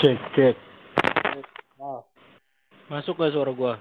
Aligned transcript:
Cek, 0.00 0.16
cek. 0.32 0.56
Masuk 2.88 3.20
gak 3.20 3.36
suara 3.36 3.52
gua? 3.52 3.76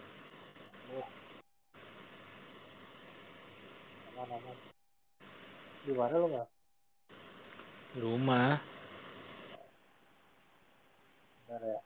Di 5.87 5.95
mana 5.95 6.19
lu 6.19 6.27
nggak? 6.27 6.47
Di 7.95 7.99
rumah. 8.03 8.59
Bentar 11.47 11.63
ya. 11.63 11.79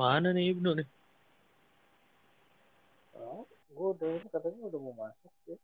Mana 0.00 0.32
nih 0.32 0.56
Ibnu 0.56 0.70
nih? 0.80 0.88
Oh, 3.20 3.44
gua 3.76 3.92
udah 3.92 4.08
ini 4.16 4.28
katanya 4.32 4.64
udah 4.72 4.80
mau 4.80 4.94
masuk 4.96 5.32
ya. 5.44 5.56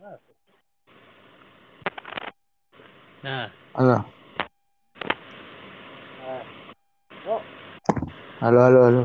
Masuk. 0.00 0.36
Nah, 3.20 3.52
Halo, 3.76 3.96
Nah, 6.24 6.42
oh, 7.28 7.40
halo, 8.40 8.58
halo, 8.64 8.78
halo. 8.88 9.02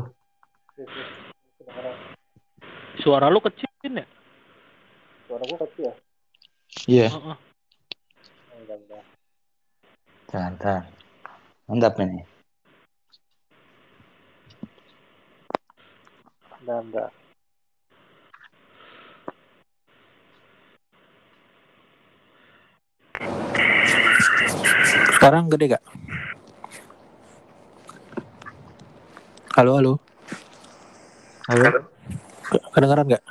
suara 3.04 3.28
lu 3.28 3.44
kecil 3.44 3.68
ya? 3.84 4.06
Suara 5.28 5.44
gua 5.44 5.58
kecil 5.60 5.92
ya? 5.92 5.94
Iya, 6.88 7.06
Heeh. 7.12 7.36
Oh, 8.48 8.56
enggak, 8.64 8.80
enggak. 8.80 9.04
tahan, 10.32 10.88
Mantap 11.68 12.00
ini. 12.00 12.24
Enggak, 16.64 16.80
enggak. 16.84 17.10
Sekarang 25.14 25.52
gede 25.52 25.76
gak? 25.76 25.84
Halo, 29.58 29.76
halo. 29.76 29.92
Halo, 31.50 31.68
Ke- 32.48 32.64
Kedengeran 32.72 33.12
gak? 33.12 33.24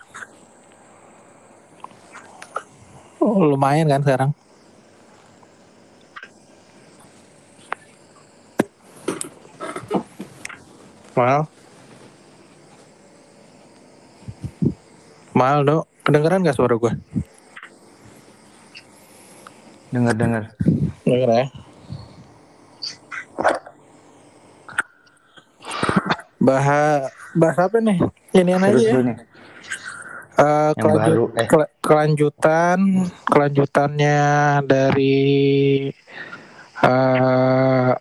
Oh, 3.17 3.41
lumayan 3.49 3.89
kan 3.89 4.01
sekarang? 4.05 4.31
Mal. 11.17 11.49
Mal, 15.33 15.57
dok. 15.65 15.83
Kedengeran 16.05 16.45
gak 16.45 16.55
suara 16.55 16.77
gue? 16.77 16.93
dengar, 19.87 20.13
dengar. 20.13 20.43
Denger 21.03 21.29
ya. 21.31 21.45
Bahas 26.37 27.09
bahas 27.33 27.57
apa 27.57 27.77
nih? 27.81 27.97
Ini 28.31 28.51
aja 28.53 28.77
ya. 28.77 28.93
nih, 29.01 29.17
Eh, 30.37 30.69
yang 30.69 30.75
kelanjut- 30.77 31.01
baru. 31.01 31.25
Eh, 31.33 31.47
kela- 31.49 31.71
kelanjutan 31.81 32.77
kelanjutannya 33.25 34.19
dari 34.63 35.17
eh 36.77 37.91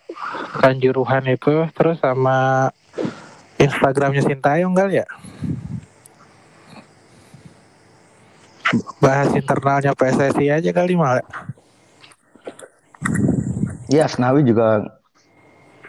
kanjuruhan 0.61 1.25
itu 1.27 1.65
terus 1.73 1.97
sama 1.97 2.69
Instagramnya 3.57 4.23
Sintayong 4.25 4.75
kali 4.77 5.01
ya 5.03 5.07
bahas 8.99 9.31
internalnya 9.33 9.95
PSSI 9.95 10.51
aja 10.51 10.71
kali 10.75 10.99
mal 10.99 11.23
ya 13.87 14.11
Asnawi 14.11 14.43
juga 14.43 14.83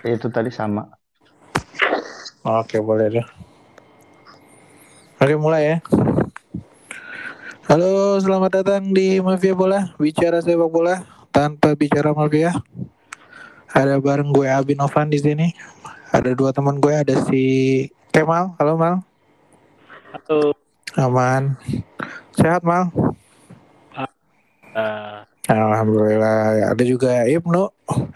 itu 0.06 0.28
tadi 0.30 0.54
sama. 0.54 0.88
Oke 2.46 2.80
boleh 2.80 3.12
deh. 3.12 3.28
Oke 5.20 5.36
mulai 5.36 5.64
ya. 5.66 5.78
Halo 7.68 8.16
selamat 8.24 8.64
datang 8.64 8.96
di 8.96 9.20
Mafia 9.20 9.52
Bola 9.52 9.92
bicara 10.00 10.40
sepak 10.40 10.72
bola 10.72 11.04
tanpa 11.36 11.76
bicara 11.76 12.16
mafia. 12.16 12.56
Ada 13.76 14.00
bareng 14.00 14.32
gue 14.32 14.48
Abi 14.48 14.80
Novan 14.80 15.12
di 15.12 15.20
sini. 15.20 15.52
Ada 16.18 16.34
dua 16.34 16.50
teman 16.50 16.82
gue 16.82 16.90
ada 16.90 17.14
si 17.30 17.44
Kemal. 18.10 18.58
Halo 18.58 18.74
Mal. 18.74 19.06
Halo. 20.10 20.50
Aman. 20.98 21.54
Sehat 22.34 22.66
Mal. 22.66 22.90
Uh, 24.74 25.22
Alhamdulillah. 25.46 26.74
Ada 26.74 26.82
juga 26.90 27.22
Ibnu. 27.22 27.70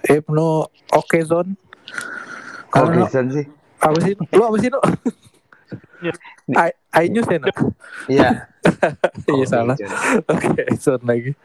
Ibnu 0.10 0.50
Oke 0.98 1.22
Zone. 1.22 1.54
Halo, 2.74 2.90
Kok 2.90 2.94
Nu. 2.98 3.06
Gibson 3.06 3.26
sih? 3.38 3.46
Apa 3.78 3.98
sih? 4.02 4.14
Lu 4.34 4.44
apa 4.50 4.58
sih, 4.58 4.70
Nu? 4.74 4.82
I, 6.58 6.74
I 6.74 7.06
News 7.14 7.30
ya? 7.30 7.38
Iya. 8.10 8.30
Iya 9.30 9.46
Oh, 9.46 9.46
salah. 9.46 9.78
Oke, 10.26 10.74
sound 10.82 11.06
lagi. 11.06 11.38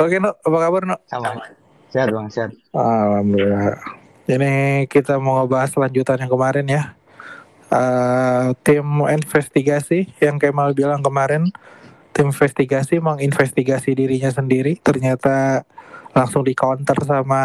Oke, 0.00 0.16
Nuk, 0.16 0.32
apa 0.32 0.56
kabar, 0.64 0.82
Nuk? 0.88 1.00
Sama. 1.12 1.44
Sehat 1.92 2.08
bang, 2.08 2.28
sehat. 2.32 2.56
Alhamdulillah. 2.72 4.07
Ini 4.28 4.84
kita 4.92 5.16
mau 5.16 5.40
ngebahas 5.40 5.72
lanjutan 5.72 6.20
yang 6.20 6.28
kemarin 6.28 6.68
ya. 6.68 6.82
Eh, 7.72 8.46
tim 8.60 8.84
investigasi 9.08 10.12
yang 10.20 10.36
Kemal 10.36 10.76
bilang 10.76 11.00
kemarin, 11.00 11.48
tim 12.12 12.28
investigasi 12.28 13.00
menginvestigasi 13.00 13.96
dirinya 13.96 14.28
sendiri, 14.28 14.76
ternyata 14.84 15.64
langsung 16.12 16.44
di 16.44 16.52
counter 16.52 16.96
sama 17.08 17.40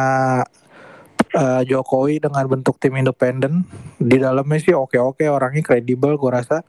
eh, 1.32 1.62
Jokowi 1.72 2.20
dengan 2.20 2.52
bentuk 2.52 2.76
tim 2.84 3.00
independen. 3.00 3.64
Di 3.96 4.20
dalamnya 4.20 4.60
sih 4.60 4.76
oke-oke, 4.76 5.24
orangnya 5.32 5.64
kredibel, 5.64 6.20
gue 6.20 6.32
rasa. 6.36 6.68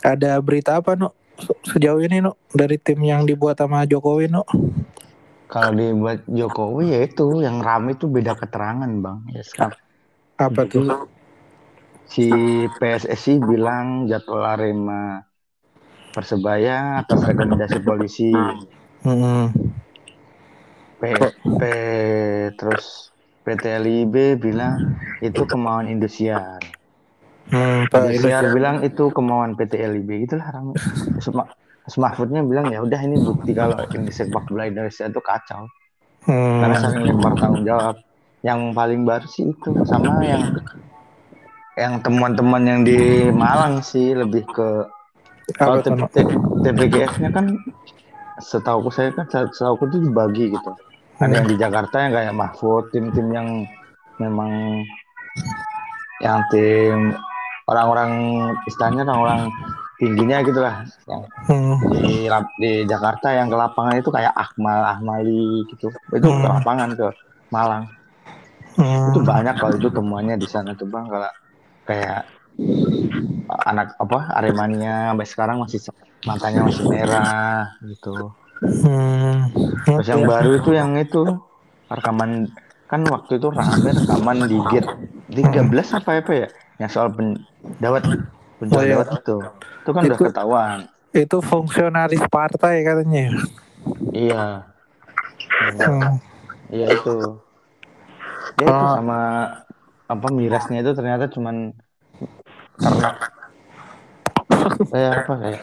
Ada 0.00 0.40
berita 0.40 0.80
apa, 0.80 0.96
Nuk? 0.96 1.12
Se- 1.36 1.76
Sejauh 1.76 2.00
ini, 2.00 2.24
Nuk, 2.24 2.40
dari 2.48 2.80
tim 2.80 2.96
yang 3.04 3.28
dibuat 3.28 3.60
sama 3.60 3.84
Jokowi, 3.84 4.32
Nuk? 4.32 4.48
Kalau 5.54 5.70
dibuat 5.70 6.26
Jokowi 6.26 6.84
ya 6.90 7.00
itu 7.06 7.26
yang 7.46 7.62
rame 7.62 7.94
itu 7.94 8.10
beda 8.10 8.34
keterangan 8.34 8.90
bang. 9.04 9.18
Ya, 9.30 9.42
sekarang 9.46 9.78
Apa 10.34 10.66
Itu 10.66 10.82
tuh? 10.82 10.86
si 12.10 12.26
PSSI 12.78 13.38
bilang 13.38 14.10
jadwal 14.10 14.42
Arema 14.54 15.22
Persebaya 16.14 17.02
atas 17.02 17.20
rekomendasi 17.26 17.78
polisi. 17.86 18.30
Hmm. 19.02 19.50
P, 20.98 21.02
P- 21.58 22.50
terus 22.58 23.14
PT 23.44 23.64
LIB 23.78 24.14
bilang 24.38 24.74
itu 25.22 25.42
kemauan 25.46 25.86
Indosiar. 25.90 26.62
Hmm, 27.50 27.86
Pak 27.92 28.10
Indosiar 28.10 28.42
Indosiar. 28.42 28.54
bilang 28.54 28.76
itu 28.82 29.04
kemauan 29.14 29.54
PT 29.58 29.72
LIB 29.78 30.10
itulah 30.26 30.48
rame. 30.50 30.74
Terus, 31.84 32.00
Ma- 32.00 32.16
terus 32.16 32.24
Mahfudnya 32.24 32.40
bilang 32.40 32.72
ya 32.72 32.80
udah 32.80 33.00
ini 33.04 33.20
bukti 33.20 33.52
kalau 33.52 33.76
ini 33.92 34.08
sepak 34.08 34.48
bola 34.48 34.64
Indonesia 34.64 35.04
itu 35.04 35.20
kacau. 35.20 35.68
Hmm. 36.24 36.64
karena 36.64 36.76
saling 36.80 37.04
lempar 37.04 37.36
tanggung 37.36 37.68
jawab 37.68 38.00
yang 38.40 38.72
paling 38.72 39.04
baru 39.04 39.28
sih 39.28 39.52
itu 39.52 39.76
sama 39.84 40.24
yang 40.24 40.56
yang 41.76 42.00
teman-teman 42.00 42.64
yang 42.64 42.80
di 42.80 43.28
Malang 43.28 43.84
sih 43.84 44.16
lebih 44.16 44.48
ke 44.48 44.88
kalau? 45.60 45.84
TPGF-nya 46.64 47.28
kan 47.28 47.52
setahu 48.40 48.88
saya 48.88 49.12
kan 49.12 49.28
setahu 49.28 49.76
itu 49.84 50.00
dibagi 50.00 50.56
gitu 50.56 50.72
ada 51.20 51.44
yang 51.44 51.44
di 51.44 51.56
Jakarta 51.60 52.08
yang 52.08 52.12
kayak 52.16 52.32
Mahfud 52.32 52.88
tim-tim 52.88 53.28
yang 53.28 53.48
memang 54.16 54.80
yang 56.24 56.40
tim 56.48 57.12
orang-orang 57.68 58.12
istilahnya 58.64 59.04
orang-orang 59.04 59.52
tingginya 60.00 60.38
gitu 60.46 60.60
lah 60.60 60.82
yang 61.10 61.22
Hmm. 61.44 61.76
di 62.00 62.26
di 62.62 62.72
Jakarta 62.88 63.28
yang 63.36 63.52
ke 63.52 63.56
lapangan 63.56 64.00
itu 64.00 64.08
kayak 64.08 64.32
Akmal 64.32 64.80
Ahmali 64.82 65.68
gitu 65.68 65.92
itu 66.16 66.28
ke 66.28 66.46
Hmm. 66.46 66.54
lapangan 66.56 66.90
ke 66.96 67.06
Malang 67.52 67.84
Hmm. 68.74 69.12
itu 69.12 69.20
banyak 69.22 69.54
kalau 69.60 69.74
itu 69.76 69.88
temuannya 69.92 70.34
di 70.40 70.48
sana 70.48 70.72
tuh 70.74 70.88
bang 70.88 71.06
kalau 71.06 71.30
kayak 71.84 72.24
anak 73.68 73.92
apa 74.00 74.18
Aremania 74.40 75.12
sampai 75.12 75.26
sekarang 75.28 75.56
masih 75.60 75.80
matanya 76.24 76.60
masih 76.64 76.84
merah 76.88 77.68
gitu 77.84 78.32
Hmm. 78.84 79.52
terus 79.84 80.08
yang 80.08 80.24
baru 80.24 80.50
itu 80.58 80.70
yang 80.72 80.90
itu 80.96 81.22
rekaman 81.92 82.48
kan 82.88 83.00
waktu 83.06 83.36
itu 83.36 83.48
rame 83.52 83.90
rekaman 83.92 84.48
di 84.48 84.56
gate 84.72 84.88
13 85.36 85.88
apa 85.92 86.20
apa 86.20 86.32
ya 86.32 86.48
yang 86.80 86.90
soal 86.90 87.12
pen, 87.12 87.38
Oh, 88.60 88.80
iya. 88.80 89.02
itu 89.02 89.36
itu 89.82 89.90
kan 89.90 90.02
udah 90.02 90.16
Itu- 90.16 90.26
ketahuan 90.26 90.78
Itu 91.10 91.38
fungsionaris 91.40 92.22
partai 92.26 92.82
katanya. 92.82 93.30
iya 94.10 94.44
Hmm. 95.54 96.18
Iya 96.66 96.86
itu. 96.90 97.14
Ya 98.56 98.64
itu 98.64 98.72
Ah. 98.72 98.96
sama 98.96 99.20
apa 100.04 100.26
mirasnya 100.30 100.80
itu 100.80 100.90
ternyata 100.92 101.28
cuman 101.28 101.70
ternak. 102.74 103.16
Kayak 104.88 105.12
apa 105.20 105.32
kayak 105.38 105.62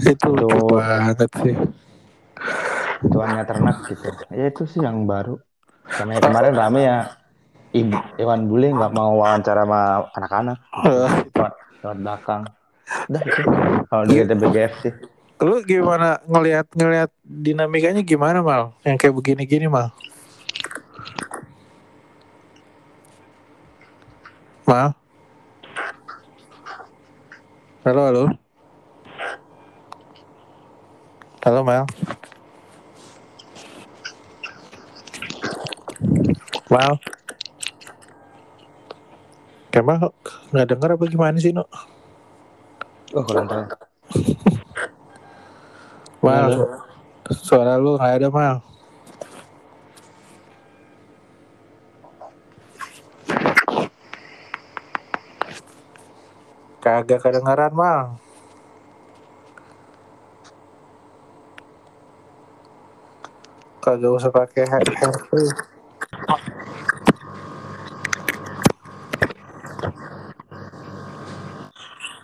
Itu 0.00 0.28
lucu 0.32 0.66
banget 0.74 1.18
sih. 1.36 1.54
tuannya 3.04 3.44
ternak 3.44 3.76
gitu. 3.86 4.08
Ya 4.30 4.44
itu 4.48 4.62
sih 4.64 4.80
yang 4.80 5.04
baru. 5.04 5.38
Sama 5.88 6.16
yang 6.16 6.24
kemarin 6.24 6.52
rame 6.52 6.80
ya 6.82 6.98
Ibu 7.70 7.96
Iwan 8.16 8.48
Bule 8.48 8.68
nggak 8.72 8.92
mau 8.92 9.12
wawancara 9.14 9.62
sama 9.62 9.80
anak-anak 10.10 10.58
Eh, 10.84 11.10
lewat, 11.82 11.98
belakang. 12.02 12.42
Udah 13.08 13.22
itu 13.22 13.40
kalau 13.88 14.04
di 14.08 14.14
TBGF 14.24 14.72
sih. 14.82 14.92
Lu 15.38 15.62
gimana 15.62 16.18
ngelihat 16.26 16.66
ngelihat 16.74 17.10
dinamikanya 17.22 18.02
gimana 18.02 18.42
mal? 18.42 18.74
Yang 18.82 19.06
kayak 19.06 19.14
begini-gini 19.14 19.70
mal? 19.70 19.94
Mal? 24.66 24.98
Halo 27.86 28.00
halo. 28.04 28.24
Halo 31.46 31.60
mal. 31.62 31.84
Mal. 36.68 37.17
Kemal 39.78 40.10
nggak 40.50 40.74
denger 40.74 40.98
apa 40.98 41.04
gimana 41.06 41.38
sih 41.38 41.54
no? 41.54 41.62
Oh 43.14 43.22
kurang 43.22 43.46
tahu. 43.46 43.62
Mal, 46.18 46.50
suara 47.30 47.78
lu 47.78 47.94
nggak 47.94 48.18
ada 48.18 48.26
mal. 48.26 48.58
Kagak 56.82 57.22
kedengeran 57.22 57.70
mal. 57.70 58.18
Kagak 63.78 64.10
usah 64.10 64.34
pakai 64.34 64.66
headphone. 64.66 65.77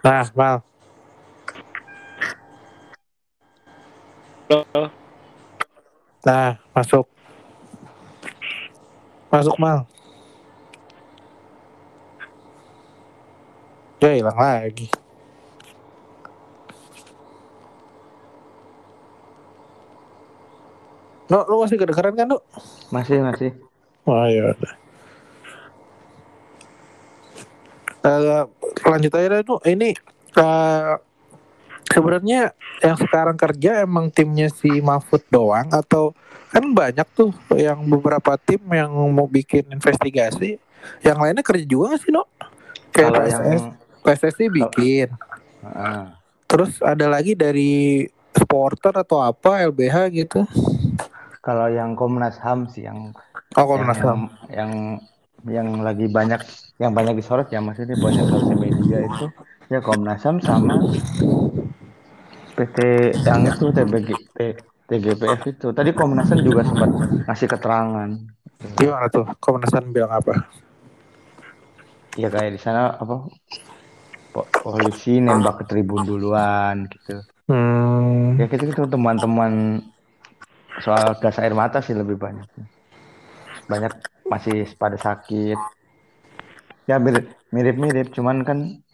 Nah, 0.05 0.29
mal. 0.37 0.61
Halo. 4.53 4.93
Nah, 6.29 6.61
masuk. 6.77 7.09
Masuk 9.33 9.57
mal. 9.57 9.89
Ya 14.05 14.13
hilang 14.13 14.37
lagi. 14.37 14.93
No, 21.33 21.49
lu 21.49 21.65
masih 21.65 21.81
kedengeran 21.81 22.13
kan, 22.13 22.29
Nu? 22.29 22.45
Masih 22.93 23.25
masih. 23.25 23.57
Oh 24.05 24.29
ya 24.29 24.53
udah. 24.53 24.73
Eh, 28.05 28.45
lanjut 28.85 29.13
aja 29.13 29.41
Nu. 29.43 29.57
Ini 29.61 29.91
eh, 30.35 30.95
sebenarnya 31.89 32.53
yang 32.81 32.97
sekarang 32.99 33.37
kerja 33.37 33.83
emang 33.83 34.11
timnya 34.11 34.51
si 34.51 34.81
Mahfud 34.81 35.23
doang 35.29 35.71
atau 35.71 36.13
kan 36.49 36.63
banyak 36.71 37.07
tuh 37.13 37.35
yang 37.55 37.83
beberapa 37.85 38.39
tim 38.39 38.63
yang 38.71 38.91
mau 39.11 39.27
bikin 39.27 39.67
investigasi, 39.71 40.59
yang 41.03 41.19
lainnya 41.19 41.43
kerja 41.43 41.67
juga 41.67 41.95
gak 41.95 42.01
sih, 42.07 42.13
No? 42.15 42.31
Kayak 42.95 43.11
Kalau 43.11 43.19
PSS, 43.27 43.43
yang 43.43 43.63
PSSI 44.07 44.47
bikin. 44.49 45.09
Terus 46.47 46.79
ada 46.79 47.11
lagi 47.11 47.35
dari 47.35 48.07
supporter 48.31 48.95
atau 48.95 49.19
apa 49.19 49.67
LBH 49.67 49.97
gitu. 50.15 50.47
kalau 51.41 51.69
yang 51.69 51.93
Komnas 51.93 52.41
HAM 52.41 52.71
sih 52.71 52.87
yang 52.87 53.13
Oh, 53.55 53.67
Komnas 53.69 53.99
yang, 53.99 54.07
HAM. 54.07 54.11
yang 54.17 54.27
yang 54.51 54.71
lagi 55.45 56.07
banyak 56.09 56.41
yang 56.81 56.93
banyak 56.97 57.15
disorot 57.21 57.53
ya 57.53 57.61
maksudnya 57.61 57.95
banyak 58.01 58.25
sosial 58.33 58.59
media 58.59 58.99
itu 59.05 59.27
ya 59.69 59.79
Komnas 59.85 60.25
HAM 60.25 60.41
sama 60.41 60.81
PT 62.55 62.79
yang 63.27 63.45
itu 63.45 63.65
TBG 63.75 64.09
T- 64.33 64.59
TGPF 64.89 65.43
itu 65.49 65.69
tadi 65.77 65.91
Komnas 65.93 66.33
HAM 66.33 66.41
juga 66.41 66.65
sempat 66.65 66.89
ngasih 67.29 67.49
keterangan 67.51 68.11
Gimana 68.81 69.07
tuh? 69.13 69.29
Komnas 69.39 69.69
HAM 69.75 69.93
bilang 69.93 70.13
apa? 70.17 70.33
ya 72.15 72.31
kayak 72.31 72.55
di 72.55 72.61
sana 72.63 72.95
apa 72.95 73.27
po- 74.31 74.49
polisi 74.63 75.19
nembak 75.19 75.63
ke 75.63 75.65
tribun 75.67 76.07
duluan 76.07 76.87
gitu 76.89 77.21
Hmm. 77.45 78.41
ya 78.41 78.49
gitu 78.49 78.73
gitu 78.73 78.89
teman-teman 78.89 79.85
soal 80.81 81.13
gas 81.21 81.37
air 81.37 81.53
mata 81.53 81.85
sih 81.85 81.93
lebih 81.93 82.17
banyak 82.17 82.49
banyak 83.69 83.93
masih 84.29 84.65
pada 84.81 84.97
sakit 84.97 85.59
ya 86.85 87.01
mirip 87.01 87.33
mirip 87.53 87.77
mirip 87.77 88.09
cuman 88.13 88.45
kan 88.45 88.85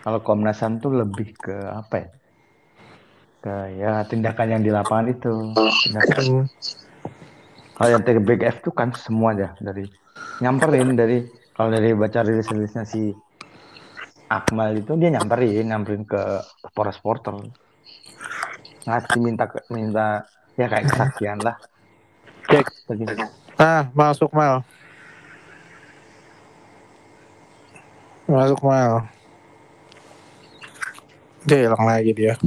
kalau 0.00 0.20
Komnas 0.24 0.64
HAM 0.64 0.80
tuh 0.80 0.96
lebih 0.96 1.36
ke 1.36 1.56
apa 1.68 1.94
ya? 2.00 2.08
Ke 3.40 3.54
ya 3.76 3.92
tindakan 4.08 4.46
yang 4.48 4.62
di 4.64 4.72
lapangan 4.72 5.12
itu. 5.12 5.52
Tindakan. 5.84 6.48
Kalau 7.76 7.88
yang 7.88 8.02
TGBF 8.04 8.64
tuh 8.64 8.72
kan 8.72 8.92
semua 8.96 9.32
ya 9.36 9.52
dari 9.60 9.88
nyamperin 10.40 10.96
dari 10.96 11.24
kalau 11.56 11.72
dari 11.72 11.92
baca 11.92 12.24
rilis-rilisnya 12.24 12.84
si 12.84 13.12
Akmal 14.30 14.78
itu 14.78 14.94
dia 14.96 15.10
nyamperin, 15.10 15.68
nyamperin 15.68 16.04
ke 16.08 16.20
Polres 16.72 17.00
Porter. 17.00 17.36
Ngasih 18.88 19.20
minta 19.20 19.44
minta 19.68 20.24
ya 20.56 20.64
kayak 20.70 20.88
kesaksian 20.88 21.38
lah. 21.44 21.56
Cek. 22.48 22.88
Begitu. 22.88 23.39
Nah, 23.60 23.92
masuk 23.92 24.32
mal. 24.32 24.64
Masuk 28.24 28.56
mal. 28.64 29.04
Dia 31.44 31.68
hilang 31.68 31.84
lagi 31.84 32.16
dia. 32.16 32.40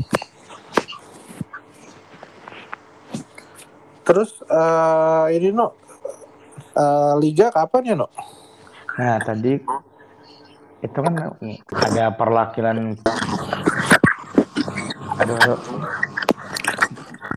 Terus 4.01 4.41
eh 4.49 5.25
ini 5.37 5.53
no 5.53 5.77
eh, 6.73 7.13
liga 7.21 7.53
kapan 7.53 7.93
ya 7.93 7.95
no? 7.95 8.09
Nah 8.97 9.21
tadi 9.21 9.61
itu 10.81 10.97
kan 10.97 11.13
ada 11.77 12.09
perwakilan 12.09 12.97
aduh, 15.21 15.37
aduh. 15.45 15.59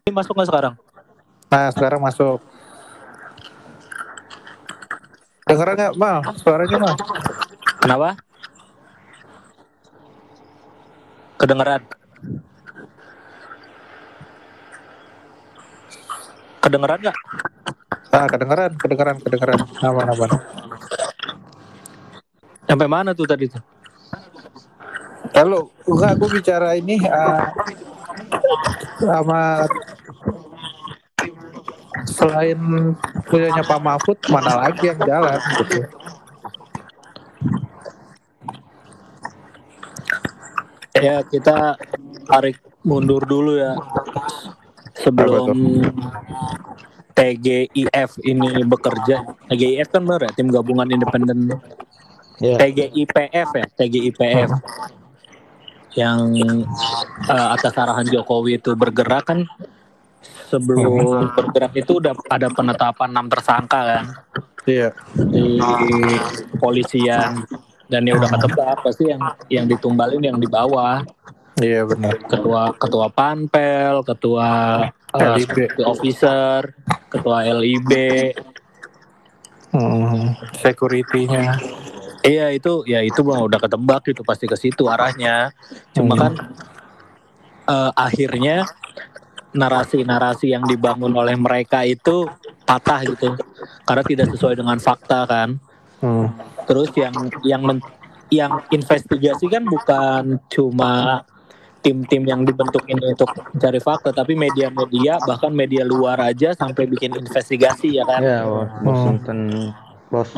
Ini 0.08 0.16
masuk 0.16 0.32
nggak 0.32 0.48
sekarang? 0.48 0.74
Nah 1.52 1.68
sekarang 1.76 2.00
masuk. 2.00 2.55
Dengeran 5.56 5.76
nggak 5.80 5.96
mal? 5.96 6.20
Suaranya 6.36 6.76
mal? 6.76 6.94
Kenapa? 7.80 8.08
Kedengeran. 11.40 11.82
Kedengeran 16.60 16.98
nggak? 17.00 17.16
Ah 18.12 18.28
kedengeran, 18.28 18.72
kedengeran, 18.76 19.16
kedengeran. 19.24 19.58
Aman, 19.80 20.06
aman. 20.12 20.30
Sampai 22.68 22.88
mana 22.92 23.16
tuh 23.16 23.24
tadi 23.24 23.48
tuh? 23.48 23.64
Lalu 25.40 25.72
enggak 25.88 26.10
aku 26.20 26.26
bicara 26.36 26.76
ini 26.76 27.00
ah, 27.08 27.48
sama 29.00 29.64
selain 32.04 32.60
punyanya 33.26 33.62
Pak 33.66 33.80
Mahfud 33.82 34.18
mana 34.30 34.66
lagi 34.66 34.90
yang 34.90 35.00
jalan 35.02 35.40
gitu. 35.62 35.80
Ya 40.96 41.20
kita 41.28 41.76
tarik 42.24 42.56
mundur 42.80 43.20
dulu 43.28 43.60
ya 43.60 43.76
sebelum 44.96 45.82
TGIF 47.12 48.10
ini 48.24 48.64
bekerja. 48.64 49.24
TGIF 49.52 49.88
kan 49.92 50.02
bener 50.04 50.28
ya 50.28 50.32
tim 50.32 50.48
gabungan 50.48 50.88
independen. 50.88 51.52
Ya. 52.40 52.56
TGIPF 52.60 53.48
ya 53.56 53.66
TGIPF 53.76 54.50
yang 55.96 56.36
eh, 57.28 57.48
atas 57.56 57.72
arahan 57.72 58.04
Jokowi 58.04 58.60
itu 58.60 58.76
bergerak 58.76 59.32
kan 59.32 59.48
sebelum 60.46 61.02
bergerak 61.32 61.72
itu 61.74 61.98
udah 61.98 62.14
ada 62.28 62.48
penetapan 62.48 63.08
enam 63.10 63.26
tersangka 63.26 63.80
kan 63.82 64.04
Iya. 64.64 64.90
di 65.14 65.62
kepolisian 66.50 67.46
dan 67.86 68.02
ya 68.02 68.14
udah 68.14 68.26
ketebak 68.28 68.76
pasti 68.80 69.04
yang 69.06 69.22
yang 69.48 69.64
ditumbalin 69.64 70.18
yang 70.20 70.38
di 70.38 70.46
bawah 70.46 71.06
Iya 71.56 71.82
benar. 71.84 72.18
ketua 72.26 72.74
ketua 72.74 73.06
panpel 73.08 74.02
ketua 74.02 74.50
eh, 75.12 75.22
LIB. 75.32 75.46
security 75.46 75.82
officer 75.82 76.58
ketua 77.08 77.46
LIB 77.48 77.90
Hmm, 79.68 80.32
security-nya. 80.56 81.58
iya 82.22 82.48
itu 82.50 82.80
ya 82.84 83.02
itu 83.02 83.20
bang 83.20 83.38
udah 83.40 83.58
ketebak 83.58 84.02
gitu 84.04 84.22
pasti 84.22 84.44
ke 84.44 84.54
situ 84.54 84.86
arahnya 84.86 85.52
cuma 85.92 86.16
Hmm. 86.16 86.22
kan 86.22 86.32
eh, 87.66 87.90
akhirnya 87.94 88.64
narasi-narasi 89.56 90.52
yang 90.52 90.68
dibangun 90.68 91.10
oleh 91.16 91.34
mereka 91.34 91.82
itu 91.82 92.28
patah 92.68 93.00
gitu 93.08 93.32
karena 93.88 94.02
tidak 94.04 94.26
sesuai 94.36 94.60
dengan 94.60 94.76
fakta 94.76 95.24
kan 95.24 95.56
Hmm. 96.00 96.28
Terus 96.68 96.92
yang 96.98 97.14
yang 97.46 97.62
men- 97.64 97.94
yang 98.28 98.60
investigasi 98.68 99.46
kan 99.46 99.64
bukan 99.64 100.42
cuma 100.50 101.22
tim-tim 101.80 102.26
yang 102.26 102.42
dibentuk 102.42 102.82
ini 102.90 103.14
untuk 103.14 103.30
mencari 103.54 103.78
fakta, 103.78 104.10
tapi 104.10 104.34
media-media 104.34 105.22
bahkan 105.22 105.54
media 105.54 105.86
luar 105.86 106.18
aja 106.18 106.50
sampai 106.50 106.90
bikin 106.90 107.14
investigasi 107.14 108.02
ya 108.02 108.04
kan. 108.04 108.20
Ya, 108.20 108.42
Washington 108.82 109.70
Post. 110.10 110.34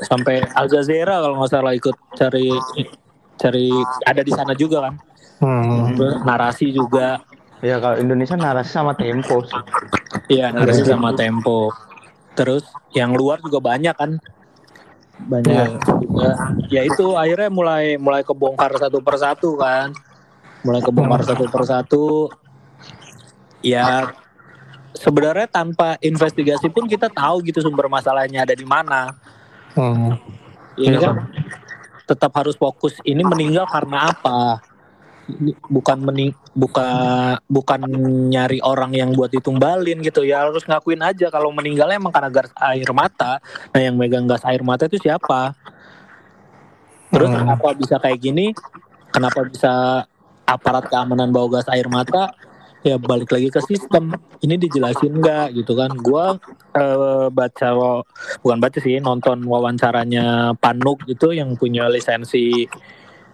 Sampai 0.00 0.40
Al 0.54 0.70
Jazeera 0.70 1.18
kalau 1.20 1.42
nggak 1.42 1.50
salah 1.50 1.74
ikut 1.74 1.96
cari 2.14 2.54
cari 3.36 3.68
ada 4.06 4.22
di 4.22 4.32
sana 4.32 4.54
juga 4.54 4.88
kan. 4.88 4.94
Hmm. 5.42 5.98
Terus 5.98 6.16
narasi 6.22 6.70
juga, 6.70 7.18
Ya 7.60 7.76
kalau 7.76 8.00
Indonesia 8.00 8.36
narasi 8.36 8.72
sama 8.72 8.96
Tempo 8.96 9.44
iya 10.26 10.48
narasi 10.48 10.86
sama 10.86 11.12
Tempo. 11.12 11.68
Terus 12.32 12.64
yang 12.94 13.12
luar 13.12 13.42
juga 13.44 13.60
banyak 13.60 13.92
kan. 13.92 14.16
Banyak 15.20 15.52
Iya. 15.52 15.66
juga. 16.00 16.30
Ya 16.72 16.82
itu 16.86 17.18
akhirnya 17.18 17.50
mulai 17.52 18.00
mulai 18.00 18.22
kebongkar 18.24 18.72
satu 18.80 19.04
persatu 19.04 19.60
kan. 19.60 19.92
Mulai 20.64 20.80
kebongkar 20.80 21.20
satu 21.26 21.44
persatu. 21.52 22.06
Ya 23.60 24.08
sebenarnya 24.96 25.44
tanpa 25.44 26.00
investigasi 26.00 26.72
pun 26.72 26.88
kita 26.88 27.12
tahu 27.12 27.44
gitu 27.44 27.60
sumber 27.60 27.92
masalahnya 27.92 28.48
ada 28.48 28.56
di 28.56 28.64
mana. 28.64 29.12
Hmm. 29.76 30.16
Ini 30.80 30.96
Iya, 30.96 31.12
kan 31.12 31.28
tetap 32.08 32.32
harus 32.34 32.56
fokus 32.56 32.96
ini 33.04 33.20
meninggal 33.20 33.68
karena 33.68 34.08
apa? 34.10 34.64
Bukan 35.70 35.98
mening 36.02 36.32
bukan 36.50 37.38
bukan 37.46 37.80
nyari 38.28 38.58
orang 38.60 38.90
yang 38.92 39.14
buat 39.14 39.30
ditumbalin 39.30 40.02
gitu 40.02 40.26
ya 40.26 40.44
harus 40.46 40.66
ngakuin 40.66 40.98
aja 41.00 41.30
kalau 41.30 41.54
meninggalnya 41.54 41.96
emang 41.98 42.10
karena 42.10 42.30
gas 42.30 42.50
air 42.58 42.90
mata. 42.90 43.38
Nah 43.70 43.80
yang 43.80 43.94
megang 43.94 44.26
gas 44.26 44.42
air 44.42 44.62
mata 44.66 44.90
itu 44.90 44.98
siapa? 44.98 45.54
Terus 47.10 47.28
Hmm. 47.30 47.38
kenapa 47.42 47.68
bisa 47.74 47.96
kayak 47.98 48.18
gini? 48.22 48.54
Kenapa 49.10 49.42
bisa 49.42 50.04
aparat 50.46 50.86
keamanan 50.86 51.34
bawa 51.34 51.58
gas 51.58 51.66
air 51.70 51.86
mata? 51.90 52.30
Ya 52.80 52.96
balik 52.96 53.28
lagi 53.28 53.52
ke 53.52 53.60
sistem. 53.60 54.14
Ini 54.40 54.56
dijelasin 54.56 55.20
nggak 55.20 55.52
gitu 55.52 55.76
kan? 55.76 55.92
Gua 56.00 56.38
eh, 56.72 57.26
baca 57.28 57.68
bukan 58.40 58.58
baca 58.62 58.78
sih 58.80 59.02
nonton 59.02 59.42
wawancaranya 59.44 60.54
Panuk 60.56 61.04
itu 61.04 61.34
yang 61.34 61.52
punya 61.58 61.90
lisensi 61.90 62.64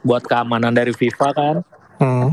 buat 0.02 0.24
keamanan 0.24 0.72
dari 0.74 0.90
FIFA 0.90 1.28
kan. 1.36 1.56
Hmm. 1.96 2.32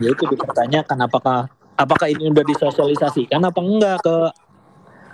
Ya 0.00 0.08
itu 0.16 0.24
dipertanyakan 0.24 0.98
apakah 1.04 1.38
apakah 1.76 2.08
ini 2.08 2.28
udah 2.32 2.44
disosialisasikan 2.44 3.40
apa 3.40 3.60
enggak 3.60 3.98
ke 4.00 4.16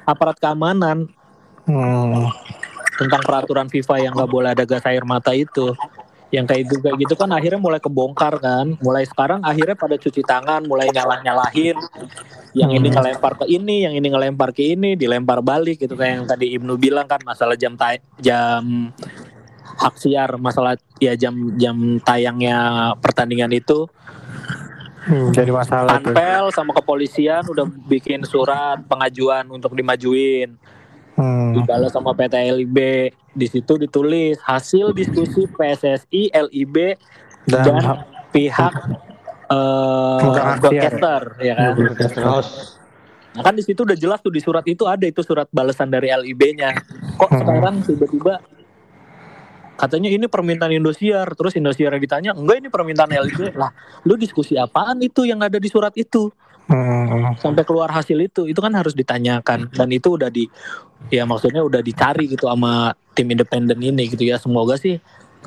aparat 0.07 0.39
keamanan 0.39 1.11
Hmm. 1.67 2.31
tentang 2.95 3.27
peraturan 3.27 3.67
FIFA 3.67 3.95
yang 3.99 4.13
nggak 4.15 4.31
boleh 4.31 4.55
ada 4.55 4.63
gas 4.63 4.87
air 4.87 5.03
mata 5.03 5.35
itu. 5.35 5.75
Yang 6.31 6.47
kayak 6.47 6.63
gitu 6.71 6.77
kayak 6.83 6.97
gitu 7.03 7.15
kan 7.19 7.31
akhirnya 7.35 7.59
mulai 7.59 7.83
kebongkar 7.83 8.39
kan. 8.39 8.79
Mulai 8.79 9.03
sekarang 9.03 9.43
akhirnya 9.43 9.75
pada 9.75 9.99
cuci 9.99 10.23
tangan, 10.23 10.63
mulai 10.63 10.91
nyalah-nyalahin. 10.95 11.75
Yang 12.55 12.71
ini 12.79 12.89
Hmm. 12.89 12.95
ngelempar 12.99 13.33
ke 13.43 13.45
ini, 13.51 13.77
yang 13.83 13.95
ini 13.99 14.07
ngelempar 14.11 14.51
ke 14.55 14.63
ini, 14.63 14.95
dilempar 14.95 15.43
balik 15.43 15.83
gitu 15.83 15.99
kayak 15.99 16.23
yang 16.23 16.27
tadi 16.31 16.55
Ibnu 16.55 16.79
bilang 16.79 17.11
kan 17.11 17.19
masalah 17.27 17.59
jam 17.59 17.75
jam 18.23 18.95
hak 19.77 19.95
siar, 19.97 20.37
masalah 20.37 20.75
ya 20.97 21.13
jam 21.15 21.33
jam 21.55 21.77
tayangnya 22.01 22.59
pertandingan 22.99 23.53
itu 23.53 23.87
Hmm, 25.07 25.31
Jadi 25.31 25.55
masalah. 25.55 26.03
Panpel 26.03 26.51
sama 26.51 26.75
kepolisian 26.75 27.47
udah 27.47 27.63
bikin 27.87 28.27
surat 28.27 28.83
pengajuan 28.83 29.47
untuk 29.47 29.71
dimajuin. 29.73 30.59
Hmm. 31.15 31.57
dibalas 31.57 31.89
sama 31.89 32.13
PT 32.13 32.37
LIB 32.53 32.77
di 33.33 33.47
situ 33.47 33.81
ditulis 33.81 34.37
hasil 34.37 34.93
diskusi 34.93 35.49
PSSI 35.49 36.29
LIB 36.29 36.93
Dan, 37.47 37.65
dan 37.65 38.05
pihak 38.29 38.75
eh 39.47 40.21
siar. 40.21 40.61
broadcaster 40.61 41.23
ya 41.41 41.55
kan 41.57 41.73
nah, 43.33 43.43
kan 43.43 43.55
di 43.55 43.65
situ 43.65 43.81
udah 43.81 43.97
jelas 43.97 44.21
tuh 44.21 44.29
di 44.29 44.45
surat 44.45 44.61
itu 44.67 44.85
ada 44.85 45.09
itu 45.09 45.25
surat 45.25 45.49
balasan 45.49 45.89
dari 45.89 46.13
LIB-nya 46.13 46.77
kok 47.17 47.31
Hmm. 47.31 47.41
sekarang 47.41 47.75
tiba-tiba 47.81 48.35
katanya 49.77 50.09
ini 50.11 50.27
permintaan 50.27 50.73
Indosiar 50.73 51.29
terus 51.37 51.55
Indosiar 51.55 51.95
ditanya 52.01 52.33
enggak 52.33 52.65
ini 52.65 52.69
permintaan 52.73 53.13
LIB 53.13 53.55
lah 53.55 53.71
lu 54.09 54.17
diskusi 54.17 54.57
apaan 54.57 54.99
itu 55.05 55.29
yang 55.29 55.41
ada 55.45 55.61
di 55.61 55.69
surat 55.69 55.93
itu 55.95 56.33
hmm. 56.69 57.39
sampai 57.39 57.63
keluar 57.63 57.93
hasil 57.93 58.17
itu 58.19 58.49
itu 58.49 58.59
kan 58.59 58.73
harus 58.73 58.97
ditanyakan 58.97 59.71
dan 59.71 59.89
itu 59.93 60.17
udah 60.17 60.33
di 60.33 60.49
ya 61.13 61.29
maksudnya 61.29 61.63
udah 61.63 61.85
dicari 61.85 62.27
gitu 62.33 62.49
sama 62.49 62.97
tim 63.13 63.29
independen 63.29 63.79
ini 63.79 64.09
gitu 64.09 64.25
ya 64.25 64.41
semoga 64.41 64.81
sih 64.81 64.99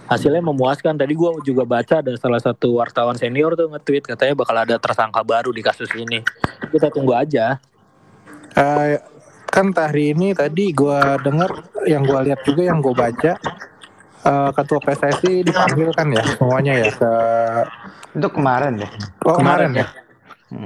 hasilnya 0.09 0.41
memuaskan. 0.41 0.97
Tadi 0.97 1.13
gua 1.13 1.37
juga 1.45 1.63
baca 1.63 2.01
ada 2.01 2.13
salah 2.17 2.41
satu 2.41 2.81
wartawan 2.81 3.13
senior 3.15 3.53
tuh 3.53 3.69
nge-tweet 3.69 4.09
katanya 4.09 4.33
bakal 4.33 4.57
ada 4.57 4.75
tersangka 4.81 5.21
baru 5.21 5.53
di 5.53 5.61
kasus 5.61 5.89
ini. 5.93 6.25
Kita 6.73 6.89
tunggu 6.89 7.13
aja. 7.13 7.61
Eh, 8.57 8.97
kan 9.49 9.69
hari 9.77 10.17
ini 10.17 10.33
tadi 10.33 10.73
gua 10.73 11.21
dengar 11.21 11.69
yang 11.85 12.01
gua 12.05 12.25
lihat 12.25 12.41
juga 12.41 12.65
yang 12.65 12.81
gua 12.81 12.97
baca 12.97 13.37
eh, 14.25 14.49
ketua 14.51 14.79
PSSI 14.81 15.33
dipanggil 15.43 15.89
kan 15.93 16.07
ya 16.09 16.23
semuanya 16.35 16.73
ya 16.75 16.89
ke 16.91 17.11
Itu 18.09 18.27
kemarin 18.33 18.81
deh. 18.81 18.89
oh 19.23 19.37
kemarin, 19.37 19.69
Kemarin 19.69 19.85
ya? 19.85 19.87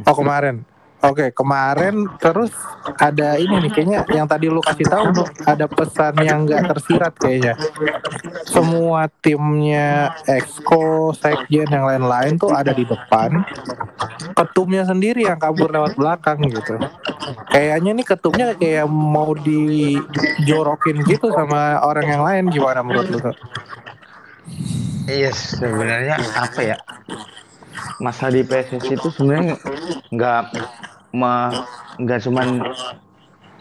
Oh 0.07 0.15
kemarin 0.15 0.55
oke 1.03 1.35
kemarin 1.35 2.07
terus 2.17 2.49
ada 2.97 3.35
ini 3.35 3.67
nih 3.67 3.71
kayaknya 3.71 3.99
yang 4.11 4.27
tadi 4.27 4.47
lu 4.47 4.63
kasih 4.63 4.87
tahu 4.87 5.11
ada 5.43 5.65
pesan 5.67 6.15
yang 6.23 6.47
nggak 6.47 6.71
tersirat 6.71 7.13
kayaknya. 7.19 7.53
Semua 8.47 9.11
timnya 9.19 10.15
Exco, 10.23 11.11
Sekjen 11.11 11.67
yang 11.67 11.83
lain-lain 11.83 12.39
tuh 12.39 12.55
ada 12.55 12.71
di 12.71 12.87
depan. 12.87 13.43
Ketumnya 14.33 14.87
sendiri 14.87 15.27
yang 15.27 15.39
kabur 15.39 15.69
lewat 15.69 15.99
belakang 15.99 16.39
gitu. 16.47 16.79
Kayaknya 17.51 17.91
nih 17.95 18.05
ketumnya 18.07 18.45
kayak 18.55 18.87
mau 18.87 19.35
dijorokin 19.35 21.03
gitu 21.07 21.31
sama 21.31 21.79
orang 21.83 22.07
yang 22.07 22.23
lain 22.23 22.43
gimana 22.51 22.79
menurut 22.83 23.07
lu? 23.11 23.19
Iya 25.07 25.31
sebenarnya 25.35 26.15
apa 26.35 26.59
ya? 26.63 26.77
Masa 27.99 28.31
di 28.31 28.43
PSSI 28.43 28.95
itu 28.95 29.09
sebenarnya 29.11 29.59
nggak 30.11 30.41
ma- 31.13 31.53
nggak 31.95 32.19
cuman 32.25 32.47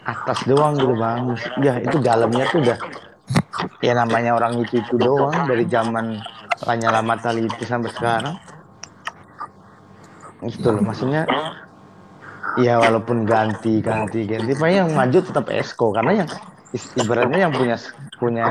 atas 0.03 0.39
doang 0.43 0.73
gitu 0.75 0.93
bang. 0.93 1.21
Ya 1.61 1.73
itu 1.79 1.97
dalamnya 1.97 2.43
tuh 2.49 2.59
udah 2.59 2.77
ya 3.79 3.93
namanya 3.95 4.35
orang 4.35 4.59
itu 4.59 4.81
itu 4.81 4.95
doang 4.97 5.47
dari 5.47 5.63
zaman 5.65 6.19
Lanyala 6.65 6.99
Mataliti 6.99 7.63
sampai 7.63 7.91
sekarang. 7.93 8.35
Itu 10.43 10.75
loh 10.75 10.83
maksudnya 10.83 11.23
ya 12.59 12.77
walaupun 12.77 13.23
ganti 13.23 13.79
ganti 13.79 14.27
ganti 14.27 14.53
pak 14.53 14.69
yang 14.69 14.91
maju 14.93 15.17
tetap 15.23 15.47
Esko 15.49 15.89
karena 15.89 16.21
yang 16.21 16.29
ibaratnya 16.99 17.39
yang 17.47 17.53
punya 17.55 17.75
punya 18.19 18.45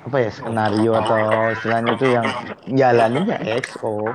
apa 0.00 0.16
ya 0.16 0.30
skenario 0.30 0.92
atau 0.94 1.50
istilahnya 1.50 1.90
itu 1.94 2.06
yang 2.08 2.26
jalanin 2.72 3.24
ya 3.26 3.38
EXO 3.58 4.14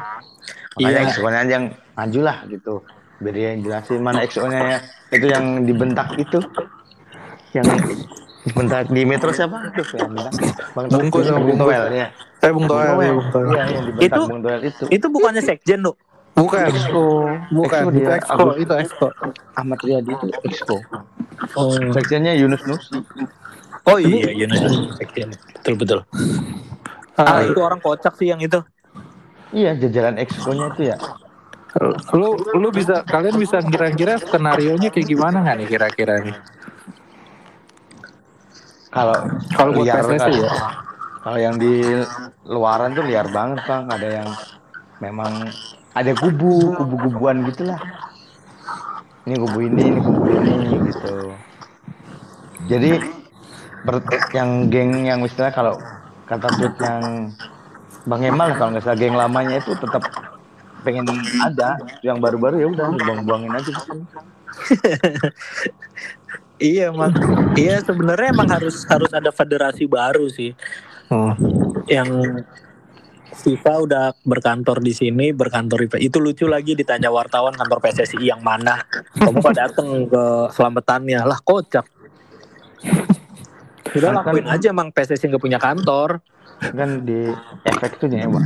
makanya 0.76 1.02
Iya. 1.02 1.10
EXO 1.12 1.28
yang 1.46 1.64
maju 1.94 2.20
lah 2.24 2.38
gitu 2.48 2.76
biar 3.18 3.34
dia 3.34 3.48
yang 3.52 3.62
jelasin 3.62 4.00
mana 4.00 4.20
EXO 4.22 4.46
nya 4.46 4.60
ya 4.60 4.80
itu 5.10 5.26
yang 5.26 5.46
dibentak 5.64 6.08
itu 6.16 6.40
yang 7.52 7.66
dibentak 8.44 8.86
di 8.88 9.02
metro 9.04 9.32
siapa 9.32 9.72
yang 9.72 10.12
bentak 10.12 10.34
Bang 10.76 10.86
Bungkus 10.90 11.24
sama 11.26 11.40
Bung. 11.42 11.58
Toel 11.58 11.84
ya 11.92 12.08
Eh 12.40 12.52
Bung 12.52 12.68
Toel, 12.68 12.94
Bung 12.94 13.02
iya, 13.02 13.10
Toel. 13.10 13.16
Bung 13.16 13.30
Toel. 13.32 13.48
Iya, 13.48 13.64
yang 13.66 13.84
dibentak 13.88 14.06
Itu- 14.12 14.28
Bung 14.28 14.42
Toel 14.42 14.62
itu 14.62 14.84
Itu 14.92 15.06
bukannya 15.10 15.42
sekjen, 15.42 15.80
Nuk? 15.82 15.96
bukan 16.36 16.68
bukan 17.50 17.80
Exco 17.80 17.88
itu 17.88 17.96
dia, 17.96 18.12
Exco 18.14 18.36
Agus. 18.44 18.56
itu 18.60 18.74
Exco 18.76 19.08
Ahmad 19.56 19.80
Riyadi 19.80 20.12
itu 20.12 20.26
EXO 20.44 20.78
Oh, 21.54 21.72
sekjennya 21.90 22.36
Yunus 22.36 22.60
Nusi 22.64 23.00
oh 23.86 23.96
iya, 23.98 24.36
Yunus. 24.36 24.60
Sekjen. 24.96 25.32
Betul 25.54 25.74
betul. 25.78 26.00
Ah, 27.16 27.40
Ah, 27.40 27.42
itu 27.42 27.56
orang 27.56 27.80
kocak 27.80 28.12
sih 28.14 28.28
yang 28.28 28.40
itu. 28.40 28.60
iya 29.50 29.72
jajaran 29.74 30.18
EXO 30.18 30.52
nya 30.52 30.68
itu 30.70 30.82
ya 30.86 31.00
lu 32.16 32.40
lu 32.56 32.70
bisa 32.72 33.04
kalian 33.04 33.36
bisa 33.36 33.60
kira-kira 33.60 34.16
skenario 34.16 34.80
nya 34.80 34.90
kayak 34.90 35.08
gimana 35.12 35.44
nggak 35.44 35.56
nih 35.60 35.68
kira-kira 35.68 36.16
nih 36.24 36.36
kalau 38.96 39.18
kalau 39.52 39.72
buat 39.76 39.84
liar 39.84 40.08
PSSI 40.08 40.20
kan. 40.20 40.32
ya 40.40 40.52
Kalau 41.26 41.42
yang 41.42 41.58
di 41.58 41.74
luaran 42.46 42.94
tuh 42.94 43.02
liar 43.02 43.26
banget 43.34 43.66
bang. 43.66 43.90
Ada 43.90 44.08
yang 44.22 44.30
memang 45.02 45.50
ada 45.98 46.12
kubu, 46.14 46.78
kubu-kubuan 46.78 47.44
gitulah. 47.50 47.82
Ini 49.26 49.36
kubu 49.42 49.58
ini, 49.66 49.82
ini 49.90 50.00
kubu 50.06 50.22
ini 50.30 50.54
gitu. 50.86 51.34
Jadi 52.70 52.90
per- 53.84 54.06
yang 54.38 54.70
geng 54.70 55.10
yang 55.10 55.20
istilah 55.26 55.50
kalau 55.50 55.74
kata 56.30 56.46
tweet 56.62 56.78
yang 56.78 57.34
Bang 58.06 58.22
Emal 58.22 58.54
kalau 58.54 58.78
nggak 58.78 58.86
salah 58.86 58.98
geng 59.02 59.18
lamanya 59.18 59.58
itu 59.66 59.74
tetap 59.82 60.06
pengen 60.86 61.10
ada 61.42 61.82
yang 62.06 62.22
baru-baru 62.22 62.62
ya 62.62 62.68
udah 62.70 62.88
buang-buangin 62.94 63.52
aja. 63.58 63.74
Iya 66.56 66.88
emang. 66.88 67.12
Iya 67.60 67.84
sebenarnya 67.84 68.32
emang 68.32 68.48
harus 68.48 68.88
harus 68.88 69.12
ada 69.12 69.28
federasi 69.28 69.84
baru 69.92 70.32
sih. 70.32 70.56
Hmm. 71.12 71.36
Yang 71.84 72.10
FIFA 73.36 73.74
udah 73.84 74.06
berkantor 74.24 74.80
di 74.80 74.96
sini, 74.96 75.36
berkantor 75.36 75.84
di 75.84 76.08
itu 76.08 76.18
lucu 76.24 76.48
lagi 76.48 76.72
ditanya 76.72 77.12
wartawan 77.12 77.52
kantor 77.52 77.84
PSSI 77.84 78.24
yang 78.24 78.40
mana. 78.40 78.80
Kamu 79.20 79.44
kok 79.44 79.56
dateng 79.56 80.08
ke 80.08 80.24
selamatannya 80.56 81.28
lah 81.28 81.40
kocak. 81.44 81.84
Udah 83.92 84.10
Kan- 84.12 84.18
lakuin 84.24 84.48
aja 84.48 84.72
emang 84.72 84.96
PSSI 84.96 85.36
nggak 85.36 85.44
punya 85.44 85.60
kantor. 85.60 86.24
Kan 86.72 87.04
di 87.04 87.30
efek 87.64 87.98
tuh 87.98 88.08
nyewa. 88.08 88.42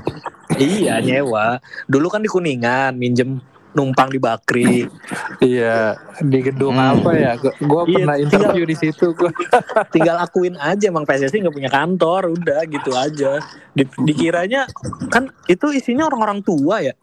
Iya 0.56 1.00
nyewa. 1.00 1.62
Dulu 1.86 2.08
kan 2.08 2.20
di 2.20 2.28
Kuningan 2.28 2.94
minjem 2.94 3.40
numpang 3.70 4.10
di 4.10 4.18
Bakri. 4.18 4.90
iya 5.40 5.94
di 6.20 6.42
gedung 6.42 6.74
Hmm. 6.74 6.98
apa 6.98 7.12
ya 7.14 7.32
Gua- 7.38 7.56
gua 7.62 7.82
Iya, 7.86 7.96
pernah 7.96 8.18
interview 8.18 8.66
di 8.66 8.74
situ 8.74 9.14
gua 9.14 9.30
tinggal 9.94 10.18
akuin 10.18 10.58
aja 10.58 10.90
emang 10.90 11.06
PSSI 11.06 11.38
nggak 11.40 11.54
punya 11.54 11.70
kantor 11.70 12.34
udah 12.34 12.66
gitu 12.66 12.92
aja 12.92 13.38
Di- 13.72 13.88
dikiranya 14.02 14.66
kan 15.08 15.30
itu 15.46 15.70
isinya 15.70 16.04
orang-orang 16.04 16.42
tua 16.42 16.82
ya 16.82 16.98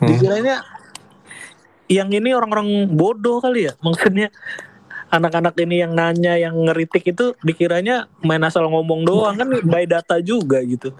Hmm. 0.00 0.08
dikiranya 0.08 0.64
yang 1.86 2.08
ini 2.08 2.32
orang-orang 2.32 2.88
bodoh 2.88 3.38
kali 3.38 3.68
ya 3.68 3.76
maksudnya 3.78 4.32
anak-anak 5.10 5.54
ini 5.58 5.82
yang 5.82 5.92
nanya 5.92 6.34
yang 6.34 6.54
ngeritik 6.56 7.02
itu 7.04 7.34
dikiranya 7.40 8.06
main 8.20 8.40
asal 8.40 8.64
ngomong 8.64 9.02
doang 9.02 9.34
kan 9.34 9.48
by 9.60 9.84
data 9.84 10.18
juga 10.18 10.62
gitu 10.62 10.94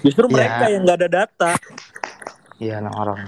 justru 0.00 0.24
Iya. 0.24 0.32
mereka 0.32 0.64
yang 0.66 0.82
nggak 0.82 0.98
ada 0.98 1.10
data 1.10 1.50
Iya 2.56 2.76
anak 2.76 2.92
orang. 2.94 3.18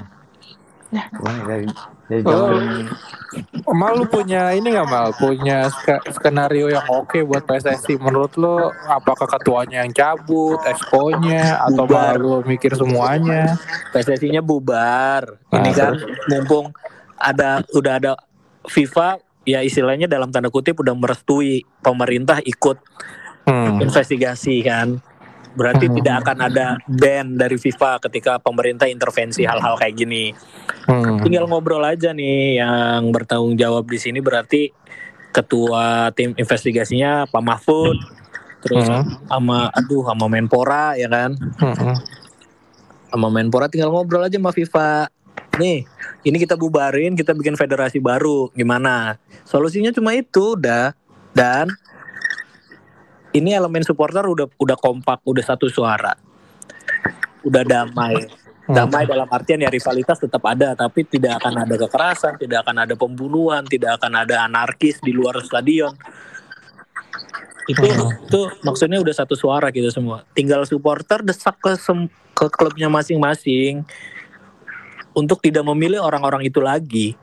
Ya, 0.91 1.09
dari 1.43 1.65
dari 2.05 2.21
Oh. 2.23 2.53
Mal 3.73 3.97
lu 3.97 4.05
punya 4.05 4.53
ini 4.53 4.69
nggak 4.69 4.85
mal 4.85 5.09
punya 5.11 5.73
ske- 5.73 6.05
skenario 6.13 6.69
yang 6.69 6.85
oke 6.87 7.17
buat 7.23 7.41
PSSI 7.43 7.97
menurut 7.97 8.37
lu 8.37 8.61
apakah 8.85 9.25
ketuanya 9.27 9.81
yang 9.81 9.89
cabut 9.91 10.61
exco-nya 10.67 11.65
atau 11.65 11.89
malah 11.89 12.13
Bubar. 12.13 12.21
lu 12.21 12.35
mikir 12.45 12.77
semuanya 12.77 13.57
PSSI-nya 13.89 14.45
bubar. 14.45 15.41
Ini 15.49 15.65
Nah, 15.65 15.73
kan 15.73 15.93
mumpung 16.29 16.77
ada 17.17 17.65
udah 17.71 17.93
ada 17.97 18.13
FIFA 18.63 19.17
ya 19.43 19.63
istilahnya 19.63 20.07
dalam 20.07 20.31
tanda 20.31 20.49
kutip 20.49 20.79
udah 20.79 20.95
merestui 20.95 21.67
pemerintah 21.83 22.39
ikut 22.43 22.79
hmm. 23.47 23.83
investigasi 23.83 24.63
kan. 24.63 24.99
Berarti 25.53 25.85
Hmm. 25.85 25.97
tidak 26.01 26.15
akan 26.25 26.39
ada 26.49 26.67
ban 26.89 27.37
dari 27.37 27.61
FIFA 27.61 28.01
ketika 28.09 28.41
pemerintah 28.41 28.89
intervensi 28.89 29.45
hal-hal 29.45 29.77
kayak 29.77 29.95
gini. 30.01 30.33
Hmm. 30.89 31.21
Tinggal 31.21 31.45
ngobrol 31.45 31.85
aja 31.85 32.17
nih 32.17 32.63
yang 32.63 33.13
bertanggung 33.13 33.61
jawab 33.61 33.85
di 33.85 34.01
sini 34.01 34.25
berarti 34.25 34.73
ketua 35.33 36.13
tim 36.13 36.37
investigasinya 36.37 37.25
Pak 37.29 37.43
Mahfud 37.45 37.97
terus 38.63 38.87
Hmm. 38.87 39.27
sama 39.27 39.73
aduh 39.75 40.07
sama 40.07 40.31
Menpora 40.31 40.95
ya 40.95 41.09
kan 41.11 41.35
Hmm. 41.59 41.97
sama 43.11 43.29
Menpora 43.29 43.67
tinggal 43.67 43.91
ngobrol 43.91 44.23
aja 44.25 44.39
sama 44.39 44.53
FIFA. 44.55 45.11
Nih, 45.61 45.85
ini 46.25 46.37
kita 46.41 46.57
bubarin, 46.57 47.13
kita 47.13 47.37
bikin 47.37 47.59
federasi 47.59 48.01
baru. 48.01 48.49
Gimana? 48.57 49.21
Solusinya 49.45 49.93
cuma 49.93 50.17
itu, 50.17 50.57
udah. 50.57 50.97
Dan 51.37 51.69
ini 53.37 53.53
elemen 53.53 53.85
supporter 53.85 54.25
udah 54.25 54.49
udah 54.57 54.77
kompak, 54.81 55.21
udah 55.25 55.45
satu 55.45 55.69
suara. 55.69 56.17
Udah 57.45 57.65
damai. 57.65 58.29
Damai 58.63 59.05
dalam 59.05 59.27
artian 59.29 59.61
ya 59.61 59.69
rivalitas 59.69 60.23
tetap 60.23 60.41
ada, 60.49 60.73
tapi 60.73 61.05
tidak 61.05 61.43
akan 61.43 61.67
ada 61.67 61.75
kekerasan, 61.77 62.39
tidak 62.41 62.65
akan 62.65 62.87
ada 62.87 62.95
pembunuhan, 62.95 63.67
tidak 63.67 64.01
akan 64.01 64.23
ada 64.25 64.47
anarkis 64.47 65.03
di 65.03 65.13
luar 65.13 65.37
stadion. 65.45 65.93
Itu 67.67 67.85
itu 67.85 68.41
maksudnya 68.63 69.03
udah 69.03 69.13
satu 69.13 69.35
suara 69.35 69.69
gitu 69.75 69.91
semua. 69.91 70.25
Tinggal 70.33 70.65
supporter 70.65 71.21
desak 71.27 71.59
ke 71.59 71.75
sem- 71.77 72.09
ke 72.33 72.47
klubnya 72.49 72.89
masing-masing 72.89 73.85
untuk 75.13 75.39
tidak 75.39 75.65
memilih 75.65 76.01
orang-orang 76.01 76.45
itu 76.45 76.59
lagi. 76.59 77.15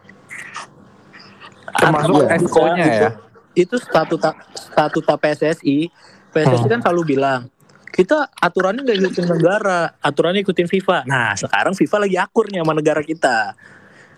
termasuk 1.69 2.25
bisa- 2.25 2.75
ya 2.75 3.09
itu 3.53 3.75
statuta 3.77 4.33
statuta 4.51 5.13
PSSI 5.15 5.87
PSSI 6.29 6.65
Hmm. 6.65 6.71
kan 6.71 6.79
selalu 6.81 7.13
bilang 7.13 7.41
kita 7.89 8.25
aturannya 8.35 8.81
nggak 8.81 8.97
ikutin 8.99 9.27
negara 9.29 9.93
aturannya 10.01 10.41
ikutin 10.41 10.65
FIFA 10.65 11.05
nah 11.05 11.37
sekarang 11.37 11.73
FIFA 11.73 11.97
lagi 12.03 12.17
akurnya 12.17 12.65
sama 12.65 12.73
negara 12.73 13.05
kita 13.05 13.53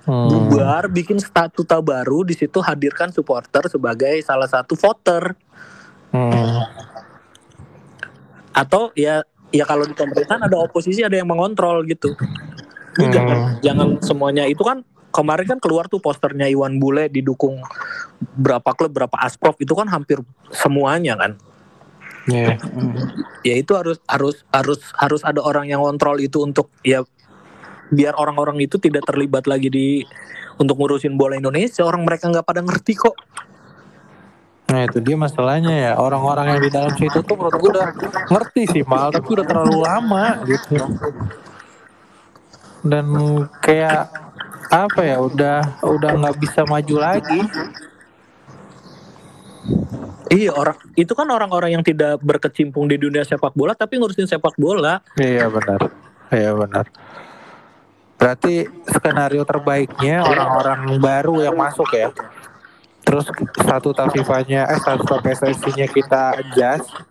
Hmm. 0.02 0.32
bubar 0.48 0.88
bikin 0.88 1.20
statuta 1.20 1.78
baru 1.78 2.24
di 2.24 2.34
situ 2.34 2.58
hadirkan 2.58 3.12
supporter 3.12 3.68
sebagai 3.68 4.16
salah 4.24 4.48
satu 4.48 4.74
voter 4.74 5.36
Hmm. 6.10 6.66
atau 8.52 8.92
ya 8.94 9.22
ya 9.50 9.64
kalau 9.64 9.84
di 9.84 9.94
pemerintahan 9.94 10.42
ada 10.42 10.58
oposisi 10.58 11.04
ada 11.04 11.14
yang 11.14 11.28
mengontrol 11.28 11.84
gitu 11.84 12.16
Lu 13.00 13.08
Hmm. 13.08 13.14
jangan 13.14 13.38
jangan 13.64 13.88
semuanya 14.04 14.44
itu 14.48 14.64
kan 14.64 14.84
kemarin 15.12 15.48
kan 15.48 15.60
keluar 15.60 15.88
tuh 15.88 16.00
posternya 16.00 16.48
Iwan 16.48 16.80
Bule 16.80 17.08
didukung 17.08 17.60
berapa 18.36 18.72
klub 18.76 18.92
berapa 18.92 19.16
asprof 19.20 19.60
itu 19.60 19.72
kan 19.72 19.88
hampir 19.88 20.20
semuanya 20.52 21.16
kan 21.16 21.36
Iya. 22.30 22.54
ya 23.42 23.56
itu 23.58 23.74
harus 23.74 23.98
harus 24.06 24.46
harus 24.54 24.80
harus 24.94 25.22
ada 25.26 25.42
orang 25.42 25.66
yang 25.66 25.82
kontrol 25.82 26.22
itu 26.22 26.38
untuk 26.46 26.70
ya 26.86 27.02
biar 27.90 28.14
orang-orang 28.14 28.62
itu 28.62 28.78
tidak 28.78 29.10
terlibat 29.10 29.50
lagi 29.50 29.74
di 29.74 29.88
untuk 30.62 30.78
ngurusin 30.78 31.18
bola 31.18 31.34
Indonesia 31.34 31.82
orang 31.82 32.06
mereka 32.06 32.30
nggak 32.30 32.46
pada 32.46 32.62
ngerti 32.62 32.94
kok 32.96 33.16
Nah 34.72 34.88
itu 34.88 35.04
dia 35.04 35.20
masalahnya 35.20 35.76
ya 35.76 35.94
orang-orang 36.00 36.56
yang 36.56 36.62
di 36.64 36.72
dalam 36.72 36.96
situ 36.96 37.20
tuh 37.20 37.36
menurut 37.36 37.60
gue 37.60 37.72
udah 37.76 37.92
ngerti 38.32 38.62
sih 38.72 38.84
mal 38.88 39.12
tapi 39.12 39.28
udah 39.36 39.44
terlalu 39.44 39.84
lama 39.84 40.40
gitu 40.48 40.80
dan 42.82 43.06
kayak 43.62 44.10
apa 44.72 45.02
ya 45.04 45.18
udah 45.20 45.84
udah 45.84 46.12
nggak 46.18 46.38
bisa 46.40 46.62
maju 46.64 46.96
lagi. 46.98 47.42
Iya 50.32 50.56
orang 50.56 50.80
itu 50.96 51.12
kan 51.12 51.28
orang-orang 51.28 51.76
yang 51.76 51.84
tidak 51.84 52.16
berkecimpung 52.24 52.88
di 52.88 52.96
dunia 52.96 53.28
sepak 53.28 53.52
bola 53.52 53.76
tapi 53.76 54.00
ngurusin 54.00 54.32
sepak 54.32 54.56
bola. 54.56 55.04
Iya 55.20 55.52
benar. 55.52 55.92
Iya 56.32 56.56
benar. 56.56 56.86
Berarti 58.16 58.64
skenario 58.88 59.44
terbaiknya 59.44 60.24
orang-orang 60.24 61.02
baru 61.04 61.44
yang 61.44 61.58
masuk 61.60 61.90
ya. 61.92 62.16
Terus 63.04 63.28
satu 63.60 63.92
FIFA-nya 63.92 64.72
eh 64.72 64.80
satu 64.80 65.20
PSSI-nya 65.20 65.90
kita 65.92 66.40
adjust 66.40 67.11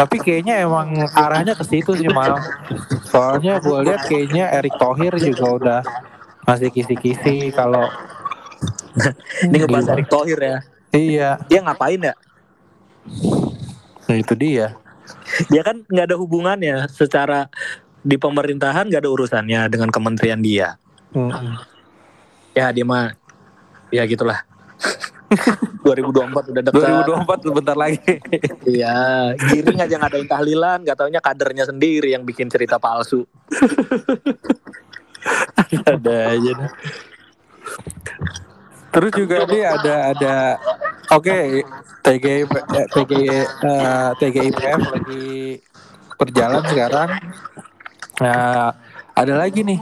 tapi 0.00 0.16
kayaknya 0.16 0.64
emang 0.64 0.96
arahnya 1.12 1.52
ke 1.52 1.60
situ 1.60 1.92
sih 1.92 2.08
mal. 2.08 2.40
Soalnya 3.12 3.60
gue 3.60 3.84
lihat 3.84 4.08
kayaknya 4.08 4.48
Erick 4.56 4.80
Thohir 4.80 5.12
juga 5.20 5.44
udah 5.60 5.80
masih 6.48 6.72
kisi-kisi 6.72 7.52
kalau 7.52 7.84
ini 9.44 9.60
ngebahas 9.60 9.92
Erick 9.92 10.08
Thohir 10.08 10.40
ya? 10.40 10.58
Iya. 10.96 11.30
Dia 11.52 11.60
ngapain 11.60 12.00
ya? 12.00 12.16
Nah 14.08 14.16
itu 14.16 14.32
dia. 14.32 14.80
Dia 15.52 15.60
kan 15.60 15.84
nggak 15.84 16.06
ada 16.08 16.16
hubungannya 16.16 16.88
secara 16.88 17.52
di 18.00 18.16
pemerintahan 18.16 18.88
nggak 18.88 19.04
ada 19.04 19.12
urusannya 19.12 19.68
dengan 19.68 19.92
kementerian 19.92 20.40
dia. 20.40 20.80
Mm. 21.10 21.58
ya 22.54 22.70
dia 22.70 22.86
mah 22.86 23.18
ya 23.90 24.06
gitulah 24.06 24.46
2024 25.86 26.50
udah 26.50 26.62
dekat 26.66 26.82
2024 27.06 27.56
bentar 27.56 27.76
lagi 27.78 28.18
Iya, 28.66 28.98
giring 29.38 29.78
aja 29.78 29.96
ngadain 29.96 30.28
tahlilan, 30.28 30.78
gak 30.82 30.98
taunya 30.98 31.20
kadernya 31.22 31.64
sendiri 31.70 32.12
yang 32.12 32.26
bikin 32.26 32.50
cerita 32.50 32.82
palsu. 32.82 33.22
Ada 35.86 36.16
aja 36.34 36.50
dah. 36.56 36.70
Terus 38.90 39.12
juga 39.14 39.46
nih 39.46 39.62
ada 39.62 39.94
ada 40.10 40.34
oke 41.14 41.62
TGIP 42.02 42.52
eh, 42.74 42.86
TG 42.90 43.12
eh, 43.22 44.10
TGIPF 44.18 44.80
lagi 44.90 45.26
berjalan 46.18 46.62
sekarang. 46.66 47.10
Nah, 48.18 48.74
ada 49.14 49.34
lagi 49.38 49.62
nih 49.62 49.78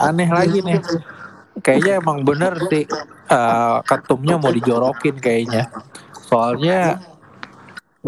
aneh 0.00 0.28
lagi 0.32 0.64
nih. 0.64 0.80
Kayaknya 1.60 1.92
emang 2.00 2.22
bener 2.24 2.54
sih 2.70 2.84
eh, 3.28 3.76
ketumnya 3.84 4.36
mau 4.40 4.52
dijorokin 4.52 5.16
kayaknya. 5.18 5.70
Soalnya 6.28 6.98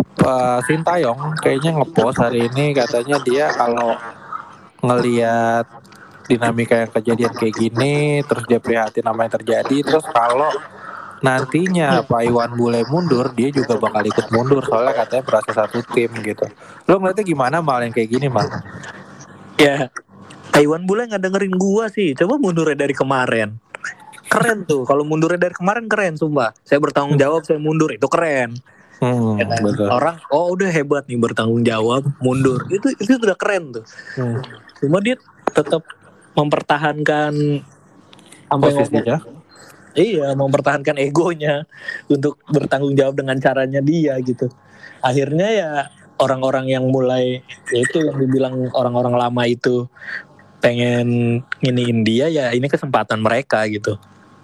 eh, 0.00 0.58
Sintayong 0.64 1.38
kayaknya 1.40 1.80
ngepost 1.80 2.18
hari 2.20 2.48
ini 2.50 2.72
katanya 2.76 3.16
dia 3.22 3.52
kalau 3.52 3.96
ngelihat 4.80 5.66
dinamika 6.30 6.78
yang 6.78 6.92
kejadian 6.94 7.34
kayak 7.34 7.54
gini 7.58 8.22
terus 8.22 8.46
dia 8.46 8.62
prihatin 8.62 9.02
sama 9.02 9.26
yang 9.26 9.34
terjadi 9.34 9.76
terus 9.82 10.06
kalau 10.14 10.48
nantinya 11.20 12.00
Pak 12.06 12.22
Iwan 12.22 12.54
Bule 12.54 12.86
mundur 12.86 13.34
dia 13.34 13.50
juga 13.52 13.76
bakal 13.76 14.06
ikut 14.08 14.30
mundur 14.32 14.62
soalnya 14.64 14.94
katanya 14.94 15.26
berasa 15.26 15.50
satu 15.52 15.82
tim 15.90 16.08
gitu 16.22 16.46
lo 16.86 16.96
ngeliatnya 16.96 17.26
gimana 17.26 17.56
mal 17.60 17.82
yang 17.82 17.92
kayak 17.92 18.08
gini 18.14 18.30
mal 18.30 18.46
Ya, 19.60 19.92
Taiwan 20.50 20.84
Bule 20.84 21.06
nggak 21.08 21.22
dengerin 21.22 21.54
gua 21.56 21.88
sih. 21.88 22.12
Coba 22.14 22.36
mundurnya 22.36 22.76
dari 22.76 22.94
kemarin. 22.94 23.56
Keren 24.30 24.62
tuh. 24.62 24.86
Kalau 24.86 25.02
mundurnya 25.02 25.50
dari 25.50 25.54
kemarin 25.54 25.90
keren, 25.90 26.14
sumpah. 26.14 26.54
Saya 26.62 26.78
bertanggung 26.78 27.18
jawab, 27.18 27.42
saya 27.42 27.58
mundur. 27.58 27.90
Itu 27.90 28.06
keren. 28.06 28.54
hmm, 29.02 29.42
Ya 29.42 29.44
kan? 29.48 29.58
betul 29.64 29.86
Orang, 29.90 30.16
oh 30.30 30.54
udah 30.54 30.70
hebat 30.70 31.08
nih 31.10 31.18
bertanggung 31.18 31.66
jawab, 31.66 32.06
mundur. 32.22 32.62
Itu 32.70 32.94
itu 32.94 33.18
udah 33.18 33.34
keren 33.34 33.74
tuh. 33.74 33.84
Hmm, 34.14 34.38
Cuma 34.78 35.02
dia 35.02 35.18
tetap 35.50 35.82
mempertahankan 36.38 37.32
sampai 38.50 38.70
ngomong, 38.70 38.86
posisinya 38.86 39.16
iya, 39.98 40.30
mempertahankan 40.38 40.96
egonya 41.02 41.66
untuk 42.06 42.38
bertanggung 42.50 42.94
jawab 42.94 43.18
dengan 43.18 43.38
caranya 43.42 43.82
dia 43.82 44.14
gitu. 44.22 44.46
Akhirnya 45.02 45.48
ya 45.50 45.70
orang-orang 46.20 46.68
yang 46.68 46.84
mulai 46.86 47.40
ya 47.72 47.80
itu 47.80 47.98
yang 48.04 48.16
dibilang 48.20 48.68
orang-orang 48.76 49.16
lama 49.16 49.42
itu 49.48 49.88
pengen 50.60 51.40
nginiin 51.64 52.00
dia 52.04 52.26
ya 52.28 52.52
ini 52.52 52.68
kesempatan 52.68 53.20
mereka 53.20 53.64
gitu. 53.68 53.96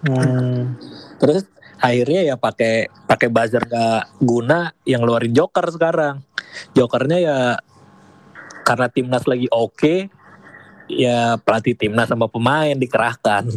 Hmm, 0.05 0.77
Terus 1.21 1.45
akhirnya 1.77 2.33
ya 2.33 2.35
pakai 2.37 2.89
pakai 3.05 3.29
buzzer 3.29 3.61
gak 3.65 4.17
guna 4.21 4.73
yang 4.85 5.05
ngeluarin 5.05 5.33
joker 5.33 5.65
sekarang. 5.69 6.21
Jokernya 6.73 7.17
ya 7.21 7.37
karena 8.65 8.87
timnas 8.91 9.23
lagi 9.23 9.47
oke 9.47 10.11
ya 10.91 11.39
pelatih 11.39 11.75
timnas 11.77 12.09
sama 12.09 12.27
pemain 12.27 12.75
dikerahkan. 12.75 13.47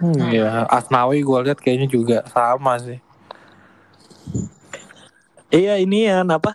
hmm, 0.00 0.20
ya 0.32 0.64
Asnawi 0.68 1.20
gue 1.20 1.38
lihat 1.50 1.58
kayaknya 1.60 1.88
juga 1.88 2.24
sama 2.32 2.76
sih 2.80 3.00
Iya 5.54 5.78
ini 5.78 6.10
ya 6.10 6.26
apa? 6.26 6.50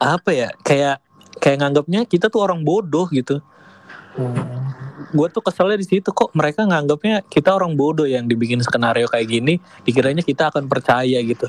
Apa 0.00 0.32
ya? 0.32 0.48
Kayak 0.64 1.04
kayak 1.36 1.60
nganggapnya 1.60 2.08
kita 2.08 2.32
tuh 2.32 2.40
orang 2.40 2.64
bodoh 2.64 3.04
gitu. 3.12 3.44
Hmm, 4.12 4.36
Gue 5.12 5.28
tuh 5.28 5.44
keselnya 5.44 5.76
di 5.80 5.86
situ 5.88 6.08
kok 6.12 6.32
mereka 6.32 6.64
nganggapnya 6.64 7.24
kita 7.28 7.52
orang 7.52 7.76
bodoh 7.76 8.08
yang 8.08 8.28
dibikin 8.28 8.60
skenario 8.60 9.08
kayak 9.08 9.28
gini, 9.28 9.54
dikiranya 9.84 10.24
kita 10.24 10.48
akan 10.52 10.68
percaya 10.68 11.20
gitu. 11.20 11.48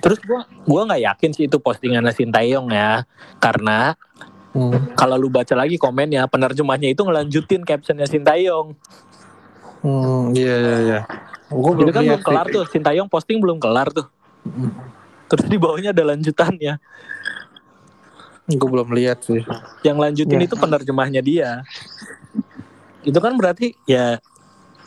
Terus 0.00 0.16
gua 0.24 0.48
gua 0.64 0.88
nggak 0.88 1.02
yakin 1.04 1.30
sih 1.36 1.44
itu 1.44 1.60
postingan 1.60 2.08
Sintayong 2.08 2.72
ya, 2.72 3.04
karena 3.36 3.92
hmm, 4.56 4.96
kalau 4.96 5.20
lu 5.20 5.28
baca 5.28 5.52
lagi 5.52 5.76
komennya 5.76 6.24
penerjemahnya 6.24 6.88
itu 6.96 7.04
ngelanjutin 7.04 7.60
captionnya 7.68 8.08
Sintayong. 8.08 8.72
hmm, 9.84 10.32
iya 10.32 10.54
iya 10.56 10.76
iya 10.80 11.00
gue 11.50 11.72
Itu 11.82 11.90
kan 11.90 12.02
belum 12.06 12.22
kelar 12.22 12.46
tuh, 12.48 12.64
Sintayong 12.70 13.10
posting 13.10 13.42
belum 13.42 13.58
kelar 13.58 13.90
tuh. 13.90 14.06
Terus 15.26 15.44
di 15.50 15.58
bawahnya 15.58 15.90
ada 15.90 16.14
lanjutannya. 16.14 16.78
Gue 18.50 18.68
belum 18.68 18.90
lihat 18.90 19.22
sih 19.22 19.42
Yang 19.80 19.96
lanjutin 19.98 20.38
Ya. 20.38 20.46
itu 20.46 20.54
penerjemahnya 20.54 21.20
dia. 21.20 21.50
Itu 23.00 23.16
kan 23.16 23.34
berarti 23.34 23.72
ya 23.84 24.18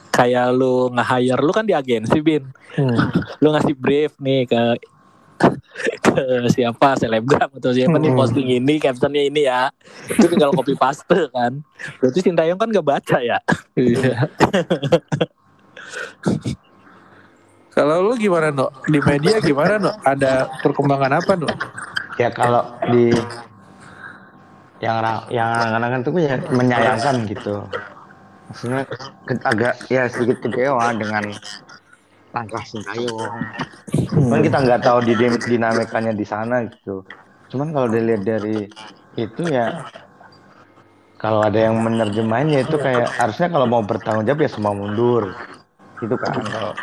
kayak 0.09 0.51
lu 0.51 0.89
nge-hire 0.89 1.39
lu 1.39 1.49
kan 1.49 1.63
di 1.63 1.71
agensi 1.71 2.19
bin. 2.19 2.45
Hmm, 2.73 3.09
Lu 3.37 3.49
ngasih 3.49 3.73
brief 3.73 4.13
nih 4.17 4.45
ke 4.45 4.61
ke 6.05 6.15
siapa 6.47 6.93
selebgram 6.95 7.49
atau 7.51 7.71
siapa 7.71 7.97
nih 7.97 8.09
Hmm. 8.09 8.19
posting 8.19 8.47
ini 8.53 8.77
captionnya 8.77 9.23
ini 9.23 9.41
ya 9.43 9.73
itu 10.07 10.27
tinggal 10.27 10.53
copy 10.53 10.71
paste 10.73 11.03
kan 11.29 11.59
berarti 11.97 12.19
Sintayong 12.21 12.55
kan 12.55 12.69
gak 12.69 12.85
baca 12.85 13.17
ya 13.17 13.41
iya 13.73 14.29
Kalau 17.69 18.05
lu 18.05 18.13
gimana, 18.15 18.53
No? 18.53 18.69
Di 18.85 19.01
media 19.01 19.41
gimana, 19.41 19.81
No? 19.81 19.91
Ada 19.99 20.45
perkembangan 20.61 21.17
apa, 21.17 21.33
No? 21.33 21.49
ya 22.13 22.29
kalau 22.29 22.61
di 22.85 23.09
yang 24.83 24.99
yang 25.31 25.49
anak-anak 25.71 26.03
itu 26.03 26.11
ya 26.19 26.35
menyayangkan 26.51 27.15
gitu. 27.31 27.55
Maksudnya 28.51 28.83
agak 29.47 29.73
ya 29.87 30.03
sedikit 30.11 30.43
kecewa 30.43 30.91
dengan 30.99 31.23
langkah 32.35 32.63
Sintayong 32.67 33.39
cuman 34.13 34.41
kita 34.41 34.57
nggak 34.61 34.81
tahu 34.81 34.99
di 35.05 35.13
din- 35.13 35.43
dinamikanya 35.45 36.13
di 36.13 36.25
sana 36.25 36.65
gitu. 36.65 37.05
Cuman 37.53 37.71
kalau 37.71 37.87
dilihat 37.87 38.25
dari 38.25 38.67
itu 39.15 39.43
ya 39.47 39.85
kalau 41.21 41.39
ada 41.45 41.55
yang 41.55 41.79
menerjemahin 41.79 42.51
ya 42.51 42.61
itu 42.67 42.75
kayak 42.75 43.07
harusnya 43.15 43.47
kalau 43.47 43.69
mau 43.69 43.81
bertanggung 43.85 44.27
jawab 44.27 44.43
ya 44.43 44.49
semua 44.51 44.73
mundur. 44.75 45.31
Gitu 46.01 46.15
kan 46.19 46.35
kalau 46.41 46.73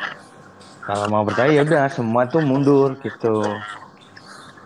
kalau 0.87 1.07
mau 1.13 1.23
percaya 1.27 1.51
ya 1.51 1.63
udah 1.67 1.93
semua 1.93 2.25
tuh 2.31 2.41
mundur 2.41 2.97
gitu 3.05 3.45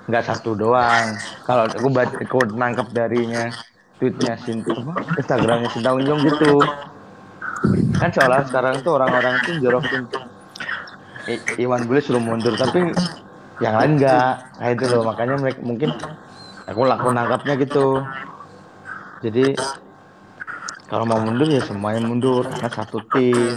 nggak 0.05 0.25
satu 0.25 0.53
doang. 0.57 1.17
Kalau 1.45 1.65
aku 1.69 1.89
baca 1.93 2.15
aku 2.21 2.39
nangkep 2.53 2.89
darinya 2.93 3.49
tweetnya 4.01 4.37
Sinti 4.41 4.73
apa? 4.73 4.95
Instagramnya 5.17 5.69
Sintayong 5.73 6.21
gitu. 6.29 6.61
Kan 7.97 8.11
seolah 8.13 8.45
sekarang 8.45 8.85
tuh 8.85 9.01
orang-orang 9.01 9.41
tuh 9.47 9.55
jorokin 9.63 10.05
I- 11.25 11.65
Iwan 11.65 11.89
Bule 11.89 12.05
suruh 12.05 12.21
mundur 12.21 12.53
tapi 12.53 12.93
yang 13.63 13.75
lain 13.81 13.97
enggak 13.97 14.45
kayak 14.61 14.73
itu 14.77 14.85
loh. 14.93 15.03
Makanya 15.09 15.35
mereka 15.41 15.61
mungkin 15.65 15.91
aku 16.69 16.81
laku 16.85 17.09
nangkapnya 17.15 17.55
gitu. 17.61 18.05
Jadi 19.25 19.57
kalau 20.85 21.09
mau 21.09 21.17
mundur 21.17 21.49
ya 21.49 21.65
semuanya 21.65 22.05
mundur. 22.05 22.45
Karena 22.45 22.69
satu 22.69 23.01
tim 23.09 23.57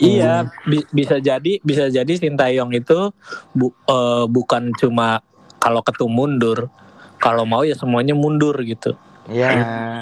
Iya, 0.00 0.34
bi- 0.64 0.88
bisa 0.90 1.20
jadi 1.20 1.60
bisa 1.60 1.86
jadi 1.86 2.08
Sintayong 2.10 2.72
itu 2.72 3.12
bu- 3.52 3.76
eh, 3.84 4.24
bukan 4.26 4.72
cuma 4.74 5.20
kalau 5.56 5.84
ketum 5.84 6.08
mundur, 6.08 6.72
kalau 7.16 7.44
mau 7.44 7.60
ya 7.62 7.76
semuanya 7.76 8.16
mundur 8.16 8.56
gitu. 8.64 8.96
ya 9.30 9.52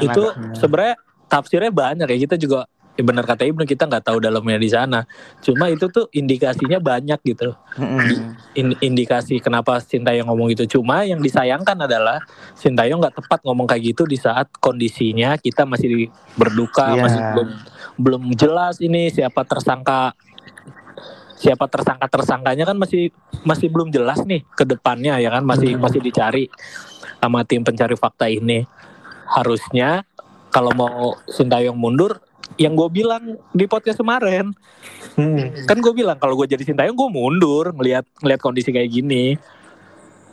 itu 0.01 0.25
sebenarnya 0.55 0.97
tafsirnya 1.29 1.69
banyak 1.69 2.09
ya 2.09 2.19
kita 2.25 2.41
juga 2.41 2.65
ya 2.97 3.03
benar 3.05 3.23
kata 3.23 3.45
Ibnu 3.45 3.63
kita 3.63 3.85
nggak 3.85 4.09
tahu 4.09 4.19
dalamnya 4.19 4.57
di 4.57 4.71
sana. 4.71 5.05
Cuma 5.39 5.69
itu 5.69 5.87
tuh 5.87 6.09
indikasinya 6.11 6.81
banyak 6.81 7.21
gitu. 7.23 7.53
Mm-mm. 7.77 8.35
In- 8.55 8.79
indikasi 8.81 9.39
kenapa 9.39 9.79
Sintayong 9.79 10.27
ngomong 10.27 10.51
gitu. 10.51 10.79
Cuma 10.81 11.05
yang 11.05 11.21
disayangkan 11.21 11.79
adalah 11.79 12.19
Sintayong 12.57 12.99
nggak 12.99 13.21
tepat 13.21 13.39
ngomong 13.45 13.67
kayak 13.67 13.93
gitu 13.93 14.03
di 14.03 14.19
saat 14.19 14.49
kondisinya 14.59 15.37
kita 15.37 15.63
masih 15.63 16.09
berduka, 16.35 16.95
Iya. 16.95 17.03
masih 17.03 17.21
belum 17.35 17.49
belum 17.99 18.33
jelas 18.39 18.79
ini 18.79 19.11
siapa 19.11 19.43
tersangka 19.43 20.15
siapa 21.39 21.71
tersangka 21.71 22.07
tersangkanya 22.11 22.67
kan 22.67 22.75
masih 22.75 23.15
masih 23.47 23.71
belum 23.71 23.95
jelas 23.95 24.23
nih 24.27 24.43
ke 24.59 24.67
depannya 24.67 25.23
ya 25.23 25.31
kan? 25.31 25.47
Masih 25.47 25.79
masih 25.79 26.03
dicari 26.03 26.51
sama 27.23 27.47
tim 27.47 27.63
pencari 27.63 27.95
fakta 27.95 28.27
ini. 28.27 28.67
Harusnya 29.31 30.03
kalau 30.51 30.75
mau 30.75 31.15
Sintayong 31.31 31.79
mundur 31.79 32.19
yang 32.59 32.75
gue 32.75 32.89
bilang 32.91 33.39
di 33.55 33.71
podcast 33.71 34.03
kemarin. 34.03 34.51
Hmm. 35.19 35.51
kan 35.67 35.83
gue 35.83 35.91
bilang 35.91 36.15
kalau 36.15 36.39
gue 36.39 36.47
jadi 36.47 36.63
Sintayong 36.63 36.95
gue 36.95 37.11
mundur 37.11 37.75
ngelihat 37.75 38.07
ngelihat 38.23 38.39
kondisi 38.39 38.71
kayak 38.71 38.91
gini 38.91 39.35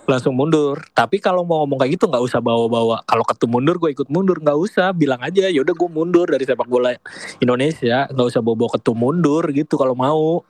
langsung 0.06 0.38
mundur. 0.38 0.82
Tapi 0.94 1.18
kalau 1.18 1.41
mau 1.41 1.65
ngomong 1.65 1.82
kayak 1.82 1.98
gitu 1.98 2.06
nggak 2.10 2.24
usah 2.24 2.39
bawa-bawa. 2.39 3.02
Kalau 3.06 3.26
ketum 3.26 3.50
mundur 3.58 3.76
gue 3.82 3.91
ikut 3.91 4.10
mundur. 4.10 4.38
Nggak 4.39 4.58
usah 4.58 4.94
bilang 4.94 5.20
aja 5.22 5.50
ya 5.50 5.60
udah 5.62 5.76
gue 5.76 5.89
mundur 5.89 6.30
dari 6.30 6.46
sepak 6.46 6.70
bola 6.70 6.94
Indonesia. 7.41 8.06
Nggak 8.10 8.28
usah 8.30 8.41
bawa-bawa 8.46 8.70
ketum 8.78 8.98
mundur 8.98 9.44
gitu 9.52 9.76
kalau 9.76 9.98
mau. 9.98 10.46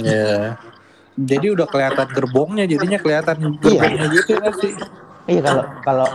Ya. 0.00 0.56
Jadi 1.20 1.52
udah 1.52 1.68
kelihatan 1.68 2.08
gerbongnya, 2.16 2.64
jadinya 2.64 2.96
kelihatan 2.96 3.60
gerbongnya 3.60 4.08
gitu 4.08 4.32
kan 4.40 4.52
sih. 4.56 4.72
iya 5.28 5.44
kalau 5.44 5.64
kalau 5.84 6.08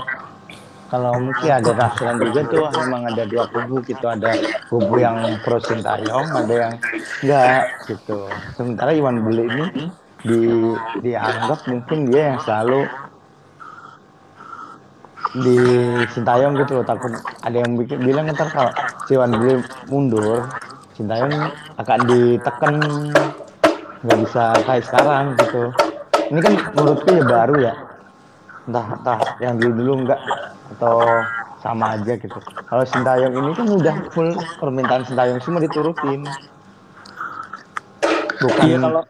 kalau 0.90 1.12
mungkin 1.18 1.50
ada 1.50 1.72
tafsiran 1.78 2.18
juga 2.18 2.42
tuh 2.50 2.66
memang 2.74 3.10
ada 3.14 3.24
dua 3.30 3.46
kubu 3.50 3.86
gitu. 3.86 4.06
Ada 4.06 4.34
kubu 4.70 4.98
yang 4.98 5.38
pro 5.46 5.62
Sintayong 5.62 6.28
ada 6.34 6.54
yang 6.54 6.74
enggak 7.22 7.64
gitu. 7.86 8.18
Sementara 8.58 8.98
Iwan 8.98 9.22
Bule 9.22 9.44
ini 9.46 9.66
di 10.26 10.42
dianggap 11.06 11.60
mungkin 11.70 12.10
dia 12.10 12.34
yang 12.34 12.40
selalu 12.42 12.90
di 15.46 15.58
Sintayong 16.12 16.58
gitu 16.64 16.82
loh. 16.82 16.86
Takut 16.88 17.12
ada 17.46 17.58
yang 17.58 17.78
bikin 17.78 18.02
bilang 18.02 18.26
ntar 18.34 18.50
kalau 18.50 18.72
si 19.06 19.14
Iwan 19.14 19.38
Bule 19.38 19.62
mundur 19.92 20.50
Sintayong 20.98 21.52
akan 21.78 22.00
ditekan 22.08 22.74
nggak 24.06 24.18
bisa 24.26 24.44
kayak 24.66 24.86
sekarang 24.88 25.36
gitu. 25.38 25.70
Ini 26.32 26.40
kan 26.42 26.54
menurutku 26.74 27.10
ya 27.14 27.26
baru 27.26 27.56
ya. 27.62 27.74
Entah 28.66 28.86
entah 28.98 29.20
yang 29.44 29.62
dulu 29.62 29.72
dulu 29.78 29.92
enggak 30.06 30.22
atau 30.78 30.98
sama 31.62 31.98
aja 31.98 32.14
gitu. 32.18 32.40
Kalau 32.66 32.84
Sintayong 32.88 33.34
ini 33.34 33.52
kan 33.54 33.68
udah 33.70 33.96
full 34.10 34.34
permintaan 34.58 35.04
Sintayong 35.06 35.38
semua 35.44 35.62
diturutin. 35.62 36.26
Bukan 38.36 38.64
iya 38.68 38.78
kalau 38.82 39.04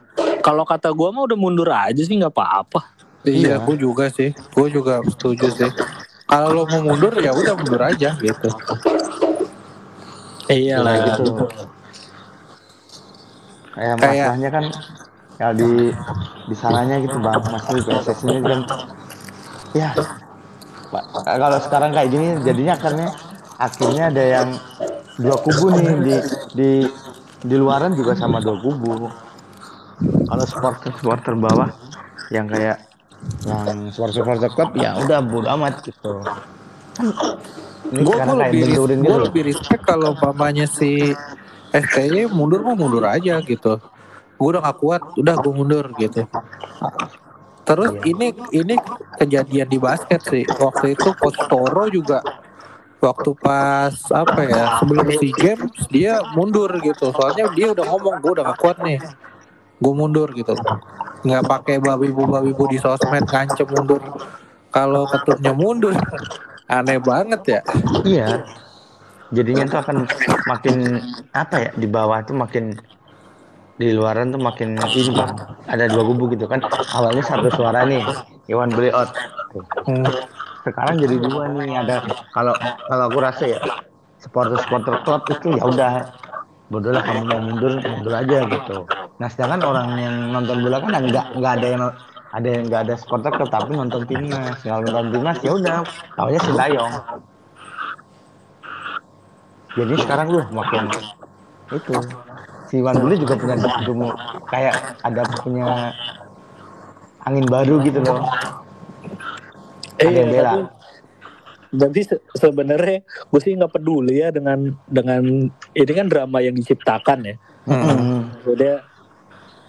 kalau 0.46 0.62
kata 0.62 0.94
gue 0.94 1.10
mah 1.10 1.26
udah 1.26 1.34
mundur 1.36 1.66
aja 1.68 1.98
sih 1.98 2.14
nggak 2.14 2.30
apa-apa 2.30 2.94
Iya, 3.26 3.58
Iya. 3.58 3.66
gue 3.66 3.74
juga 3.76 4.06
sih. 4.08 4.38
Gue 4.54 4.70
juga 4.70 5.02
setuju 5.04 5.50
sih. 5.50 5.66
Kalau 6.26 6.54
lo 6.54 6.64
mau 6.64 6.94
mundur 6.94 7.10
ya 7.18 7.34
udah 7.34 7.58
mundur 7.58 7.82
aja 7.82 8.14
gitu. 8.16 8.50
iya 10.46 10.78
lah 10.78 10.94
gitu 11.10 11.34
kayak 13.74 13.98
Kayak- 13.98 14.30
masalahnya 14.30 14.50
kan 14.52 14.66
ya 15.36 15.48
di 15.52 15.72
di 16.46 16.56
sananya 16.56 16.96
gitu 17.02 17.18
bang 17.18 17.42
masih 17.44 17.82
ini 18.24 18.36
kan 18.40 18.60
ya 19.74 19.90
Pak, 20.86 21.04
kalau 21.18 21.60
sekarang 21.60 21.92
kayak 21.92 22.10
gini 22.10 22.28
jadinya 22.40 22.74
akhirnya 22.74 23.08
akhirnya 23.58 24.04
ada 24.08 24.24
yang 24.24 24.48
dua 25.18 25.36
kubu 25.42 25.66
nih 25.74 25.88
di 26.00 26.16
di 26.54 26.70
di 27.42 27.56
luaran 27.58 27.92
juga 27.92 28.14
sama 28.14 28.40
dua 28.40 28.56
kubu 28.56 29.10
kalau 30.02 30.46
supporter 30.48 30.92
supporter 30.98 31.34
bawah 31.38 31.70
yang 32.34 32.50
kayak 32.50 32.84
yang 33.48 33.90
supporter 33.90 34.22
supporter 34.22 34.50
klub 34.54 34.72
ya 34.76 34.98
udah 35.00 35.20
bodo 35.24 35.48
amat 35.56 35.82
gitu 35.86 36.24
kan 36.96 37.16
Gue 37.86 38.18
lebih, 38.18 38.82
gue 38.82 38.98
gitu 38.98 39.14
lebih 39.30 39.44
respect 39.46 39.86
kalau 39.86 40.18
pamannya 40.18 40.66
si 40.66 41.14
STY 41.70 42.26
mundur 42.34 42.66
mau 42.66 42.74
mundur 42.74 43.06
aja 43.06 43.38
gitu. 43.46 43.78
Gue 44.36 44.48
udah 44.58 44.62
gak 44.66 44.78
kuat, 44.82 45.02
udah 45.22 45.36
gue 45.38 45.54
mundur 45.54 45.86
gitu. 46.02 46.26
Terus 47.66 47.92
ini 48.10 48.34
ini 48.54 48.76
kejadian 49.22 49.70
di 49.70 49.78
basket 49.78 50.22
sih. 50.26 50.44
Waktu 50.50 50.98
itu 50.98 51.14
Coach 51.14 51.40
Toro 51.46 51.86
juga 51.94 52.26
waktu 53.06 53.38
pas 53.38 53.94
apa 54.10 54.42
ya 54.50 54.82
sebelum 54.82 55.06
si 55.22 55.30
games 55.38 55.86
dia 55.94 56.26
mundur 56.34 56.74
gitu. 56.82 57.14
Soalnya 57.14 57.54
dia 57.54 57.70
udah 57.70 57.86
ngomong 57.86 58.18
gue 58.18 58.32
udah 58.42 58.46
gak 58.50 58.60
kuat 58.66 58.78
nih. 58.82 58.98
Gue 59.82 59.94
mundur 59.94 60.30
gitu. 60.36 60.56
Nggak 61.26 61.44
pakai 61.50 61.76
babi 61.82 62.12
bu 62.14 62.28
babi 62.30 62.52
bu 62.52 62.70
di 62.70 62.78
sosmed 62.80 63.26
ngancem 63.28 63.68
mundur. 63.72 64.02
Kalau 64.72 65.08
ketumnya 65.08 65.52
mundur 65.56 65.96
aneh 66.68 67.00
banget 67.00 67.42
ya. 67.48 67.62
Iya. 68.04 68.28
Jadinya 69.34 69.66
tuh 69.66 69.80
akan 69.82 69.98
makin 70.48 70.76
apa 71.34 71.56
ya 71.60 71.72
di 71.76 71.88
bawah 71.90 72.22
tuh 72.24 72.38
makin 72.38 72.78
di 73.76 73.92
luaran 73.92 74.32
tuh 74.32 74.40
makin 74.40 74.80
ini 74.80 75.12
ada 75.68 75.92
dua 75.92 76.04
kubu 76.08 76.32
gitu 76.32 76.48
kan 76.48 76.64
awalnya 76.96 77.20
satu 77.20 77.52
suara 77.52 77.84
nih 77.84 78.00
Iwan 78.48 78.72
Bleot 78.72 79.12
Tuh. 79.52 79.64
Hmm. 79.84 80.08
sekarang 80.64 80.96
jadi 80.96 81.16
dua 81.20 81.52
nih 81.52 81.84
ada 81.84 82.00
kalau 82.32 82.56
kalau 82.88 83.04
aku 83.12 83.20
rasa 83.20 83.52
ya 83.52 83.60
supporter 84.24 84.56
supporter 84.64 84.96
klub 85.04 85.28
itu 85.28 85.60
ya 85.60 85.64
udah 85.68 85.92
bodoh 86.76 86.92
lah 86.92 87.04
kamu 87.08 87.24
mau 87.24 87.40
mundur 87.40 87.80
mundur 87.80 88.12
aja 88.12 88.38
gitu. 88.52 88.84
Nah 89.16 89.28
sedangkan 89.32 89.64
orang 89.64 89.88
yang 89.96 90.16
nonton 90.36 90.60
bola 90.60 90.84
kan 90.84 90.92
nggak 91.00 91.26
nggak 91.40 91.54
ada 91.56 91.68
yang 91.72 91.84
ada 92.36 92.48
yang 92.52 92.64
nggak 92.68 92.82
ada 92.84 92.94
supporter 93.00 93.32
tapi 93.48 93.72
nonton 93.80 94.04
timnas 94.04 94.60
kalau 94.60 94.84
nonton 94.84 95.08
timnas 95.16 95.40
ya 95.40 95.56
udah 95.56 95.88
taunya 96.20 96.40
Sintayong 96.44 96.94
jadi 99.76 99.94
sekarang 100.00 100.28
lu 100.32 100.40
makin 100.56 100.88
itu. 101.72 101.96
Si 102.72 102.80
Bule 102.82 103.16
juga 103.20 103.36
punya 103.36 103.56
demo 103.84 104.10
kayak 104.48 105.00
ada 105.04 105.22
punya 105.44 105.92
angin 107.28 107.46
baru 107.46 107.84
gitu 107.84 108.00
loh. 108.02 108.24
Ada 110.00 110.12
yang 110.12 110.32
bela 110.32 110.54
Jadi 111.76 112.00
se- 112.08 112.24
sebenarnya 112.40 113.04
gue 113.04 113.40
sih 113.44 113.54
nggak 113.54 113.76
peduli 113.76 114.24
ya 114.24 114.32
dengan 114.32 114.72
dengan 114.88 115.22
ini 115.76 115.92
kan 115.92 116.08
drama 116.08 116.40
yang 116.40 116.56
diciptakan 116.56 117.20
ya. 117.28 117.36
Mm. 117.66 118.46
Udah 118.46 118.86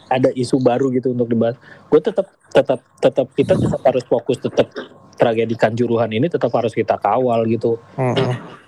ada 0.06 0.30
isu 0.34 0.62
baru 0.62 0.90
gitu 0.94 1.12
untuk 1.12 1.30
dibahas. 1.30 1.58
Gue 1.90 1.98
tetap 1.98 2.30
tetap 2.54 2.80
tetap 3.02 3.26
kita 3.34 3.58
tetap 3.58 3.82
harus 3.82 4.04
fokus 4.06 4.38
tetap 4.38 4.70
tragedi 5.16 5.56
kanjuruhan 5.56 6.12
ini 6.12 6.28
tetap 6.28 6.52
harus 6.54 6.76
kita 6.76 7.00
kawal 7.00 7.42
gitu. 7.48 7.80
Hmm. 7.96 8.14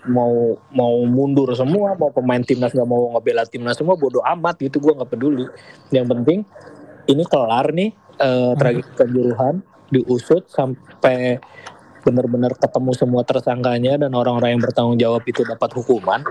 Mau 0.09 0.57
mau 0.73 0.97
mundur 1.05 1.53
semua, 1.53 1.93
mau 1.95 2.09
pemain 2.09 2.41
timnas 2.41 2.73
nggak 2.73 2.89
mau 2.89 3.13
ngebela 3.17 3.45
timnas 3.45 3.77
semua 3.77 3.95
bodoh 3.95 4.25
amat 4.25 4.57
gitu 4.65 4.81
gue 4.81 4.93
nggak 4.97 5.11
peduli. 5.13 5.45
Yang 5.93 6.07
penting 6.17 6.39
ini 7.09 7.25
kelar 7.29 7.71
nih 7.73 7.91
eh, 8.19 8.53
tragedi 8.57 8.91
kanjuruhan 8.97 9.61
diusut 9.89 10.49
sampai 10.53 11.41
benar-benar 12.03 12.55
ketemu 12.57 12.91
semua 12.95 13.23
tersangkanya 13.27 14.07
dan 14.07 14.15
orang-orang 14.15 14.57
yang 14.57 14.63
bertanggung 14.63 14.99
jawab 14.99 15.23
itu 15.27 15.43
dapat 15.45 15.71
hukuman 15.75 16.23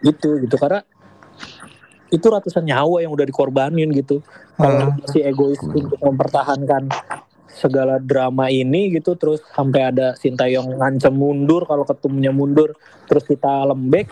gitu 0.00 0.40
gitu. 0.40 0.56
Karena 0.56 0.80
itu 2.10 2.26
ratusan 2.26 2.66
nyawa 2.66 3.06
yang 3.06 3.12
udah 3.14 3.26
dikorbanin 3.26 3.90
gitu. 3.94 4.24
Kalau 4.58 4.92
masih 4.98 5.24
egois 5.24 5.60
untuk 5.62 5.96
mempertahankan 6.02 6.90
segala 7.50 7.98
drama 7.98 8.46
ini 8.48 8.94
gitu 8.94 9.18
terus 9.18 9.42
sampai 9.52 9.90
ada 9.90 10.14
Sintayong 10.14 10.78
ngancem 10.78 11.10
mundur 11.10 11.66
kalau 11.66 11.82
ketumnya 11.82 12.30
mundur 12.30 12.78
terus 13.10 13.26
kita 13.26 13.66
lembek 13.68 14.10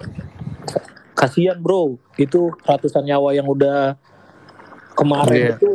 kasihan 1.19 1.59
bro. 1.59 1.99
Itu 2.15 2.55
ratusan 2.63 3.07
nyawa 3.07 3.35
yang 3.35 3.51
udah 3.51 3.99
kemarin 4.95 5.35
Iya. 5.39 5.55
itu 5.59 5.71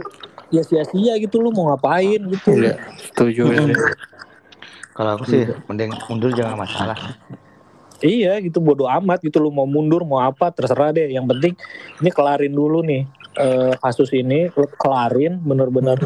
ya 0.54 0.64
sia-sia 0.64 1.14
gitu. 1.20 1.44
Lu 1.44 1.52
mau 1.52 1.72
ngapain 1.74 2.20
gitu. 2.32 2.52
Iya, 2.56 2.80
setuju 3.12 3.44
sih. 3.52 3.76
Kalau 4.94 5.18
aku 5.18 5.26
sih 5.26 5.44
mending 5.66 5.92
mundur 6.08 6.30
jangan 6.34 6.62
masalah. 6.62 6.98
Iya 8.04 8.38
gitu 8.44 8.62
bodoh 8.62 8.86
amat 8.86 9.26
gitu 9.26 9.42
lu. 9.42 9.50
Mau 9.50 9.66
mundur 9.66 10.06
mau 10.06 10.22
apa 10.22 10.54
terserah 10.54 10.94
deh. 10.94 11.10
Yang 11.10 11.26
penting 11.34 11.54
ini 12.04 12.10
kelarin 12.14 12.54
dulu 12.54 12.86
nih 12.86 13.10
eh, 13.42 13.74
kasus 13.82 14.14
ini. 14.14 14.54
Kelarin 14.78 15.42
benar-benar 15.42 15.98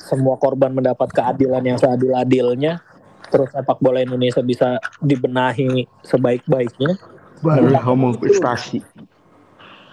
semua 0.00 0.34
korban 0.40 0.74
mendapat 0.74 1.14
keadilan 1.14 1.62
yang 1.62 1.78
seadil-adilnya. 1.78 2.82
Terus 3.30 3.48
sepak 3.54 3.78
bola 3.78 4.02
Indonesia 4.02 4.42
bisa 4.42 4.82
dibenahi 4.98 5.86
sebaik-baiknya. 6.02 6.98
Baru 7.40 7.70
ngomong 7.70 8.18
prestasi. 8.18 8.82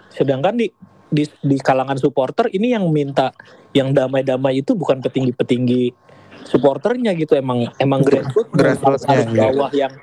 sedangkan 0.09 0.57
di 0.57 0.73
di, 1.09 1.25
di 1.41 1.57
kalangan 1.61 1.97
supporter 1.97 2.49
ini 2.53 2.73
yang 2.73 2.89
minta 2.89 3.33
yang 3.73 3.93
damai-damai 3.93 4.61
itu 4.61 4.73
bukan 4.73 5.01
petinggi-petinggi 5.01 6.08
supporternya 6.49 7.13
gitu 7.13 7.37
emang 7.37 7.69
emang 7.77 8.01
grassroots 8.01 8.49
Grassroots-nya, 8.49 9.13
arus 9.21 9.29
iya. 9.29 9.41
bawah 9.45 9.71
yang 9.71 9.93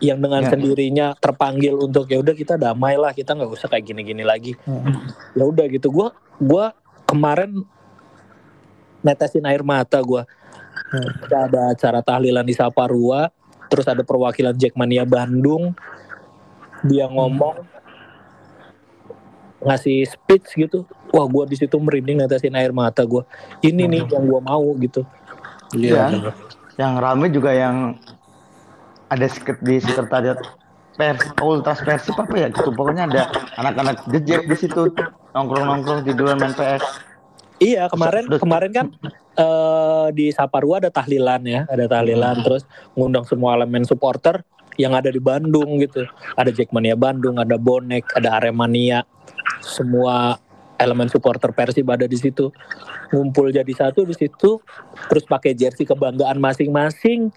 yang 0.00 0.18
dengan 0.18 0.42
Ya. 0.42 0.50
sendirinya 0.56 1.06
terpanggil 1.20 1.76
untuk 1.76 2.08
ya 2.08 2.18
udah 2.18 2.32
kita 2.32 2.56
damai 2.56 2.96
lah 2.96 3.12
kita 3.12 3.36
nggak 3.36 3.52
usah 3.52 3.68
kayak 3.68 3.84
gini-gini 3.84 4.24
lagi. 4.24 4.56
Ya 5.36 5.44
udah 5.44 5.68
gitu 5.68 5.92
gua 5.92 6.16
gua 6.40 6.72
kemarin 7.04 7.52
netesin 9.04 9.44
air 9.44 9.60
mata 9.60 10.00
gua. 10.00 10.24
Hmm. 10.90 11.04
Kita 11.20 11.36
ada 11.46 11.60
acara 11.76 12.00
tahlilan 12.00 12.42
di 12.48 12.56
Saparua 12.56 13.28
terus 13.68 13.86
ada 13.86 14.00
perwakilan 14.00 14.56
Jackmania 14.56 15.04
Bandung. 15.04 15.76
Dia 16.80 17.04
ngomong 17.04 17.60
ngasih 19.60 20.08
speech 20.08 20.56
gitu. 20.56 20.88
Wah 21.12 21.28
gua 21.28 21.44
di 21.44 21.60
situ 21.60 21.76
merinding 21.76 22.24
netesin 22.24 22.56
air 22.56 22.72
mata 22.72 23.04
gua. 23.04 23.28
Ini 23.60 23.84
nih 23.84 24.08
yang 24.08 24.24
gua 24.24 24.40
mau 24.40 24.64
gitu 24.80 25.04
Iya. 25.74 26.10
Iya. 26.10 26.32
Yang 26.78 26.92
rame 26.98 27.26
juga 27.28 27.50
yang 27.52 27.98
ada 29.10 29.26
di 29.60 29.74
sekretariat 29.82 30.38
pers 30.94 31.22
ultras 31.40 31.80
persib 31.80 32.14
apa 32.18 32.34
ya 32.36 32.48
gitu 32.52 32.70
pokoknya 32.76 33.08
ada 33.08 33.22
anak-anak 33.56 34.04
jejek 34.12 34.44
di 34.46 34.56
situ 34.58 34.92
nongkrong-nongkrong 35.32 36.04
tiduran 36.04 36.36
main 36.36 36.52
PS 36.52 36.84
Iya 37.60 37.92
kemarin 37.92 38.24
Terus- 38.24 38.40
kemarin 38.40 38.70
kan 38.72 38.86
eh, 39.36 40.06
di 40.16 40.32
Saparua 40.32 40.80
ada 40.80 40.88
tahlilan 40.88 41.44
ya, 41.44 41.68
ada 41.68 41.84
tahlilan 41.84 42.40
terus 42.40 42.64
ngundang 42.96 43.28
semua 43.28 43.52
elemen 43.52 43.84
supporter 43.84 44.40
yang 44.80 44.96
ada 44.96 45.12
di 45.12 45.20
Bandung 45.20 45.76
gitu. 45.76 46.08
Ada 46.40 46.56
Jackmania 46.56 46.96
Bandung, 46.96 47.36
ada 47.36 47.60
Bonek, 47.60 48.08
ada 48.16 48.40
Aremania, 48.40 49.04
semua 49.60 50.40
elemen 50.80 51.12
supporter 51.12 51.52
Persib 51.52 51.84
ada 51.92 52.08
di 52.08 52.16
situ. 52.16 52.48
Ngumpul 53.12 53.52
jadi 53.52 53.68
satu 53.76 54.08
di 54.08 54.16
situ, 54.16 54.58
terus 55.12 55.24
pakai 55.28 55.52
jersey 55.52 55.84
kebanggaan 55.84 56.40
masing-masing, 56.40 57.28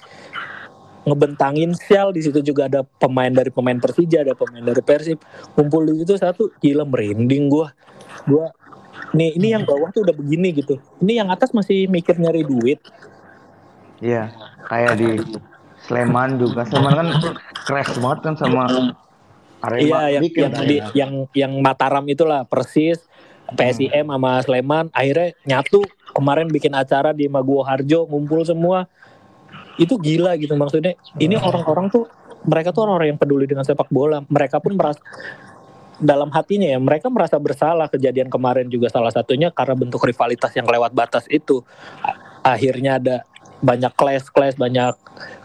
ngebentangin 1.03 1.75
shell 1.75 2.15
di 2.15 2.23
situ 2.23 2.39
juga 2.39 2.71
ada 2.71 2.81
pemain 2.85 3.29
dari 3.29 3.51
pemain 3.51 3.75
Persija, 3.75 4.23
ada 4.23 4.33
pemain 4.33 4.63
dari 4.63 4.79
Persib, 4.79 5.19
ngumpul 5.59 5.91
di 5.91 6.05
situ 6.05 6.15
satu, 6.15 6.49
gila 6.63 6.87
merinding 6.87 7.51
gua. 7.51 7.75
Gua 8.23 8.47
nih 9.11 9.35
ini 9.37 9.53
yang 9.53 9.67
bawah 9.67 9.91
tuh 9.91 10.07
udah 10.07 10.15
begini 10.15 10.55
gitu. 10.55 10.79
Ini 11.03 11.25
yang 11.25 11.29
atas 11.29 11.51
masih 11.51 11.91
mikir 11.91 12.17
nyari 12.17 12.47
duit. 12.47 12.79
Iya 13.99 14.31
kayak 14.67 14.93
di 14.97 15.09
Sleman 15.85 16.39
juga. 16.39 16.63
Sleman 16.65 16.93
kan 16.95 17.07
crash 17.67 17.93
banget 17.99 18.19
kan 18.23 18.33
sama 18.39 18.63
Arema. 19.63 20.07
Iya 20.07 20.19
yang 20.19 20.23
yang, 20.27 20.53
di, 20.65 20.75
ya. 20.79 20.87
yang 20.95 21.11
yang 21.35 21.53
Mataram 21.59 22.07
itulah 22.07 22.47
persis 22.47 23.03
PSIM 23.53 24.05
sama 24.09 24.41
Sleman 24.41 24.89
akhirnya 24.93 25.37
nyatu. 25.47 25.81
Kemarin 26.13 26.45
bikin 26.45 26.77
acara 26.77 27.09
di 27.09 27.25
Maguwo 27.25 27.65
Harjo 27.65 28.05
ngumpul 28.05 28.45
semua. 28.45 28.85
Itu 29.81 29.97
gila 29.97 30.37
gitu 30.37 30.53
maksudnya. 30.53 30.93
Ini 31.17 31.41
orang-orang 31.41 31.89
tuh 31.89 32.05
mereka 32.45 32.69
tuh 32.69 32.85
orang-orang 32.85 33.17
yang 33.17 33.19
peduli 33.21 33.49
dengan 33.49 33.65
sepak 33.65 33.89
bola. 33.89 34.21
Mereka 34.29 34.61
pun 34.61 34.77
merasa 34.77 35.01
dalam 36.03 36.29
hatinya 36.33 36.67
ya 36.67 36.79
mereka 36.81 37.07
merasa 37.07 37.37
bersalah 37.37 37.87
kejadian 37.87 38.27
kemarin 38.27 38.67
juga 38.67 38.89
salah 38.89 39.13
satunya 39.13 39.53
karena 39.53 39.77
bentuk 39.77 40.03
rivalitas 40.03 40.51
yang 40.53 40.67
lewat 40.69 40.93
batas 40.93 41.25
itu. 41.29 41.65
Akhirnya 42.43 42.99
ada 42.99 43.23
banyak 43.63 43.95
clash-clash 43.95 44.59
banyak 44.59 44.91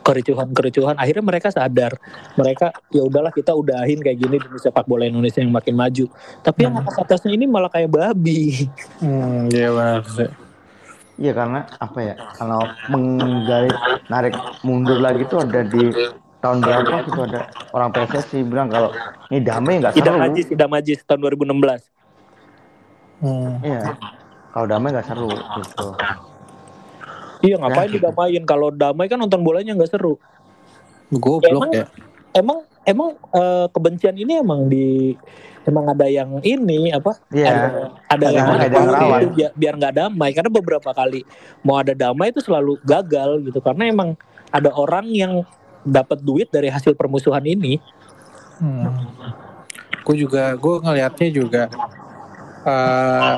kericuhan-kericuhan. 0.03 0.99
Akhirnya 0.99 1.23
mereka 1.23 1.55
sadar. 1.55 1.95
Mereka 2.35 2.75
ya 2.91 3.07
udahlah 3.07 3.31
kita 3.31 3.55
udahin 3.55 4.03
kayak 4.03 4.19
gini 4.19 4.37
demi 4.43 4.59
sepak 4.59 4.85
bola 4.85 5.07
Indonesia 5.07 5.39
yang 5.39 5.55
makin 5.55 5.79
maju. 5.79 6.11
Tapi 6.43 6.59
yang 6.67 6.75
atas 6.83 6.99
atasnya 6.99 7.33
ini 7.33 7.47
malah 7.47 7.71
kayak 7.71 7.89
babi. 7.89 8.67
Hmm, 8.99 9.47
iya 9.55 9.71
benar 9.71 10.03
sih. 10.11 10.31
Iya 11.19 11.35
karena 11.35 11.67
apa 11.79 11.99
ya 11.99 12.15
kalau 12.35 12.63
menggali 12.91 13.71
narik 14.07 14.35
mundur 14.63 15.03
lagi 15.03 15.27
tuh 15.27 15.43
ada 15.43 15.67
di 15.67 15.91
tahun 16.39 16.63
berapa 16.63 17.03
gitu 17.11 17.21
ada 17.27 17.51
orang 17.75 17.91
PSSI 17.91 18.47
bilang 18.47 18.71
kalau 18.71 18.95
ini 19.27 19.43
damai 19.43 19.83
nggak 19.83 19.99
Idam 19.99 20.15
seru. 20.15 20.23
Majis 20.23 20.47
Idam 20.55 20.71
Majis 20.71 20.99
tahun 21.03 21.21
2016 21.27 21.91
Hmm. 23.19 23.59
iya 23.67 23.99
kalau 24.55 24.71
damai 24.71 24.95
nggak 24.95 25.11
seru 25.11 25.27
gitu 25.27 25.87
iya 27.41 27.57
ngapain 27.57 27.89
Ya. 27.89 27.95
didamain 27.97 28.43
kalau 28.43 28.69
damai 28.71 29.07
kan 29.07 29.17
nonton 29.17 29.41
bolanya 29.41 29.73
nggak 29.73 29.91
seru 29.91 30.17
Goblok 31.09 31.49
Emang- 31.65 31.73
ya. 31.73 31.87
emang 32.33 32.59
emang 32.85 33.09
eh, 33.31 33.67
kebencian 33.69 34.15
ini 34.15 34.37
emang 34.37 34.67
di 34.67 35.17
emang 35.65 35.85
ada 35.87 36.05
yang 36.05 36.41
ini 36.43 36.91
apa 36.91 37.17
iya 37.29 37.49
ada, 37.49 37.57
ada 37.57 37.77
Ada- 38.09 38.29
yang 38.29 38.45
ada 38.45 38.65
yang 38.65 38.73
manipulasi 38.75 38.97
rawan. 38.99 39.21
itu 39.21 39.31
biar 39.35 39.51
biar 39.55 39.75
nggak 39.77 39.95
damai 39.95 40.31
karena 40.33 40.51
beberapa 40.51 40.91
kali 40.91 41.21
mau 41.61 41.77
ada 41.77 41.93
damai 41.93 42.29
itu 42.29 42.41
selalu 42.41 42.77
gagal 42.83 43.41
gitu 43.43 43.59
karena 43.59 43.87
emang 43.87 44.17
ada 44.49 44.71
orang 44.71 45.07
yang 45.07 45.33
dapat 45.83 46.19
duit 46.19 46.49
dari 46.49 46.69
hasil 46.69 46.93
permusuhan 46.93 47.43
ini 47.43 47.81
Hmm. 48.59 48.91
Gue 50.03 50.19
juga, 50.19 50.51
gue 50.53 50.75
ngelihatnya 50.81 51.29
juga 51.31 51.63
eh 52.65 53.33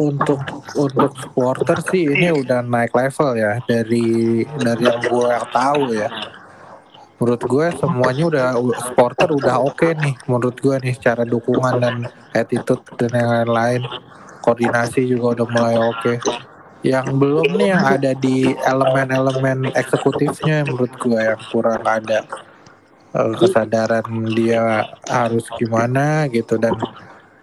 untuk 0.00 0.40
untuk 0.80 1.12
supporter 1.20 1.76
sih 1.92 2.08
ini 2.08 2.32
udah 2.32 2.64
naik 2.64 2.96
level 2.96 3.36
ya 3.36 3.60
dari 3.68 4.42
dari 4.56 4.82
yang 4.88 5.00
gue 5.04 5.34
tahu 5.52 5.92
ya. 5.92 6.08
Menurut 7.20 7.42
gue 7.44 7.66
semuanya 7.76 8.24
udah 8.32 8.46
supporter 8.80 9.28
udah 9.28 9.60
oke 9.60 9.92
nih 9.92 10.16
menurut 10.24 10.56
gue 10.56 10.72
nih 10.80 10.96
secara 10.96 11.28
dukungan 11.28 11.76
dan 11.76 11.96
attitude 12.32 12.80
dan 12.96 13.12
yang 13.12 13.30
lain-lain. 13.44 13.82
Koordinasi 14.40 15.04
juga 15.04 15.36
udah 15.36 15.46
mulai 15.52 15.76
oke. 15.76 16.12
Yang 16.80 17.06
belum 17.20 17.48
nih 17.60 17.68
yang 17.76 17.84
ada 17.84 18.12
di 18.16 18.56
elemen-elemen 18.56 19.76
eksekutifnya 19.76 20.64
menurut 20.64 20.96
gue 20.96 21.20
yang 21.20 21.40
kurang 21.52 21.84
ada 21.84 22.24
eh, 23.12 23.32
kesadaran 23.36 24.08
dia 24.32 24.88
harus 25.04 25.44
gimana 25.60 26.24
gitu 26.32 26.56
dan 26.56 26.72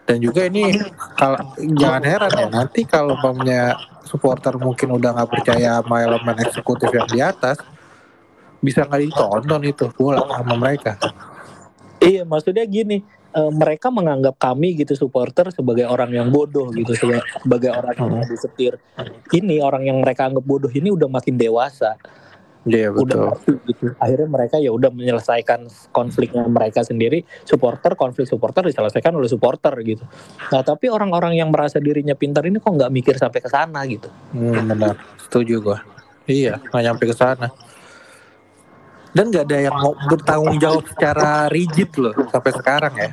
dan 0.07 0.17
juga 0.23 0.47
ini 0.47 0.71
kalau 1.19 1.35
jangan 1.75 2.03
heran 2.07 2.31
ya 2.31 2.47
nanti 2.47 2.87
kalau 2.87 3.19
umpamanya 3.19 3.75
supporter 4.07 4.55
mungkin 4.55 4.95
udah 4.95 5.11
nggak 5.19 5.29
percaya 5.35 5.83
sama 5.83 5.99
elemen 5.99 6.35
eksekutif 6.39 6.87
yang 6.95 7.07
di 7.11 7.19
atas 7.19 7.59
bisa 8.63 8.87
nggak 8.87 9.03
ditonton 9.03 9.61
itu 9.67 9.85
bola 9.93 10.23
sama 10.31 10.55
mereka. 10.55 10.95
Iya 11.99 12.23
maksudnya 12.23 12.63
gini 12.63 13.03
eh, 13.35 13.51
mereka 13.51 13.91
menganggap 13.91 14.39
kami 14.39 14.79
gitu 14.79 14.95
supporter 14.95 15.51
sebagai 15.51 15.85
orang 15.91 16.09
yang 16.15 16.31
bodoh 16.31 16.71
gitu 16.71 16.95
sebagai, 16.95 17.27
sebagai 17.43 17.71
orang 17.75 17.95
yang 17.99 18.11
Hmm. 18.23 18.31
disetir. 18.31 18.73
Ini 19.27 19.59
orang 19.59 19.83
yang 19.83 19.99
mereka 19.99 20.31
anggap 20.31 20.45
bodoh 20.47 20.71
ini 20.71 20.87
udah 20.87 21.11
makin 21.11 21.35
dewasa 21.35 21.99
iya 22.67 22.91
udah 22.91 22.99
betul 22.99 23.21
ngerti 23.32 23.51
gitu. 23.71 23.86
Akhirnya 23.97 24.27
mereka 24.30 24.56
ya 24.60 24.71
udah 24.75 24.91
menyelesaikan 24.91 25.60
konfliknya 25.95 26.43
mereka 26.45 26.84
sendiri. 26.84 27.23
Supporter 27.47 27.95
konflik 27.95 28.27
supporter 28.27 28.67
diselesaikan 28.67 29.15
oleh 29.15 29.32
supporter 29.32 29.73
gitu. 29.82 30.03
Nah 30.51 30.62
tapi 30.62 30.91
orang-orang 30.91 31.39
yang 31.39 31.49
merasa 31.49 31.80
dirinya 31.80 32.13
pintar 32.13 32.43
ini 32.45 32.60
kok 32.60 32.69
nggak 32.69 32.91
mikir 32.93 33.15
sampai 33.17 33.39
ke 33.41 33.49
sana 33.49 33.82
gitu. 33.88 34.12
hmm, 34.36 34.67
benar 34.67 34.95
setuju 35.27 35.60
gua 35.60 35.77
iya 36.27 36.56
nggak 36.71 36.84
nyampe 36.88 37.03
ke 37.12 37.15
sana 37.15 37.47
dan 39.12 39.27
nggak 39.27 39.45
ada 39.49 39.58
yang 39.60 39.75
mau 39.75 39.93
bertanggung 40.08 40.58
jawab 40.62 40.84
secara 40.88 41.51
rigid 41.51 41.91
loh 41.99 42.13
sampai 42.32 42.51
sekarang 42.56 42.93
ya 42.95 43.12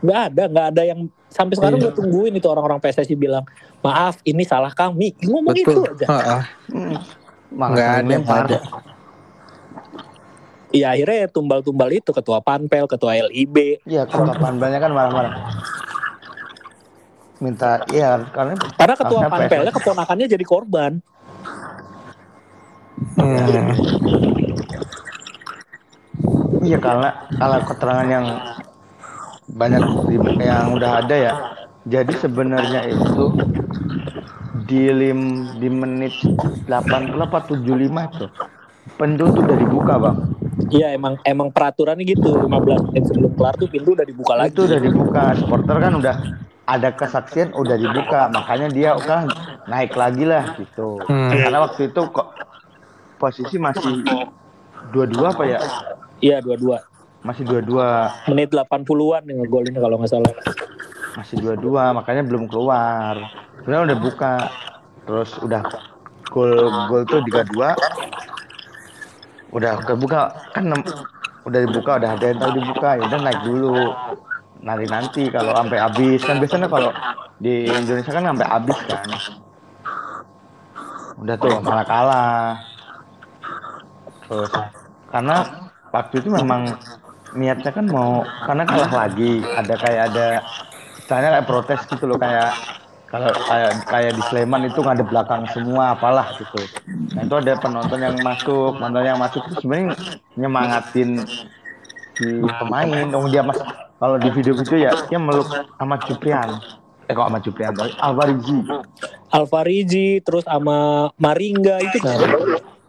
Nggak 0.00 0.20
ada, 0.32 0.42
nggak 0.48 0.66
ada 0.72 0.82
yang 0.88 1.00
sampai 1.28 1.54
sekarang 1.60 1.76
Iya. 1.76 1.92
gue 1.92 1.92
tungguin 1.92 2.32
itu 2.32 2.48
orang-orang 2.48 2.80
PSSI 2.80 3.20
bilang 3.20 3.44
maaf 3.84 4.16
ini 4.24 4.48
salah 4.48 4.72
kami. 4.72 5.12
Ngomong 5.20 5.52
itu 5.52 5.68
betul 5.76 5.92
aja. 5.92 6.06
Ha-ha. 6.08 6.38
Hmm. 6.72 6.96
Malah 7.50 7.70
nggak 7.74 7.86
saling 7.86 8.06
ada 8.06 8.14
lempar. 8.14 8.36
nggak 8.46 8.46
ada 8.46 8.58
Iya 10.70 10.94
akhirnya 10.94 11.16
ya 11.26 11.28
tumbal-tumbal 11.34 11.90
itu 11.90 12.14
ketua 12.14 12.38
Panpel, 12.38 12.86
ketua 12.86 13.18
LIB. 13.26 13.82
Iya, 13.90 14.06
ketua 14.06 14.38
panpelnya 14.38 14.78
kan 14.78 14.94
marah-marah. 14.94 15.34
Minta, 17.42 17.82
iya 17.90 18.22
karena 18.30 18.54
Karena 18.78 18.94
ketua 18.94 19.18
Harusnya 19.26 19.34
Panpelnya 19.50 19.72
keponakannya 19.74 20.26
jadi 20.30 20.44
korban. 20.46 21.02
Hmm. 23.18 23.72
iya 26.60 26.76
karena 26.76 27.08
kalau 27.40 27.58
keterangan 27.64 28.06
yang 28.12 28.26
banyak 29.50 29.82
di- 30.06 30.38
yang 30.38 30.70
udah 30.76 31.00
ada 31.02 31.16
ya. 31.16 31.32
Jadi 31.88 32.12
sebenarnya 32.14 32.86
itu 32.86 33.24
di 34.70 34.86
lim 34.88 35.20
di 35.58 35.66
menit 35.66 36.14
80 36.64 36.70
apa 37.18 37.38
75 37.42 37.66
itu 37.82 38.26
pintu 38.94 39.24
tuh 39.28 39.42
udah 39.42 39.58
dibuka 39.58 39.94
bang 39.98 40.16
Iya 40.70 40.94
emang 40.94 41.18
emang 41.24 41.50
peraturannya 41.50 42.04
gitu 42.04 42.38
15 42.38 42.46
menit 42.86 43.02
sebelum 43.04 43.32
kelar 43.34 43.54
tuh 43.54 43.66
pintu 43.66 43.90
udah 43.90 44.04
dibuka 44.04 44.32
lagi. 44.36 44.54
itu 44.54 44.60
udah 44.62 44.78
dibuka 44.78 45.22
supporter 45.34 45.76
kan 45.76 45.92
udah 45.92 46.14
ada 46.64 46.88
kesaksian 46.92 47.50
udah 47.50 47.74
dibuka 47.74 48.30
makanya 48.30 48.68
dia 48.68 48.90
udah 48.94 49.26
naik 49.66 49.90
lagi 49.92 50.22
lah 50.22 50.54
gitu 50.54 51.02
Hmm. 51.02 51.34
karena 51.34 51.58
waktu 51.60 51.90
itu 51.90 52.00
kok 52.06 52.28
posisi 53.16 53.58
masih 53.58 54.06
dua-dua 54.88 55.34
apa 55.34 55.44
ya 55.44 55.58
Iya 56.20 56.38
dua-dua. 56.38 56.78
masih 57.20 57.42
dua-dua 57.42 58.14
Menit 58.26 58.48
80-an 58.50 58.86
nih 59.22 59.34
ngegolin 59.36 59.74
kalau 59.74 59.96
nggak 59.96 60.08
salah. 60.08 60.32
masih 61.12 61.36
dua-dua 61.36 61.90
makanya 61.92 62.22
belum 62.22 62.46
keluar 62.46 63.18
sebenarnya 63.58 63.84
udah 63.88 63.98
buka 63.98 64.32
terus 65.10 65.34
udah 65.42 65.66
gol 66.30 66.70
gol 66.86 67.02
tuh 67.02 67.18
tiga 67.26 67.42
dua. 67.50 67.74
Udah 69.50 69.82
kebuka 69.82 70.30
kan 70.54 70.70
udah 71.42 71.60
dibuka 71.66 71.98
udah 71.98 72.14
ada 72.14 72.24
yang 72.30 72.38
tahu 72.38 72.52
dibuka 72.62 72.88
ya 72.94 73.02
udah 73.10 73.18
naik 73.18 73.42
dulu. 73.42 73.90
Nanti 74.62 74.86
nanti 74.86 75.22
kalau 75.34 75.50
sampai 75.58 75.82
habis. 75.82 76.22
Kan 76.22 76.38
biasanya 76.38 76.70
kalau 76.70 76.94
di 77.42 77.66
Indonesia 77.66 78.12
kan 78.14 78.24
sampai 78.30 78.46
habis 78.46 78.78
kan. 78.86 79.08
Udah 81.18 81.34
tuh 81.34 81.58
malah 81.58 81.86
kalah. 81.90 82.44
Terus 84.30 84.50
karena 85.10 85.36
waktu 85.90 86.14
itu 86.22 86.28
memang 86.30 86.70
niatnya 87.34 87.74
kan 87.74 87.86
mau 87.90 88.22
karena 88.46 88.62
kalah 88.62 88.92
lagi. 88.94 89.42
Ada 89.42 89.74
kayak 89.74 90.02
ada 90.14 90.26
istilahnya 91.02 91.28
kayak 91.34 91.46
protes 91.50 91.80
gitu 91.90 92.06
loh 92.06 92.14
kayak 92.22 92.54
kalau 93.10 93.26
kayak 93.50 93.72
kayak 93.90 94.12
di 94.14 94.22
Sleman 94.30 94.70
itu 94.70 94.78
nggak 94.78 95.02
ada 95.02 95.06
belakang 95.06 95.42
semua 95.50 95.98
apalah 95.98 96.30
gitu. 96.38 96.62
Nah 97.18 97.26
itu 97.26 97.34
ada 97.42 97.58
penonton 97.58 97.98
yang 97.98 98.16
masuk 98.22 98.78
penonton 98.78 99.02
yang 99.02 99.18
masuk 99.18 99.42
itu 99.50 99.54
sebenarnya 99.66 99.98
nyemangatin 100.38 101.10
si 102.14 102.26
pemain. 102.38 102.86
Dong 103.10 103.26
dia 103.34 103.42
mas 103.42 103.58
kalau 103.98 104.14
di 104.14 104.30
video-video 104.30 104.78
ya 104.78 104.92
dia 105.10 105.18
meluk 105.18 105.50
sama 105.50 105.98
Juprian. 106.06 106.48
Eh 107.10 107.12
kok 107.18 107.26
sama 107.26 107.38
Juprian? 107.42 107.74
Sorry, 107.74 107.94
Alvarizi 107.98 108.58
Alvariji 109.34 110.08
terus 110.22 110.46
sama 110.46 111.10
Maringga 111.18 111.82
itu 111.82 111.98
kan. 111.98 112.14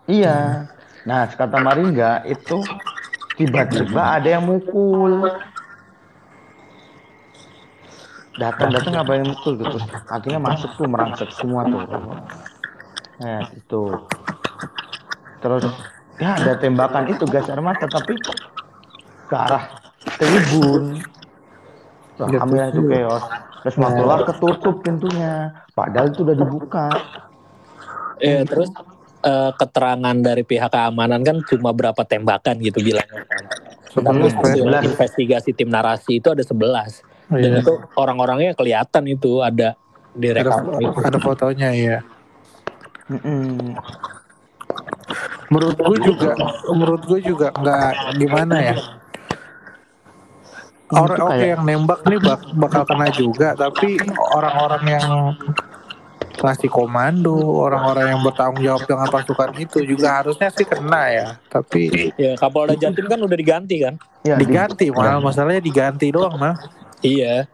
iya. 0.06 0.70
Nah 1.02 1.26
kata 1.34 1.58
Maringga 1.58 2.30
itu 2.30 2.62
tiba-tiba 3.42 4.22
ada 4.22 4.38
yang 4.38 4.46
mukul 4.46 5.26
datang-datang 8.42 8.94
apa 8.98 9.12
yang 9.22 9.26
mukul 9.30 9.54
gitu. 9.62 9.78
Terus 9.78 9.86
akhirnya 10.10 10.42
masuk 10.42 10.74
tuh 10.74 10.90
merangsek 10.90 11.30
semua 11.38 11.62
tuh. 11.70 11.86
Nah 13.22 13.42
itu 13.54 13.82
terus 15.42 15.66
ya 16.18 16.38
ada 16.38 16.54
tembakan 16.58 17.10
itu 17.10 17.26
gas 17.30 17.50
air 17.50 17.62
mata 17.62 17.86
tapi 17.86 18.18
ke 19.30 19.36
arah 19.38 19.70
tribun. 20.18 20.98
Ya, 22.22 22.38
alhamdulillah 22.38 22.70
itu 22.74 22.82
chaos. 22.90 23.24
Terus 23.62 23.76
mau 23.78 23.94
keluar 23.94 24.20
ketutup 24.26 24.76
pintunya. 24.82 25.54
Padahal 25.78 26.10
itu 26.10 26.26
udah 26.26 26.36
dibuka. 26.38 26.88
Iya 28.22 28.46
terus 28.46 28.70
eh, 29.26 29.52
keterangan 29.58 30.18
dari 30.18 30.42
pihak 30.46 30.70
keamanan 30.74 31.22
kan 31.22 31.42
cuma 31.46 31.74
berapa 31.74 32.02
tembakan 32.06 32.58
gitu 32.62 32.82
bilangnya. 32.82 33.22
kan. 33.26 33.44
Tapi 33.92 34.30
hasil 34.30 34.66
investigasi 34.66 35.52
tim 35.52 35.70
narasi 35.70 36.24
itu 36.24 36.32
ada 36.32 36.42
11 36.42 37.11
dan 37.32 37.40
Iya. 37.50 37.62
itu 37.64 37.74
orang-orangnya 37.96 38.52
kelihatan 38.54 39.04
itu 39.08 39.40
ada 39.40 39.80
di 40.12 40.28
Ada, 40.28 40.36
rekam 40.38 40.62
itu. 40.76 41.00
ada 41.00 41.18
fotonya 41.18 41.70
ya. 41.72 41.98
Mm-mm. 43.08 43.76
Menurut 45.48 45.78
gue 45.78 45.98
juga, 46.02 46.32
menurut 46.70 47.02
gue 47.04 47.20
juga 47.22 47.48
nggak 47.52 47.92
gimana 48.18 48.56
ya. 48.62 48.76
Orang 50.92 51.20
oke 51.22 51.32
kayak- 51.34 51.50
yang 51.50 51.62
nembak 51.64 52.04
nih 52.04 52.20
bak- 52.20 52.52
bakal 52.54 52.84
kena 52.84 53.08
juga, 53.10 53.56
tapi 53.56 53.96
orang-orang 54.30 54.84
yang 54.86 55.08
ngasih 56.34 56.68
komando, 56.68 57.36
orang-orang 57.38 58.12
yang 58.12 58.22
bertanggung 58.22 58.60
jawab 58.62 58.84
dengan 58.84 59.08
pasukan 59.08 59.52
itu 59.56 59.78
juga 59.86 60.20
harusnya 60.20 60.48
sih 60.50 60.64
kena 60.64 61.04
ya. 61.08 61.28
Tapi 61.48 62.12
Ya 62.18 62.36
Kapolda 62.36 62.76
Jatim 62.76 63.08
kan 63.08 63.20
udah 63.20 63.38
diganti 63.38 63.76
kan? 63.80 63.96
Ya, 64.22 64.36
di- 64.36 64.48
diganti 64.48 64.92
malah 64.92 65.20
masalahnya 65.20 65.60
diganti 65.60 66.12
doang 66.12 66.36
mah. 66.36 66.56
Iya. 67.02 67.50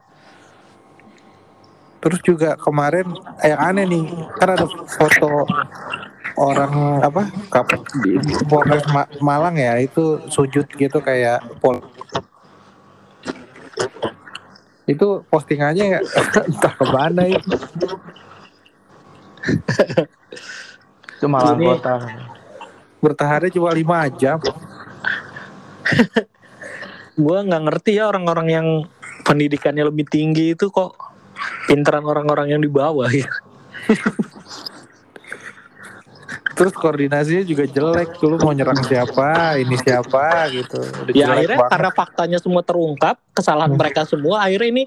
Terus 1.98 2.20
juga 2.22 2.56
kemarin 2.56 3.10
eh, 3.42 3.52
yang 3.52 3.62
aneh 3.64 3.86
nih 3.90 4.04
kan 4.38 4.54
ada 4.54 4.66
foto 4.70 5.44
orang 6.38 7.02
apa 7.02 7.26
kap 7.50 7.66
di 8.06 8.22
di 8.22 8.34
Polres 8.46 8.86
Ma- 8.94 9.10
Malang 9.20 9.58
ya 9.58 9.82
itu 9.82 10.22
sujud 10.30 10.70
gitu 10.70 11.02
kayak 11.02 11.42
pol 11.58 11.82
itu 14.86 15.26
postingannya 15.28 15.98
ya 15.98 16.00
entah 16.48 16.74
ke 16.78 16.86
mana 16.88 17.24
itu. 17.28 17.56
Itu 21.18 21.26
malah 21.28 21.58
Ini- 21.58 21.68
kota. 21.76 21.94
bertahannya 22.98 23.50
cuma 23.52 23.70
lima 23.74 24.06
jam. 24.16 24.38
Gua 27.18 27.42
nggak 27.42 27.64
ngerti 27.66 27.98
ya 27.98 28.06
orang-orang 28.06 28.48
yang 28.48 28.68
pendidikannya 29.28 29.84
lebih 29.84 30.08
tinggi 30.08 30.56
itu 30.56 30.72
kok 30.72 30.96
pinteran 31.68 32.02
orang-orang 32.02 32.50
yang 32.50 32.62
di 32.62 32.72
bawah 32.72 33.06
ya. 33.06 33.28
terus 36.54 36.74
koordinasinya 36.74 37.46
juga 37.46 37.70
jelek 37.70 38.18
lu 38.20 38.40
mau 38.40 38.50
nyerang 38.50 38.82
siapa 38.82 39.54
ini 39.58 39.78
siapa 39.78 40.50
gitu 40.50 40.82
Udah 40.82 41.14
Ya 41.14 41.30
akhirnya 41.30 41.60
banget. 41.60 41.70
karena 41.70 41.90
faktanya 41.92 42.38
semua 42.40 42.62
terungkap, 42.62 43.22
kesalahan 43.32 43.70
Hmm. 43.70 43.78
mereka 43.78 44.02
semua 44.04 44.42
akhirnya 44.42 44.70
ini 44.72 44.84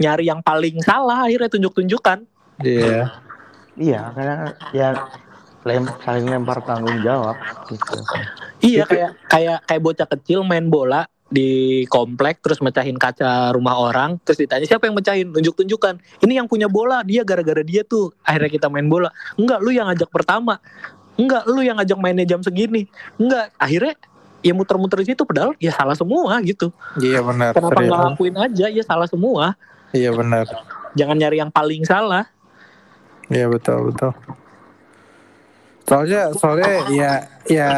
nyari 0.00 0.26
yang 0.26 0.40
paling 0.40 0.80
salah 0.80 1.22
akhirnya 1.22 1.46
tunjuk-tunjukkan. 1.48 2.18
iya 2.58 3.06
iya 3.72 4.00
karena 4.10 4.36
ya 4.70 4.88
lem, 5.62 5.84
saling 6.02 6.26
lempar 6.26 6.58
tanggung 6.60 6.98
jawab 7.00 7.36
gitu 7.68 7.94
Iya 8.60 8.84
kayak 8.84 9.10
kayak 9.24 9.58
kayak 9.64 9.80
bocah 9.80 10.08
kecil 10.10 10.42
main 10.42 10.66
bola 10.66 11.06
di 11.30 11.86
komplek 11.86 12.42
terus 12.42 12.58
mecahin 12.58 12.98
kaca 12.98 13.54
rumah 13.54 13.78
orang 13.78 14.18
terus 14.26 14.42
ditanya 14.42 14.66
siapa 14.66 14.90
yang 14.90 14.98
mecahin? 14.98 15.30
Tunjuk-tunjukkan. 15.30 16.26
Ini 16.26 16.42
yang 16.42 16.50
punya 16.50 16.66
bola 16.66 17.06
dia 17.06 17.22
gara-gara 17.22 17.62
dia 17.62 17.86
tuh. 17.86 18.10
Akhirnya 18.26 18.50
kita 18.50 18.66
main 18.66 18.90
bola. 18.90 19.14
Enggak 19.38 19.62
lu 19.62 19.70
yang 19.70 19.86
ngajak 19.86 20.10
pertama. 20.10 20.58
Enggak 21.14 21.46
lu 21.46 21.62
yang 21.62 21.78
ngajak 21.78 21.98
mainnya 22.02 22.26
jam 22.26 22.42
segini. 22.42 22.90
Enggak. 23.14 23.54
Akhirnya 23.56 23.94
ya 24.42 24.52
muter-muter 24.52 25.06
di 25.06 25.14
situ 25.14 25.22
padahal 25.22 25.54
ya 25.62 25.70
salah 25.70 25.94
semua 25.94 26.42
gitu. 26.42 26.74
Iya 26.98 27.22
benar. 27.22 27.54
Kenapa 27.54 27.78
nggak 27.78 28.00
lakuin 28.10 28.36
aja? 28.36 28.66
Ya 28.66 28.82
salah 28.82 29.06
semua. 29.06 29.54
Iya 29.94 30.10
benar. 30.10 30.50
Jangan 30.98 31.14
nyari 31.14 31.38
yang 31.38 31.54
paling 31.54 31.86
salah. 31.86 32.26
Iya 33.30 33.46
betul 33.46 33.94
betul. 33.94 34.10
Soalnya 35.86 36.34
soalnya 36.34 36.72
ya 36.90 37.12
ya 37.46 37.68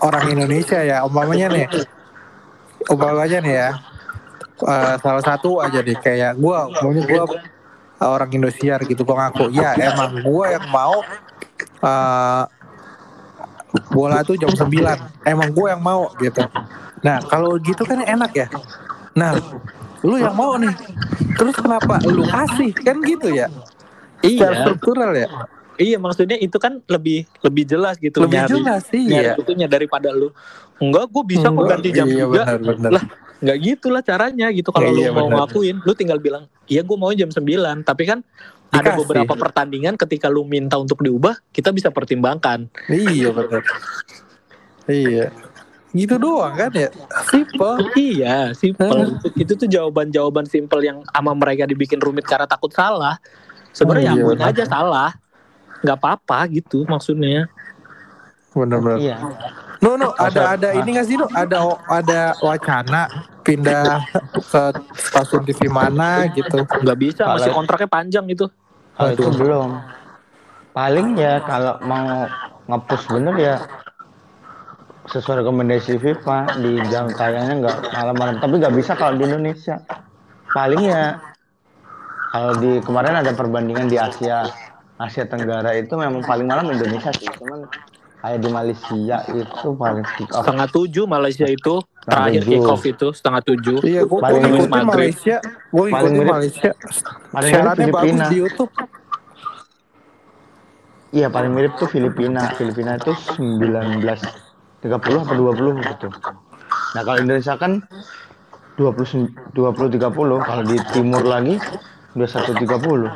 orang 0.00 0.32
Indonesia 0.32 0.80
ya 0.80 1.04
umpamanya 1.04 1.52
nih 1.52 1.68
umpamanya 2.90 3.38
nih 3.42 3.54
ya. 3.54 3.70
Eh, 4.56 4.94
salah 5.04 5.20
satu 5.20 5.60
aja 5.60 5.84
nih 5.84 6.00
kayak 6.00 6.40
gua 6.40 6.72
maunya 6.80 7.04
gua 7.04 7.28
orang 8.00 8.30
Indosiar 8.32 8.80
gitu 8.88 9.04
gua 9.04 9.28
ngaku 9.28 9.52
ya 9.52 9.76
emang 9.76 10.24
gua 10.24 10.56
yang 10.56 10.66
mau 10.72 11.04
eh, 11.60 12.44
bola 13.92 14.24
tuh 14.24 14.40
jam 14.40 14.48
9 14.48 14.64
emang 15.28 15.50
gua 15.52 15.76
yang 15.76 15.82
mau 15.84 16.08
gitu. 16.16 16.40
Nah 17.04 17.20
kalau 17.28 17.60
gitu 17.60 17.84
kan 17.84 18.00
enak 18.00 18.32
ya. 18.32 18.48
Nah 19.12 19.36
lu 20.00 20.16
yang 20.16 20.32
mau 20.32 20.56
nih 20.56 20.72
terus 21.36 21.56
kenapa 21.60 22.00
lu 22.08 22.24
kasih? 22.24 22.72
Kan 22.80 23.04
gitu 23.04 23.28
ya. 23.28 23.52
Iya. 24.24 24.64
Struktural 24.64 25.12
ya 25.12 25.28
iya 25.76 25.96
maksudnya 25.96 26.36
itu 26.36 26.56
kan 26.56 26.80
lebih 26.86 27.24
lebih 27.40 27.64
jelas 27.64 27.96
gitu 27.96 28.24
lebih 28.24 28.40
nyari 28.42 28.50
jelas 28.52 28.82
sih 28.88 29.02
nyari 29.04 29.26
ya 29.28 29.32
itunya 29.36 29.66
daripada 29.66 30.08
lu. 30.10 30.32
Enggak 30.76 31.08
gue 31.08 31.24
bisa 31.26 31.48
kok 31.48 31.64
ganti 31.64 31.88
jam 31.88 32.04
iya, 32.04 32.24
juga. 32.24 32.42
benar 32.44 32.58
benar. 32.60 32.90
Lah, 32.92 33.04
nggak 33.36 33.58
gitulah 33.60 34.02
caranya 34.02 34.46
gitu 34.52 34.68
kalau 34.68 34.92
Iya, 34.92 35.08
lu 35.08 35.16
mau 35.16 35.28
benar. 35.28 35.38
ngakuin. 35.48 35.76
Lu 35.84 35.92
tinggal 35.92 36.18
bilang 36.18 36.44
iya 36.66 36.80
gue 36.80 36.96
mau 36.96 37.12
jam 37.12 37.28
9 37.28 37.40
tapi 37.82 38.02
kan 38.04 38.20
ada 38.68 38.92
Dikasih. 38.92 38.98
beberapa 39.04 39.32
pertandingan 39.38 39.94
ketika 39.96 40.26
lu 40.28 40.42
minta 40.42 40.76
untuk 40.76 41.00
diubah 41.00 41.38
kita 41.52 41.72
bisa 41.72 41.88
pertimbangkan. 41.88 42.68
Iya 42.88 43.32
benar. 43.32 43.62
Iya. 44.86 45.32
Gitu 45.92 46.14
doang 46.16 46.52
kan 46.52 46.68
ya? 46.72 46.92
Simple. 47.26 47.88
Iya 47.96 48.52
simple. 48.52 49.16
Itu, 49.16 49.28
itu 49.34 49.52
tuh 49.56 49.68
jawaban-jawaban 49.70 50.44
simple 50.44 50.80
yang 50.80 51.00
sama 51.06 51.32
mereka 51.32 51.64
dibikin 51.64 52.00
rumit 52.00 52.24
karena 52.24 52.44
takut 52.44 52.68
salah. 52.70 53.16
Sebenarnya 53.72 54.12
Oh, 54.12 54.16
iya. 54.16 54.24
akuin 54.24 54.40
aja 54.40 54.64
salah 54.64 55.10
nggak 55.84 55.96
apa-apa 55.98 56.46
gitu 56.52 56.84
maksudnya. 56.86 57.48
Benar 58.56 58.80
benar 58.80 58.98
iya. 59.00 59.16
No 59.84 60.00
no 60.00 60.16
ada 60.16 60.56
ada 60.56 60.68
ini 60.72 60.96
nggak 60.96 61.06
sih 61.06 61.16
no? 61.20 61.28
Ada 61.28 61.60
ada 61.92 62.20
wacana 62.40 63.04
pindah 63.44 64.00
ke 64.32 64.62
stasiun 64.96 65.44
TV 65.44 65.68
mana 65.68 66.24
gitu? 66.32 66.64
Nggak 66.64 66.98
bisa 66.98 67.22
masih 67.28 67.52
Kalau- 67.52 67.56
kontraknya 67.60 67.88
panjang 67.90 68.24
itu. 68.32 68.48
Kalau 68.96 69.12
itu 69.12 69.28
belum. 69.36 69.70
Paling 70.72 71.20
ya 71.20 71.40
kalau 71.44 71.76
mau 71.84 72.24
ngepush 72.68 73.04
bener 73.12 73.36
ya 73.36 73.54
sesuai 75.06 75.44
rekomendasi 75.44 76.00
FIFA 76.02 76.38
di 76.58 76.80
jam 76.88 77.06
tayangnya 77.12 77.54
nggak 77.68 77.76
malam-malam. 77.92 78.36
Tapi 78.40 78.54
nggak 78.56 78.74
bisa 78.74 78.96
kalau 78.96 79.20
di 79.20 79.28
Indonesia. 79.28 79.76
Paling 80.50 80.82
ya 80.88 81.20
kalau 82.32 82.56
di 82.56 82.80
kemarin 82.80 83.20
ada 83.20 83.32
perbandingan 83.36 83.92
di 83.92 84.00
Asia 84.00 84.48
Asia 84.96 85.24
Tenggara 85.24 85.72
itu 85.72 85.92
memang 85.92 86.20
paling 86.20 86.44
malam 86.44 86.66
Indonesia 86.66 87.12
sih 87.12 87.28
cuman 87.28 87.68
kayak 88.16 88.38
di 88.38 88.48
Malaysia 88.48 88.96
itu 89.28 89.68
paling 89.72 90.02
kick 90.14 90.30
off 90.30 90.42
Setengah 90.42 90.66
tujuh 90.68 91.04
Malaysia 91.04 91.46
itu 91.46 91.74
terakhir 92.02 92.42
tujuh. 92.42 92.52
kick 92.54 92.66
off 92.66 92.82
itu 92.82 93.06
setengah 93.12 93.42
tujuh. 93.44 93.78
Iya, 93.82 94.02
gue 94.02 94.18
Paling 94.18 94.40
ngikutin 94.42 94.72
mirip. 94.72 94.88
Malaysia. 94.88 95.36
Gue 95.68 95.84
Paling 95.86 95.92
ngikutin 95.92 96.16
mirip- 96.16 96.32
Malaysia. 96.32 96.70
paling 97.28 97.50
mirip 97.52 97.92
bagus 97.92 97.92
Filipina. 98.00 98.26
di 98.26 98.36
YouTube. 98.36 98.72
Iya 101.12 101.28
paling 101.28 101.52
mirip 101.52 101.72
tuh 101.76 101.86
Filipina. 101.86 102.42
Filipina 102.52 102.92
itu 102.94 103.12
19 103.36 104.02
30 104.82 104.92
apa 104.92 105.32
20 105.32 105.80
gitu. 105.82 106.08
Nah, 106.92 107.02
kalau 107.02 107.18
Indonesia 107.18 107.54
kan 107.56 107.72
20 108.74 109.28
20 109.52 109.88
30, 109.88 110.12
kalau 110.40 110.62
di 110.62 110.76
timur 110.90 111.22
lagi 111.22 111.56
21 112.12 112.52
30. 112.58 113.12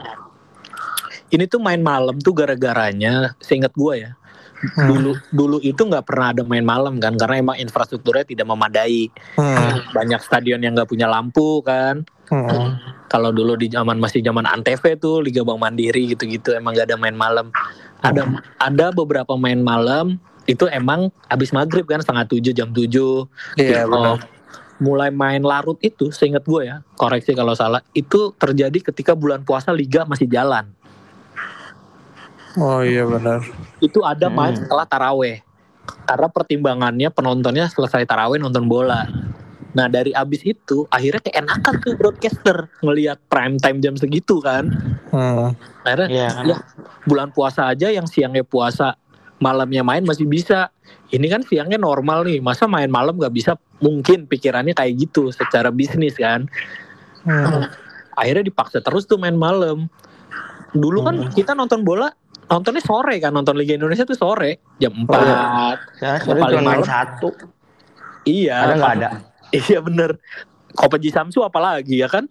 Ini 1.30 1.46
tuh 1.46 1.62
main 1.62 1.78
malam 1.78 2.18
tuh 2.18 2.34
gara-garanya, 2.34 3.38
seingat 3.38 3.70
gue 3.74 3.94
ya. 4.06 4.12
Hmm. 4.60 4.92
Dulu 4.92 5.12
dulu 5.32 5.56
itu 5.64 5.80
nggak 5.80 6.04
pernah 6.04 6.36
ada 6.36 6.42
main 6.44 6.66
malam 6.66 7.00
kan, 7.00 7.16
karena 7.16 7.40
emang 7.40 7.56
infrastrukturnya 7.56 8.28
tidak 8.28 8.46
memadai. 8.50 9.08
Hmm. 9.40 9.80
Banyak 9.94 10.20
stadion 10.20 10.60
yang 10.60 10.76
nggak 10.76 10.90
punya 10.90 11.08
lampu 11.08 11.64
kan. 11.64 12.04
Hmm. 12.28 12.76
Kalau 13.10 13.34
dulu 13.34 13.58
di 13.58 13.72
zaman 13.72 13.98
masih 13.98 14.22
zaman 14.22 14.46
Antv 14.46 14.82
tuh 15.00 15.18
Liga 15.24 15.42
Bank 15.42 15.58
Mandiri 15.58 16.14
gitu-gitu 16.14 16.54
emang 16.54 16.78
gak 16.78 16.86
ada 16.86 16.94
main 16.94 17.16
malam. 17.16 17.50
Ada 18.06 18.22
ada 18.62 18.86
beberapa 18.94 19.34
main 19.34 19.58
malam 19.58 20.22
itu 20.46 20.70
emang 20.70 21.10
habis 21.26 21.50
maghrib 21.50 21.86
kan 21.90 21.98
setengah 21.98 22.30
tujuh 22.30 22.52
jam 22.54 22.70
tujuh. 22.70 23.26
Iya 23.58 23.86
Gitu. 23.86 24.14
Mulai 24.80 25.12
main 25.12 25.44
larut 25.44 25.76
itu, 25.84 26.08
seingat 26.08 26.40
gue 26.48 26.64
ya, 26.64 26.80
koreksi 26.96 27.36
kalau 27.36 27.52
salah, 27.52 27.84
itu 27.92 28.32
terjadi 28.40 28.80
ketika 28.88 29.12
bulan 29.12 29.44
puasa 29.44 29.76
liga 29.76 30.08
masih 30.08 30.24
jalan. 30.24 30.72
Oh 32.56 32.82
iya 32.82 33.06
benar. 33.06 33.44
Itu 33.78 34.02
ada 34.02 34.26
Hmm. 34.26 34.36
main 34.36 34.54
setelah 34.56 34.82
taraweh. 34.82 35.42
Karena 36.06 36.26
pertimbangannya 36.26 37.08
penontonnya 37.10 37.66
selesai 37.66 38.02
taraweh 38.02 38.38
nonton 38.38 38.66
bola. 38.66 39.06
Nah 39.70 39.86
dari 39.86 40.10
abis 40.10 40.42
itu 40.42 40.82
akhirnya 40.90 41.22
keenakan 41.22 41.74
tuh 41.78 41.94
broadcaster 41.94 42.66
ngelihat 42.82 43.22
prime 43.30 43.54
time 43.56 43.78
jam 43.78 43.94
segitu 43.94 44.42
kan. 44.42 44.66
Hmm. 45.10 45.54
Akhirnya 45.82 46.08
Iya, 46.10 46.28
ya, 46.44 46.56
bulan 47.06 47.30
puasa 47.30 47.70
aja 47.70 47.86
yang 47.86 48.06
siangnya 48.06 48.42
puasa 48.42 48.98
malamnya 49.38 49.80
main 49.80 50.02
masih 50.02 50.26
bisa. 50.26 50.74
Ini 51.08 51.26
kan 51.26 51.42
siangnya 51.42 51.78
normal 51.78 52.22
nih, 52.22 52.38
masa 52.38 52.66
main 52.66 52.90
malam 52.90 53.14
nggak 53.14 53.30
bisa? 53.32 53.54
Mungkin 53.78 54.26
pikirannya 54.26 54.74
kayak 54.74 54.94
gitu 55.00 55.30
secara 55.30 55.70
bisnis 55.70 56.14
kan. 56.14 56.50
Hmm. 57.22 57.66
Akhirnya 58.12 58.42
dipaksa 58.42 58.82
terus 58.82 59.06
tuh 59.06 59.16
main 59.16 59.34
malam. 59.34 59.86
Dulu 60.70 60.98
kan 61.02 61.14
Hmm. 61.16 61.30
kita 61.30 61.54
nonton 61.54 61.82
bola 61.82 62.10
nontonnya 62.50 62.82
sore 62.82 63.16
kan, 63.16 63.30
nonton 63.30 63.54
Liga 63.54 63.78
Indonesia 63.78 64.02
tuh 64.02 64.18
sore 64.18 64.58
jam 64.76 64.90
4. 64.92 65.06
Saya 65.96 66.18
sore 66.18 66.40
Paling 66.42 66.58
cuma 66.58 66.66
main 66.66 66.82
malam. 66.82 66.84
satu. 66.84 67.28
Iya. 68.26 68.56
Ada 68.66 68.74
nggak 68.76 68.94
ada? 68.98 69.08
Iya 69.50 69.82
bener. 69.82 70.14
Kopaji 70.70 71.10
Samsu 71.10 71.42
apalagi 71.42 71.98
ya 71.98 72.06
kan? 72.06 72.30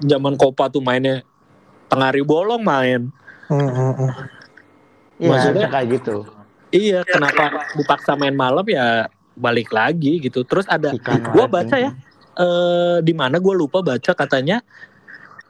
Zaman 0.00 0.36
Kopa 0.36 0.68
tuh 0.68 0.84
mainnya 0.84 1.24
tengah 1.88 2.12
hari 2.12 2.20
bolong 2.20 2.60
main. 2.60 3.08
Hmm, 3.48 3.68
hmm, 3.68 3.92
hmm. 3.96 4.10
Iya, 5.16 5.30
Maksudnya- 5.32 5.70
kayak 5.72 5.88
gitu. 5.96 6.16
Iya, 6.70 7.00
kenapa 7.02 7.66
dipaksa 7.72 8.14
main 8.14 8.36
malam 8.36 8.62
ya 8.68 9.08
balik 9.32 9.72
lagi 9.72 10.20
gitu. 10.20 10.44
Terus 10.44 10.68
ada 10.68 10.92
asin. 10.92 11.48
baca 11.48 11.76
ya 11.76 11.90
eh 12.30 12.96
di 13.02 13.10
mana 13.10 13.36
gue 13.36 13.52
lupa 13.52 13.82
baca 13.82 14.12
katanya 14.14 14.62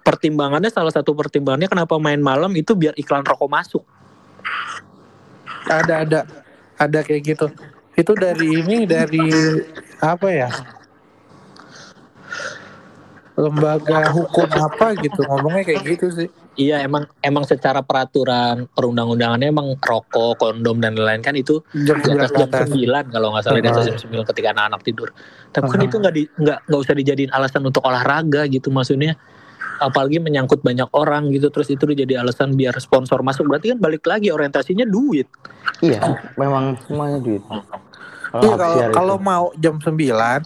pertimbangannya 0.01 0.72
salah 0.72 0.92
satu 0.92 1.12
pertimbangannya 1.12 1.68
kenapa 1.68 1.96
main 2.01 2.20
malam 2.20 2.51
itu 2.57 2.72
biar 2.76 2.96
iklan 2.96 3.24
rokok 3.24 3.51
masuk. 3.51 3.84
Ada 5.68 6.05
ada 6.09 6.20
ada 6.80 6.98
kayak 7.05 7.22
gitu. 7.36 7.46
Itu 7.94 8.16
dari 8.16 8.64
ini 8.64 8.88
dari 8.88 9.28
apa 10.01 10.28
ya? 10.32 10.51
Lembaga 13.40 14.12
hukum 14.12 14.48
apa 14.53 14.92
gitu 15.01 15.24
ngomongnya 15.24 15.64
kayak 15.64 15.82
gitu 15.96 16.07
sih. 16.12 16.28
Iya 16.59 16.84
emang 16.84 17.09
emang 17.24 17.46
secara 17.48 17.80
peraturan 17.80 18.68
perundang-undangannya 18.76 19.48
emang 19.48 19.80
rokok, 19.80 20.36
kondom 20.36 20.76
dan 20.82 20.92
lain-lain 20.92 21.22
kan 21.24 21.32
itu 21.38 21.62
Jam 21.88 21.96
di 22.05 22.11
9 22.11 22.20
atas 22.20 22.30
ke 22.36 22.44
jam. 22.68 23.09
9 23.09 23.14
kalau 23.14 23.28
nggak 23.32 23.44
salah 23.46 23.61
di 23.62 23.70
atas 23.70 23.86
Uh-huh. 23.88 23.96
jam 23.96 24.26
9 24.26 24.30
ketika 24.34 24.48
anak-anak 24.53 24.80
tidur. 24.84 25.09
Tapi 25.57 25.66
kan 25.72 25.78
Uh-huh. 25.80 25.88
itu 25.88 25.96
nggak 26.03 26.14
nggak 26.36 26.59
nggak 26.68 26.80
usah 26.84 26.94
dijadiin 26.98 27.32
alasan 27.32 27.62
untuk 27.64 27.80
olahraga 27.86 28.44
gitu 28.51 28.68
maksudnya. 28.68 29.16
Apalagi 29.81 30.20
menyangkut 30.20 30.61
banyak 30.61 30.93
orang 30.93 31.33
gitu 31.33 31.49
terus 31.49 31.66
itu 31.66 31.89
jadi 31.89 32.20
alasan 32.20 32.53
biar 32.53 32.76
sponsor 32.76 33.24
masuk 33.24 33.49
berarti 33.49 33.72
kan 33.72 33.81
balik 33.81 34.05
lagi 34.05 34.28
orientasinya 34.28 34.85
duit. 34.85 35.24
Iya, 35.81 36.05
memang 36.37 36.76
semuanya 36.85 37.16
duit. 37.16 37.41
Kalau 38.31 38.76
Iya 38.76 38.93
kalau 38.93 39.16
mau 39.16 39.51
jam 39.57 39.81
9 39.81 39.97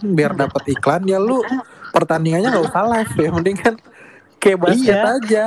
biar 0.09 0.33
dapat 0.33 0.63
iklan 0.71 1.05
ya 1.05 1.19
lu 1.19 1.43
pertandingannya 1.91 2.49
nggak 2.49 2.65
usah 2.65 2.83
live 2.89 3.13
ya 3.13 3.29
mending 3.29 3.57
kan 3.59 3.75
kayak 4.39 4.57
basket 4.57 4.95
Iya. 4.95 5.13
aja. 5.13 5.43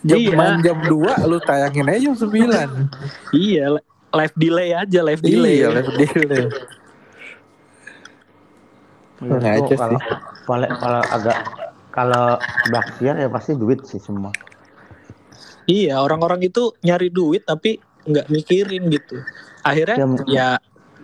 Jam 0.00 0.18
Iya. 0.20 0.32
main 0.32 0.56
jam 0.60 0.78
2 0.80 1.12
lu 1.24 1.36
tayangin 1.40 1.84
aja 1.84 1.98
jam 1.98 2.16
9. 2.16 2.88
Iya, 3.32 3.64
li- 3.72 3.86
live 4.14 4.34
delay 4.38 4.70
aja, 4.70 5.00
live 5.02 5.20
delay. 5.20 5.56
Iya, 5.58 5.68
live 5.72 5.90
delay. 5.92 6.44
Iya, 9.14 9.30
Nggak 9.30 9.54
itu 9.54 9.64
aja 9.64 9.76
kalau, 9.78 10.00
kalau 10.44 10.68
kalau 10.76 11.02
agak 11.08 11.36
kalau 11.94 12.36
Baksiar 12.74 13.22
ya 13.22 13.30
pasti 13.30 13.54
duit 13.54 13.86
sih 13.86 14.02
semua. 14.02 14.34
Iya, 15.64 16.02
orang-orang 16.02 16.44
itu 16.44 16.74
nyari 16.82 17.08
duit 17.08 17.46
tapi 17.46 17.78
nggak 18.04 18.28
mikirin 18.28 18.90
gitu. 18.92 19.16
Akhirnya 19.64 19.96
Yang- 19.96 20.26
ya 20.28 20.48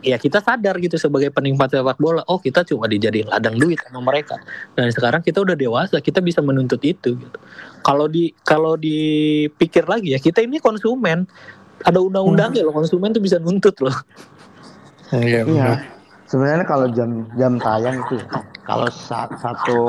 ya 0.00 0.16
kita 0.16 0.40
sadar 0.40 0.80
gitu 0.80 0.96
sebagai 0.96 1.28
penikmat 1.28 1.68
sepak 1.72 2.00
bola, 2.00 2.24
oh 2.28 2.40
kita 2.40 2.64
cuma 2.64 2.88
dijadiin 2.88 3.28
ladang 3.28 3.56
duit 3.56 3.80
sama 3.84 4.00
mereka. 4.04 4.36
Dan 4.76 4.92
sekarang 4.92 5.20
kita 5.24 5.40
udah 5.44 5.56
dewasa, 5.56 6.00
kita 6.00 6.20
bisa 6.20 6.40
menuntut 6.44 6.80
itu 6.84 7.16
gitu. 7.16 7.38
Kalau 7.80 8.04
di 8.08 8.32
kalau 8.44 8.76
dipikir 8.76 9.88
lagi 9.88 10.12
ya, 10.12 10.18
kita 10.20 10.44
ini 10.44 10.60
konsumen. 10.60 11.24
Ada 11.80 11.96
undang-undangnya 11.96 12.60
loh, 12.60 12.76
konsumen 12.76 13.16
tuh 13.16 13.24
bisa 13.24 13.40
nuntut 13.40 13.72
loh. 13.80 13.96
Iya, 15.16 15.48
Iya. 15.48 15.48
benar. 15.48 15.78
Sebenarnya 16.28 16.66
kalau 16.68 16.86
jam 16.92 17.24
jam 17.40 17.56
tayang 17.56 18.04
itu 18.04 18.20
ya, 18.20 18.26
kalau 18.62 18.86
sa- 18.92 19.32
satu 19.40 19.88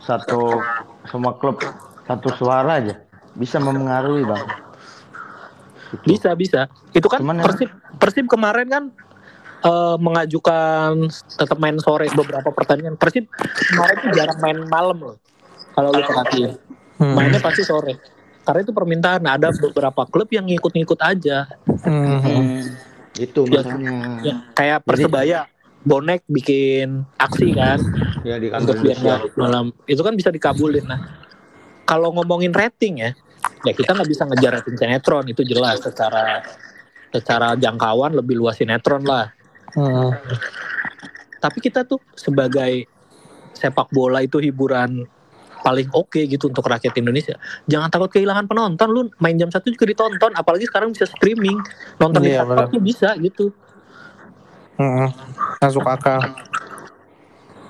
satu 0.00 0.60
semua 1.04 1.36
klub 1.36 1.60
satu 2.04 2.28
suara 2.32 2.76
aja 2.76 2.96
bisa 3.32 3.56
mempengaruhi 3.56 4.24
bang. 4.24 4.42
Gitu. 5.90 6.04
Bisa 6.08 6.30
bisa. 6.34 6.60
Itu 6.90 7.06
kan 7.06 7.20
Cuman 7.20 7.38
ya- 7.38 7.46
Persib 7.46 7.70
Persib 7.96 8.26
kemarin 8.26 8.66
kan 8.66 8.84
eh, 9.60 9.96
mengajukan 9.96 11.04
tetap 11.30 11.58
main 11.58 11.76
sore 11.76 12.08
beberapa 12.10 12.48
pertandingan. 12.48 12.96
Persib 12.96 13.28
kemarin 13.68 13.96
tuh 13.98 14.10
jarang 14.12 14.38
main 14.40 14.58
malam 14.66 14.98
loh. 14.98 15.16
Kalau 15.70 15.90
lu 15.90 16.02
perhatiin, 16.02 16.50
Hmm. 16.96 17.14
mainnya 17.14 17.38
pasti 17.38 17.62
sore. 17.62 17.96
Karena 18.40 18.60
itu 18.60 18.72
permintaan. 18.72 19.22
Ada 19.22 19.52
beberapa 19.54 20.02
klub 20.04 20.26
yang 20.28 20.44
ngikut-ngikut 20.44 20.98
aja. 20.98 21.46
Hmm. 21.84 22.64
Itu 23.14 23.44
Ya. 23.46 23.60
makanya 23.62 23.92
Ya, 24.20 24.34
kayak 24.52 24.78
Persebaya, 24.82 25.38
bonek 25.80 26.24
bikin 26.26 27.04
aksi 27.16 27.52
kan 27.52 27.78
ya 28.26 28.36
di 28.36 28.48
kantor 28.52 28.76
untuk 28.76 28.76
biar 28.84 28.98
malam. 29.36 29.66
Itu 29.88 30.02
kan 30.04 30.14
bisa 30.16 30.30
dikabulin. 30.32 30.84
Nah, 30.86 31.00
kalau 31.88 32.14
ngomongin 32.14 32.52
rating 32.52 33.02
ya, 33.02 33.10
ya 33.64 33.72
kita 33.72 33.96
nggak 33.96 34.08
bisa 34.08 34.22
ngejar 34.28 34.60
rating 34.60 34.76
sinetron 34.76 35.24
itu 35.28 35.42
jelas 35.44 35.80
secara 35.80 36.44
secara 37.10 37.58
jangkauan 37.58 38.14
lebih 38.14 38.38
luas 38.38 38.56
sinetron 38.58 39.02
lah. 39.04 39.32
Hmm. 39.70 40.10
tapi 41.38 41.62
kita 41.62 41.86
tuh 41.86 42.02
sebagai 42.18 42.90
sepak 43.54 43.86
bola 43.94 44.18
itu 44.18 44.42
hiburan 44.42 45.06
paling 45.60 45.88
oke 45.92 46.18
gitu 46.26 46.48
untuk 46.48 46.64
rakyat 46.66 46.96
Indonesia. 46.96 47.36
Jangan 47.68 47.92
takut 47.92 48.10
kehilangan 48.10 48.48
penonton. 48.48 48.88
Lu 48.90 49.02
main 49.20 49.36
jam 49.36 49.52
satu 49.52 49.68
juga 49.68 49.86
ditonton, 49.86 50.32
apalagi 50.34 50.66
sekarang 50.66 50.90
bisa 50.90 51.06
streaming, 51.06 51.60
nonton 52.00 52.24
di 52.24 52.32
Iya, 52.32 52.44
laptop 52.48 52.80
bisa 52.82 53.14
gitu. 53.20 53.52
Hmm. 54.80 55.12
Masuk 55.60 55.84
akal. 55.84 56.24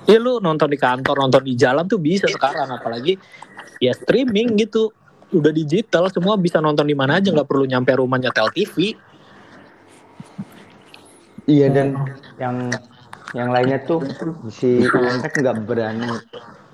Iya 0.09 0.19
lu 0.19 0.41
nonton 0.41 0.69
di 0.73 0.79
kantor, 0.81 1.17
nonton 1.29 1.43
di 1.45 1.55
jalan 1.57 1.85
tuh 1.85 2.01
bisa 2.01 2.27
sekarang, 2.29 2.73
apalagi 2.73 3.21
ya 3.83 3.93
streaming 3.93 4.57
gitu. 4.57 4.93
Udah 5.31 5.55
digital, 5.55 6.11
semua 6.11 6.35
bisa 6.35 6.59
nonton 6.59 6.83
di 6.89 6.97
mana 6.97 7.23
aja, 7.23 7.31
nggak 7.31 7.47
perlu 7.47 7.63
nyampe 7.63 7.95
rumah 7.95 8.19
nyetel 8.19 8.51
TV. 8.51 8.99
Iya 11.47 11.67
dan 11.71 11.99
yang 12.39 12.71
yang 13.35 13.49
lainnya 13.51 13.83
tuh 13.83 14.03
si 14.51 14.87
Emtek 14.87 15.39
nggak 15.39 15.67
berani 15.67 16.07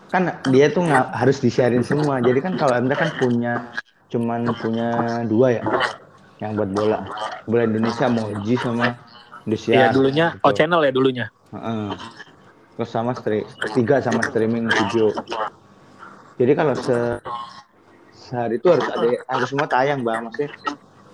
kan 0.09 0.41
dia 0.53 0.69
tuh 0.69 0.85
nggak 0.85 1.13
harus 1.17 1.41
disiarin 1.41 1.85
semua 1.85 2.21
jadi 2.21 2.41
kan 2.45 2.57
kalau 2.61 2.77
Emtek 2.77 2.97
kan 3.01 3.11
punya 3.17 3.73
cuman 4.13 4.49
punya 4.57 4.89
dua 5.25 5.61
ya 5.61 5.63
yang 6.41 6.57
buat 6.57 6.71
bola 6.73 7.09
bola 7.49 7.63
Indonesia 7.65 8.09
Moji 8.09 8.55
sama 8.61 8.97
Indosiar 9.49 9.77
Iya 9.77 9.87
dulunya, 9.95 10.27
gitu. 10.37 10.45
oh 10.45 10.53
channel 10.53 10.81
ya 10.83 10.93
dulunya. 10.93 11.27
Heeh. 11.55 11.89
Terus 12.77 12.89
sama 12.89 13.13
stri 13.13 13.43
tiga 13.73 13.99
sama 13.99 14.21
streaming 14.23 14.69
video 14.69 15.09
jadi 16.37 16.53
kalau 16.53 16.77
se 16.77 16.97
sehari 18.13 18.59
itu 18.59 18.69
harus 18.69 18.87
ada 18.87 19.09
harus 19.29 19.49
semua 19.49 19.67
tayang 19.67 20.01
bang 20.03 20.25
maksudnya 20.25 20.51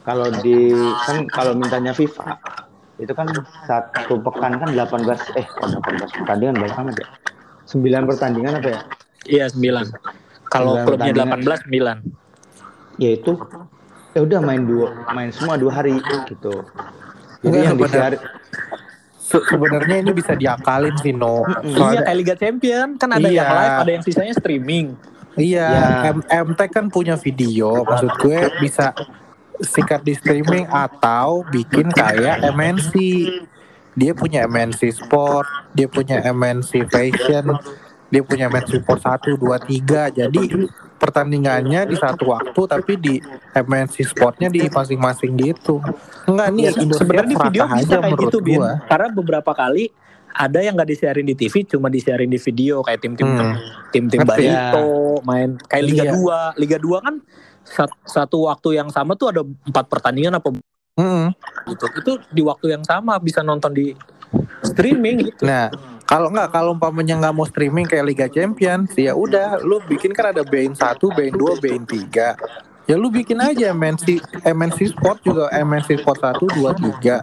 kalau 0.03 0.27
di 0.43 0.75
kan 1.07 1.17
kalau 1.29 1.53
mintanya 1.55 1.93
FIFA 1.93 2.35
itu 2.99 3.13
kan 3.13 3.27
satu 3.65 4.19
pekan 4.21 4.59
kan 4.59 4.69
18 4.71 4.83
eh 5.35 5.47
kok 5.47 5.67
18 5.83 6.19
pertandingan 6.19 6.55
banyak 6.59 6.77
amat 6.77 6.95
ya 6.99 7.09
9 7.69 8.11
pertandingan 8.11 8.53
apa 8.59 8.69
ya 8.69 8.81
Iya 9.23 9.47
9. 9.49 9.87
Kalau 10.51 10.75
Sembilan 10.75 10.85
klubnya 10.85 11.15
pertandingan. 11.15 12.03
18 12.03 12.99
9. 12.99 13.01
ya 13.01 13.11
itu 13.15 13.33
ya 14.13 14.21
udah 14.21 14.41
main 14.43 14.63
dua 14.63 14.89
main 15.11 15.31
semua 15.31 15.55
dua 15.57 15.73
hari 15.73 15.97
gitu 16.27 16.53
jadi 17.41 17.49
Enggak, 17.49 17.63
yang 17.63 17.73
sebenarnya- 17.73 17.89
disiar 17.89 18.13
Se- 19.33 19.47
Sebenarnya 19.49 19.97
ini 19.99 20.13
bisa 20.13 20.37
diakalin 20.37 20.93
sih 20.95 21.11
No. 21.11 21.41
Iya 21.59 21.73
Soalnya- 21.73 22.05
kayak 22.05 22.19
Liga 22.19 22.35
Champion 22.37 22.89
kan 22.95 23.09
ada 23.11 23.25
Iya. 23.25 23.41
yang 23.41 23.49
live, 23.51 23.77
ada 23.81 23.91
yang 23.91 24.05
sisanya 24.05 24.35
streaming. 24.37 24.87
Iya, 25.33 25.65
Ya. 25.65 26.13
M- 26.13 26.27
MT 26.53 26.61
kan 26.69 26.87
punya 26.87 27.17
video, 27.17 27.81
maksud 27.83 28.13
gue 28.21 28.37
bisa 28.61 28.93
sikat 29.59 30.05
di 30.05 30.13
streaming 30.13 30.69
atau 30.69 31.41
bikin 31.49 31.89
kayak 31.89 32.45
MNC. 32.47 32.93
Dia 33.93 34.13
punya 34.13 34.45
MNC 34.45 34.93
Sport, 34.95 35.49
dia 35.73 35.89
punya 35.89 36.21
MNC 36.23 36.85
Fashion, 36.85 37.57
dia 38.09 38.21
punya 38.21 38.49
MNC 38.49 38.81
Sport 38.81 39.01
1, 39.01 39.31
2, 39.35 39.57
3. 39.57 40.09
Jadi 40.11 40.69
pertandingannya 41.03 41.83
di 41.85 41.97
satu 41.99 42.31
waktu 42.31 42.61
tapi 42.63 42.93
di 42.95 43.15
MNC 43.53 44.07
Sportnya 44.07 44.47
di 44.47 44.63
masing-masing 44.65 45.35
gitu. 45.35 45.83
Enggak 46.25 46.49
nih, 46.55 46.63
Ya, 46.65 46.73
sebenarnya 46.95 47.27
di 47.27 47.37
video 47.37 47.63
bisa 47.67 47.77
aja 47.83 47.97
kayak 47.99 48.19
gitu, 48.23 48.39
Bin. 48.39 48.63
gua. 48.63 48.79
Karena 48.87 49.09
beberapa 49.11 49.51
kali 49.51 49.91
ada 50.33 50.63
yang 50.63 50.73
nggak 50.73 50.89
disiarin 50.89 51.27
di 51.27 51.35
TV, 51.35 51.67
cuma 51.67 51.91
disiarin 51.91 52.31
di 52.31 52.39
video 52.39 52.81
kayak 52.81 53.03
tim-tim 53.03 53.27
Hmm. 53.27 53.59
tim-tim 53.91 54.23
Ngerti. 54.23 54.47
Barito 54.49 54.87
main 55.23 55.51
kayak 55.67 55.85
Liga 55.85 56.05
Iya. 56.07 56.13
2. 56.15 56.39
Liga 56.57 56.79
2 56.79 56.99
kan 57.03 57.15
sat- 57.63 58.01
satu 58.07 58.47
waktu 58.47 58.69
yang 58.75 58.89
sama 58.89 59.13
tuh 59.13 59.29
ada 59.29 59.43
empat 59.43 59.85
pertandingan 59.87 60.39
apa 60.39 60.55
Mm. 60.93 61.35
gitu. 61.69 61.85
Itu 61.99 62.13
di 62.31 62.41
waktu 62.41 62.73
yang 62.73 62.85
sama 62.87 63.19
bisa 63.19 63.43
nonton 63.43 63.75
di 63.75 63.93
streaming 64.63 65.29
gitu. 65.29 65.45
Nah, 65.45 65.69
kalau 66.07 66.29
nggak 66.29 66.49
kalau 66.51 66.75
umpamanya 66.75 67.15
nggak 67.19 67.35
mau 67.35 67.47
streaming 67.47 67.87
kayak 67.87 68.07
Liga 68.07 68.27
Champions, 68.29 68.93
ya 68.99 69.15
udah 69.15 69.63
lu 69.63 69.79
bikin 69.87 70.11
kan 70.13 70.35
ada 70.35 70.43
BN 70.43 70.75
1, 70.75 70.99
BN 70.99 71.35
2, 71.39 71.63
BN 71.63 71.83
3. 71.87 72.91
Ya 72.91 72.99
lu 72.99 73.09
bikin 73.15 73.39
aja 73.39 73.71
MNC 73.71 74.19
MNC 74.43 74.99
Sport 74.99 75.23
juga 75.23 75.47
MNC 75.55 76.03
Sport 76.03 76.19
1, 76.19 76.43
2, 76.43 76.99
3. 76.99 77.23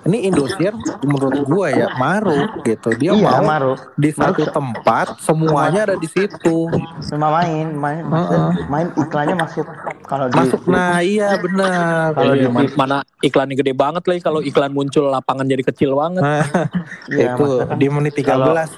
Ini 0.00 0.32
Indosiar 0.32 0.72
menurut 1.04 1.44
gua 1.44 1.68
ya 1.68 1.92
maruk 1.94 2.64
gitu. 2.64 2.88
Dia 2.96 3.12
iya 3.12 3.36
mau 3.36 3.44
Maru 3.44 3.72
di 3.94 4.08
satu 4.08 4.48
tempat 4.48 5.20
semuanya 5.20 5.84
ada 5.84 5.94
di 5.94 6.08
situ. 6.08 6.72
cuma 7.04 7.28
main 7.30 7.68
main 7.70 8.00
maksudnya 8.02 8.64
main 8.66 8.88
iklannya 8.94 9.36
masuk 9.36 9.66
kalau 10.02 10.26
di 10.26 10.34
Masuk 10.34 10.60
nah 10.64 10.98
iya 10.98 11.36
benar. 11.36 12.16
Kalau 12.16 12.32
Iya, 12.32 12.42
di 12.42 12.48
man- 12.48 12.64
TV. 12.66 12.76
mana 12.76 12.96
iklannya 13.20 13.54
gede 13.54 13.72
banget 13.72 14.02
lagi 14.02 14.20
kalau 14.20 14.40
iklan 14.40 14.72
muncul 14.72 15.04
lapangan 15.06 15.44
jadi 15.44 15.62
kecil 15.62 15.92
banget. 15.92 16.22
Nah, 16.22 16.44
Iya, 17.12 17.36
itu 17.36 17.46
kan 17.60 17.76
di 17.76 17.86
menit 17.86 18.14
13 18.16 18.72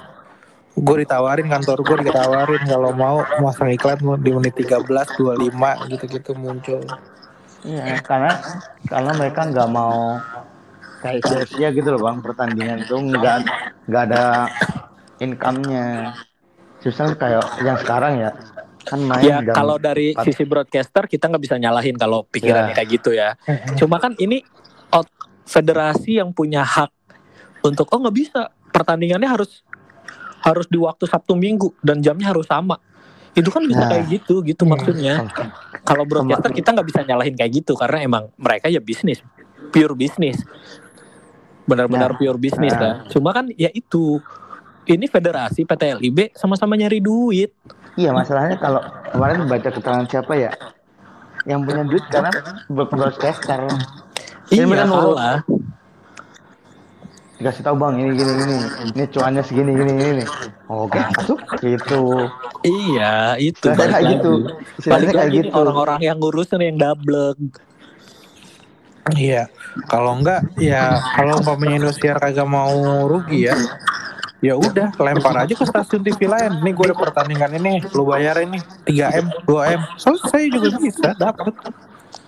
gue 0.73 0.97
ditawarin 0.99 1.47
kantor 1.47 1.77
gue 1.79 1.97
ditawarin 2.03 2.61
kalau 2.65 2.91
mau 2.91 3.21
masang 3.39 3.69
iklan 3.69 3.95
di 4.19 4.31
menit 4.33 4.57
13 4.57 4.81
25 5.13 5.87
gitu-gitu 5.87 6.33
muncul 6.33 6.81
Iya, 7.61 7.95
karena 8.01 8.33
karena 8.83 9.11
mereka 9.13 9.45
nggak 9.45 9.69
mau 9.69 10.17
kayak 11.03 11.21
sia-sia 11.21 11.69
gitu 11.69 11.87
loh 11.89 12.01
bang 12.01 12.17
pertandingan 12.19 12.77
itu 12.81 12.95
nggak 12.95 13.37
nggak 13.85 14.03
ada 14.07 14.23
income-nya. 15.19 16.15
Susah 16.79 17.11
kayak 17.13 17.43
yang 17.59 17.77
sekarang 17.77 18.19
ya 18.19 18.31
kan 18.83 18.99
main 18.99 19.23
Ya 19.23 19.39
jam- 19.39 19.55
kalau 19.55 19.75
dari 19.77 20.11
empat. 20.11 20.23
sisi 20.25 20.43
broadcaster 20.43 21.03
kita 21.05 21.27
nggak 21.27 21.39
bisa 21.41 21.55
nyalahin 21.55 21.95
kalau 21.95 22.23
pikirannya 22.25 22.71
Ya. 22.71 22.75
kayak 22.75 22.89
gitu 22.91 23.09
ya. 23.11 23.35
Cuma 23.79 23.95
kan 23.97 24.15
ini 24.17 24.43
out 24.89 25.07
federasi 25.43 26.19
yang 26.19 26.31
punya 26.31 26.59
hak 26.61 26.91
untuk 27.61 27.87
oh 27.87 27.99
nggak 27.99 28.15
bisa 28.17 28.41
pertandingannya 28.69 29.27
harus 29.29 29.63
harus 30.39 30.67
di 30.67 30.75
waktu 30.75 31.03
Sabtu 31.05 31.31
Minggu 31.33 31.71
dan 31.79 31.99
jamnya 31.99 32.27
harus 32.29 32.43
sama. 32.43 32.75
Itu 33.31 33.47
kan 33.47 33.63
bisa 33.63 33.81
Nah. 33.81 33.89
kayak 33.89 34.05
gitu 34.13 34.43
gitu 34.43 34.63
maksudnya. 34.63 35.23
Kalau 35.81 36.03
broadcaster 36.03 36.51
kita 36.51 36.69
nggak 36.69 36.85
bisa 36.85 37.01
nyalahin 37.01 37.33
kayak 37.33 37.51
gitu 37.57 37.73
karena 37.73 38.03
emang 38.03 38.27
mereka 38.35 38.67
ya 38.67 38.77
bisnis, 38.77 39.23
pure 39.71 39.95
bisnis. 39.95 40.43
Benar-benar 41.63 42.11
Nah. 42.11 42.17
pure 42.17 42.37
bisnis 42.37 42.71
Nah. 42.71 42.79
kan. 42.79 42.93
Cuma 43.07 43.29
kan 43.31 43.45
ya 43.49 43.69
itu 43.69 44.19
ini 44.83 45.07
federasi 45.07 45.63
PT 45.63 45.95
LIB 45.97 46.31
sama-sama 46.33 46.75
nyari 46.75 46.99
duit. 46.99 47.55
Iya 47.93 48.09
masalahnya 48.09 48.57
kalau 48.57 48.81
kemarin 49.07 49.45
baca 49.45 49.69
keterangan 49.69 50.05
siapa 50.05 50.33
ya 50.33 50.51
yang 51.43 51.61
punya 51.61 51.83
duit 51.83 52.01
karena 52.07 52.31
broadcaster 52.67 53.69
Ini 54.49 54.65
Iya 54.65 54.85
salah. 54.85 55.39
dikasih 57.33 57.59
tahu 57.61 57.75
bang 57.75 57.93
ini 57.97 58.09
gini 58.13 58.31
gini 58.37 58.55
ini 58.89 59.03
cuannya 59.09 59.43
segini 59.43 59.75
gini 59.75 59.91
gini 59.91 60.11
nih 60.15 60.27
oke 60.65 60.95
masuk 60.95 61.39
gitu 61.59 62.03
Iya, 62.63 63.35
itu 63.35 63.67
balik 63.67 63.91
kayak 63.91 64.05
gitu 64.15 64.31
Balik 64.87 65.09
kayak 65.11 65.29
gitu 65.35 65.51
orang-orang 65.51 65.99
yang 65.99 66.15
ngurusin 66.15 66.63
yang 66.63 66.79
double. 66.79 67.35
Iya. 69.13 69.51
Kalau 69.89 70.15
enggak 70.15 70.45
ya 70.55 70.95
kalau 71.15 71.41
umpamanya 71.41 71.87
Indosiar 71.87 72.21
kagak 72.21 72.47
mau 72.47 72.71
rugi 73.05 73.49
ya 73.51 73.57
ya 74.43 74.59
udah 74.59 74.91
lempar 74.99 75.47
aja 75.47 75.55
ke 75.55 75.63
stasiun 75.63 76.03
TV 76.03 76.27
lain. 76.27 76.59
Nih 76.63 76.75
gue 76.75 76.85
ada 76.91 76.97
pertandingan 76.99 77.51
ini 77.55 77.79
lu 77.95 78.03
bayarin 78.03 78.51
nih 78.51 78.63
3 78.91 79.23
m 79.23 79.27
2 79.47 79.75
m. 79.79 79.81
Selesai 79.95 80.51
juga 80.51 80.69
bisa 80.77 81.09
dapat 81.15 81.51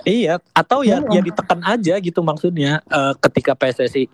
Iya, 0.05 0.37
atau 0.53 0.85
ya 0.85 1.01
Iya. 1.01 1.17
ya 1.17 1.21
ditekan 1.25 1.59
aja 1.65 1.93
gitu 1.97 2.21
maksudnya 2.21 2.79
Eh, 2.87 3.13
ketika 3.19 3.57
PSSI 3.57 4.07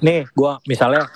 nih 0.00 0.26
gua 0.34 0.58
misalnya 0.66 1.06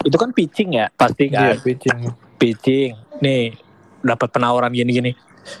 itu 0.00 0.16
kan 0.16 0.32
pitching 0.32 0.74
ya 0.74 0.88
pasti 0.94 1.28
iya 1.28 1.52
kan 1.52 1.60
pitching. 1.60 1.98
Pitching. 2.40 2.90
Nih 3.20 3.54
dapat 4.00 4.32
penawaran 4.32 4.72
gini-gini. 4.72 5.12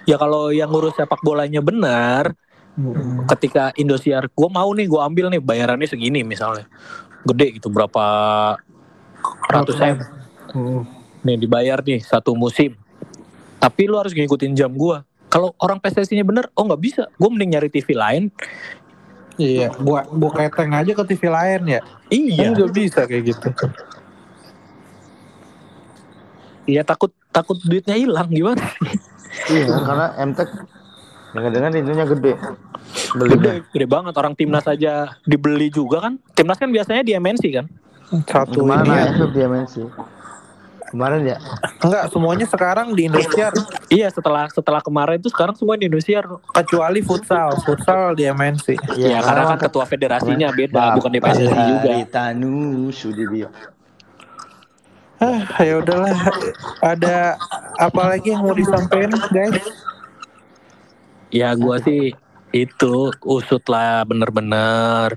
Ya 0.08 0.16
kalau 0.16 0.48
yang 0.48 0.72
ngurus 0.72 0.96
sepak 0.96 1.20
bolanya 1.20 1.60
benar 1.60 2.32
Mm-mm. 2.80 3.28
ketika 3.28 3.76
Indosiar 3.76 4.24
gua 4.32 4.48
mau 4.48 4.72
nih 4.72 4.88
gua 4.88 5.04
ambil 5.04 5.28
nih 5.28 5.40
bayarannya 5.42 5.84
segini 5.84 6.24
misalnya. 6.24 6.64
Gede 7.28 7.60
gitu 7.60 7.68
berapa 7.68 8.04
ratus 9.52 9.76
m. 9.76 10.00
Mm. 10.50 10.82
nih 11.20 11.36
dibayar 11.36 11.78
nih 11.84 12.00
satu 12.00 12.32
musim. 12.32 12.72
Tapi 13.60 13.84
lu 13.84 14.00
harus 14.00 14.16
ngikutin 14.16 14.56
jam 14.56 14.72
gua. 14.72 15.04
Kalau 15.28 15.52
orang 15.60 15.78
PSSI-nya 15.78 16.24
bener 16.24 16.48
oh 16.56 16.64
nggak 16.64 16.80
bisa. 16.80 17.02
Gue 17.20 17.28
mending 17.28 17.54
nyari 17.54 17.68
TV 17.68 17.92
lain. 17.92 18.32
Iya 19.36 19.70
gua 19.76 20.08
gua 20.08 20.30
keteng 20.32 20.72
aja 20.72 20.92
ke 20.96 21.04
TV 21.12 21.22
lain 21.28 21.60
ya. 21.68 21.80
Iya. 22.08 22.48
Kan 22.48 22.56
juga 22.56 22.68
bisa 22.72 23.00
kayak 23.04 23.22
gitu. 23.36 23.48
Iya 26.64 26.82
takut 26.82 27.12
takut 27.28 27.60
duitnya 27.60 27.94
hilang 28.00 28.32
gimana? 28.32 28.64
Iya 29.52 29.76
karena 29.84 30.06
MTek 30.24 30.50
dengan-dengan 31.30 31.70
itunya 31.74 32.06
gede. 32.06 32.34
Beli. 33.14 33.30
Gede 33.38 33.52
gede 33.70 33.86
banget. 33.86 34.14
Orang 34.18 34.34
timnas 34.34 34.66
aja 34.66 35.14
dibeli 35.24 35.70
juga 35.70 36.10
kan. 36.10 36.14
Timnas 36.34 36.58
kan 36.58 36.70
biasanya 36.70 37.02
di 37.06 37.12
MNC 37.14 37.44
kan? 37.54 37.66
Satu 38.26 38.62
ke 38.62 38.66
mana 38.66 38.82
ini 38.82 38.94
ya. 38.98 39.06
itu 39.14 39.26
dia 39.30 39.46
sih 39.70 39.86
kemarin 40.90 41.22
ya? 41.22 41.38
Enggak 41.78 42.10
semuanya 42.10 42.46
sekarang 42.50 42.92
di 42.92 43.06
Indosiar. 43.06 43.54
Iya 43.86 44.10
setelah 44.10 44.50
setelah 44.50 44.82
kemarin 44.82 45.22
itu 45.22 45.30
sekarang 45.30 45.54
semua 45.54 45.78
di 45.78 45.86
Indonesia 45.86 46.18
kecuali 46.50 47.00
futsal. 47.00 47.54
Futsal 47.62 48.18
di 48.18 48.26
MNC 48.26 48.98
ya, 48.98 49.22
karena 49.22 49.54
kan 49.54 49.58
ketua 49.62 49.86
federasinya 49.86 50.50
beda 50.50 50.98
bukan 50.98 51.10
di 51.14 51.20
PSSI 51.22 51.62
juga. 51.70 51.90
Tanu 52.10 52.90
Sudibyo. 52.90 53.48
Ah 55.22 55.46
ya 55.62 55.78
udahlah. 55.78 56.16
Ada 56.82 57.38
apa 57.78 58.02
lagi 58.10 58.34
yang 58.34 58.42
mau 58.42 58.56
disampaikan 58.56 59.14
guys 59.30 59.62
ya 61.30 61.54
gua 61.54 61.78
sih 61.78 62.12
itu 62.50 62.94
usut 63.22 63.62
lah 63.64 64.02
bener-bener 64.02 65.14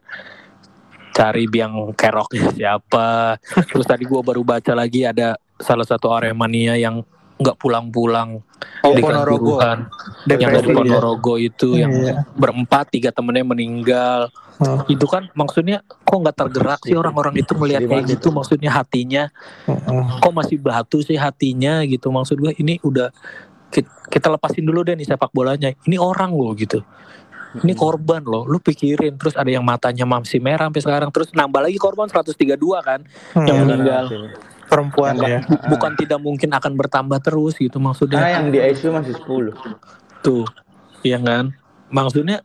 cari 1.11 1.45
biang 1.45 1.93
keroknya 1.93 2.49
siapa 2.57 3.37
terus 3.65 3.85
tadi 3.85 4.03
gua 4.03 4.21
baru 4.21 4.41
baca 4.41 4.73
lagi 4.73 5.03
ada 5.03 5.33
salah 5.55 5.83
satu 5.83 6.09
Aremania 6.09 6.73
yang 6.75 7.01
nggak 7.35 7.57
pulang-pulang 7.57 8.39
Oh, 8.79 8.91
di 8.91 9.03
Ponorogo. 9.03 9.59
Kanjuruhan. 9.59 9.79
yang 10.25 10.39
dari 10.39 10.55
Depresi 10.55 10.69
ya. 10.69 10.75
Ponorogo 10.77 11.33
itu 11.35 11.69
yang 11.75 11.91
Iya. 11.91 12.15
berempat 12.31 12.85
tiga 12.89 13.09
temennya 13.09 13.43
meninggal 13.45 14.31
Oh. 14.55 14.85
itu 14.85 15.03
kan 15.03 15.27
maksudnya 15.33 15.81
kok 15.83 16.13
nggak 16.15 16.37
tergerak 16.37 16.79
sih 16.79 16.93
orang-orang 16.93 17.33
itu 17.35 17.51
melihat 17.53 17.81
Sedih 17.81 17.89
kayak 17.89 18.03
banget 18.05 18.13
gitu 18.15 18.27
maksudnya 18.29 18.69
hatinya 18.71 19.23
kok 20.15 20.29
masih 20.31 20.57
batu 20.57 21.01
sih 21.01 21.17
hatinya 21.17 21.81
gitu 21.81 22.07
maksud 22.07 22.37
gue 22.37 22.53
ini 22.55 22.77
udah 22.79 23.09
kita 23.81 24.27
lepasin 24.29 24.61
dulu 24.61 24.85
deh 24.85 24.93
nih 24.93 25.09
sepak 25.09 25.33
bolanya. 25.33 25.73
Ini 25.83 25.97
orang 25.97 26.29
loh 26.29 26.53
gitu. 26.53 26.85
Ini 27.53 27.73
korban 27.73 28.25
loh. 28.25 28.45
Lu 28.45 28.57
pikirin 28.57 29.13
terus 29.17 29.37
ada 29.37 29.49
yang 29.49 29.61
matanya 29.61 30.05
masih 30.05 30.41
merah 30.41 30.69
sampai 30.69 30.81
sekarang 30.81 31.09
terus 31.13 31.29
nambah 31.33 31.61
lagi 31.61 31.77
korban 31.77 32.09
132 32.09 32.81
kan 32.81 33.05
yang 33.45 33.57
Hmm, 33.61 33.69
meninggal. 33.69 34.05
perempuan 34.63 35.13
ya 35.21 35.37
Bu- 35.45 35.77
bukan 35.77 35.93
tidak 35.93 36.17
mungkin 36.17 36.49
akan 36.49 36.73
bertambah 36.73 37.21
terus 37.21 37.53
gitu 37.61 37.77
maksudnya. 37.77 38.25
Yang 38.25 38.47
di 38.49 38.59
ICU 38.73 38.89
masih 38.89 39.13
10 39.21 39.53
Tuh, 40.25 40.49
iya 41.05 41.21
kan? 41.21 41.53
Maksudnya 41.93 42.41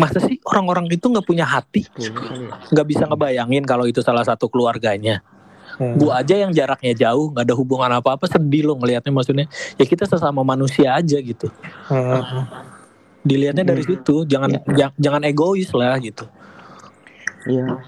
masa 0.00 0.16
sih 0.24 0.40
orang-orang 0.48 0.88
itu 0.88 1.04
nggak 1.04 1.26
punya 1.28 1.44
hati, 1.44 1.84
10 1.84 2.24
kali 2.24 2.48
ya. 2.48 2.56
nggak 2.72 2.86
bisa 2.88 3.04
ngebayangin 3.04 3.68
kalau 3.68 3.84
itu 3.84 4.00
salah 4.00 4.24
satu 4.24 4.48
keluarganya. 4.48 5.20
Hmm. 5.82 5.98
Gua 5.98 6.22
aja 6.22 6.38
yang 6.38 6.54
jaraknya 6.54 6.94
jauh, 6.94 7.34
nggak 7.34 7.42
ada 7.42 7.54
hubungan 7.58 7.90
apa-apa, 7.98 8.30
sedih 8.30 8.70
loh 8.70 8.78
ngelihatnya. 8.78 9.10
Maksudnya 9.10 9.46
ya 9.74 9.82
kita 9.82 10.06
sesama 10.06 10.46
manusia 10.46 10.94
aja 10.94 11.18
gitu. 11.18 11.50
Hmm. 11.90 12.46
Dilihatnya 13.26 13.66
dari 13.66 13.82
situ, 13.82 14.22
jangan 14.22 14.62
ja- 14.78 14.94
jangan 14.94 15.26
egois 15.26 15.66
lah 15.74 15.98
gitu. 15.98 16.22
Iya. 17.50 17.82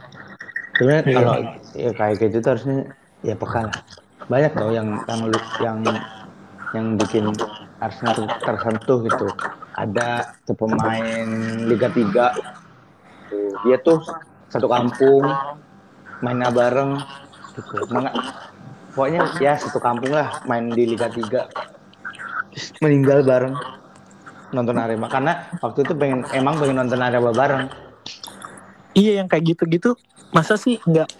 Sebenarnya 0.74 1.02
Iya. 1.06 1.14
kalau 1.14 1.34
ya 1.78 1.90
kayak 1.94 2.14
gitu 2.18 2.36
tuh 2.42 2.50
harusnya 2.50 2.78
ya 3.22 3.34
peka 3.38 3.70
lah. 3.70 3.78
Banyak 4.26 4.52
tau 4.58 4.70
yang 4.74 4.88
yang 5.06 5.22
yang 5.62 5.78
yang 6.74 6.86
bikin 6.98 7.30
Arsenal 7.78 8.14
tuh 8.18 8.26
tersentuh 8.42 8.98
gitu. 9.06 9.26
Ada 9.78 10.34
tuh 10.42 10.54
pemain 10.58 11.26
Liga 11.66 11.86
3 11.90 12.34
tuh, 13.30 13.54
dia 13.62 13.78
tuh 13.78 14.02
satu 14.50 14.66
kampung 14.66 15.22
mainnya 16.22 16.50
bareng 16.50 16.98
gitu. 17.54 17.74
Menga- 17.88 18.14
pokoknya 18.92 19.20
ya 19.38 19.54
satu 19.54 19.78
kampung 19.78 20.10
lah 20.10 20.42
main 20.44 20.70
di 20.70 20.86
Liga 20.86 21.06
3 21.06 21.50
Terus 22.50 22.70
meninggal 22.78 23.22
bareng 23.22 23.54
nonton 24.50 24.78
Arema 24.78 25.10
karena 25.10 25.50
waktu 25.58 25.82
itu 25.82 25.92
pengen 25.92 26.22
emang 26.30 26.54
pengen 26.54 26.78
nonton 26.78 27.00
Arema 27.00 27.30
bareng 27.30 27.66
Iya 28.94 29.18
yang 29.18 29.26
kayak 29.26 29.58
gitu-gitu, 29.58 29.98
masa 30.30 30.54
sih 30.54 30.78
nggak 30.78 31.10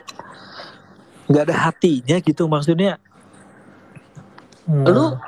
nggak 1.27 1.43
ada 1.43 1.57
hatinya 1.67 2.23
gitu 2.23 2.47
maksudnya. 2.47 3.03
Hmm. 4.63 4.87
Lu 4.87 5.19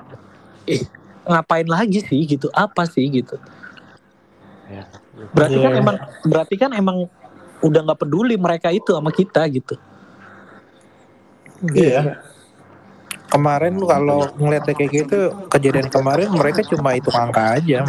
eh, 0.64 0.86
ngapain 1.26 1.66
lagi 1.66 2.06
sih 2.06 2.22
gitu? 2.22 2.46
Apa 2.54 2.86
sih 2.86 3.02
gitu? 3.10 3.34
ya 4.70 4.86
Berarti 5.34 5.58
kan 5.58 5.72
Iya. 5.74 5.80
emang 5.82 5.96
berarti 6.22 6.54
kan 6.54 6.70
emang 6.70 7.10
udah 7.58 7.80
nggak 7.82 7.98
peduli 7.98 8.38
mereka 8.38 8.70
itu 8.70 8.94
sama 8.94 9.10
kita 9.10 9.42
gitu. 9.50 9.74
Iya. 11.72 12.20
Kemarin 13.26 13.74
lu 13.74 13.86
kalau 13.86 14.30
ngeliat 14.38 14.64
kayak 14.64 14.90
gitu 14.92 15.18
kejadian 15.50 15.90
kemarin 15.90 16.30
mereka 16.30 16.62
cuma 16.62 16.94
itu 16.94 17.10
angka 17.10 17.58
aja. 17.58 17.82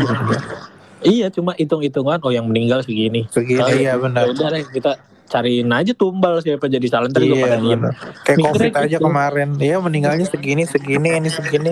Iya 0.98 1.30
cuma 1.30 1.54
hitung-hitungan 1.54 2.18
oh 2.20 2.34
yang 2.34 2.50
meninggal 2.50 2.82
segini. 2.82 3.30
Segini 3.30 3.62
Oh, 3.62 3.70
iya 3.70 3.94
Ya 3.94 4.02
benar. 4.02 4.34
udah 4.34 4.50
deh 4.50 4.66
kita 4.66 4.98
cariin 5.28 5.70
aja 5.70 5.94
tumbal 5.94 6.42
siapa 6.42 6.66
jadi 6.66 6.88
salon 6.90 7.12
juga 7.12 7.22
Iya 7.22 7.44
pada 7.44 7.58
diem. 7.60 7.82
Kayak 8.26 8.38
Mikirnya 8.38 8.50
covid 8.50 8.74
aja 8.74 8.88
gitu. 8.98 9.06
kemarin, 9.06 9.50
iya 9.60 9.78
meninggalnya 9.78 10.26
segini 10.26 10.64
segini 10.66 11.10
ini 11.14 11.30
segini. 11.30 11.72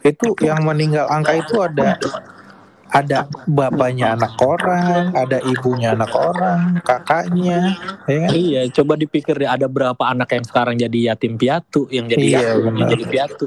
Itu 0.00 0.32
yang 0.40 0.64
meninggal 0.64 1.08
angka 1.08 1.32
itu 1.36 1.60
ada 1.60 2.00
ada 2.94 3.26
bapaknya 3.50 4.14
anak 4.14 4.38
orang, 4.38 5.10
ada 5.12 5.42
ibunya 5.42 5.98
anak 5.98 6.14
orang, 6.14 6.78
kakaknya, 6.86 7.74
ya 8.06 8.16
kan? 8.22 8.30
Iya, 8.30 8.62
coba 8.70 8.94
dipikir 8.94 9.34
deh 9.34 9.50
ada 9.50 9.66
berapa 9.66 9.98
anak 9.98 10.30
yang 10.30 10.44
sekarang 10.46 10.78
jadi 10.78 11.10
yatim 11.10 11.34
piatu, 11.34 11.90
yang 11.90 12.06
jadi 12.06 12.22
Iya, 12.22 12.38
yatim, 12.54 12.74
yang 12.78 12.88
jadi 12.94 13.04
piatu. 13.10 13.44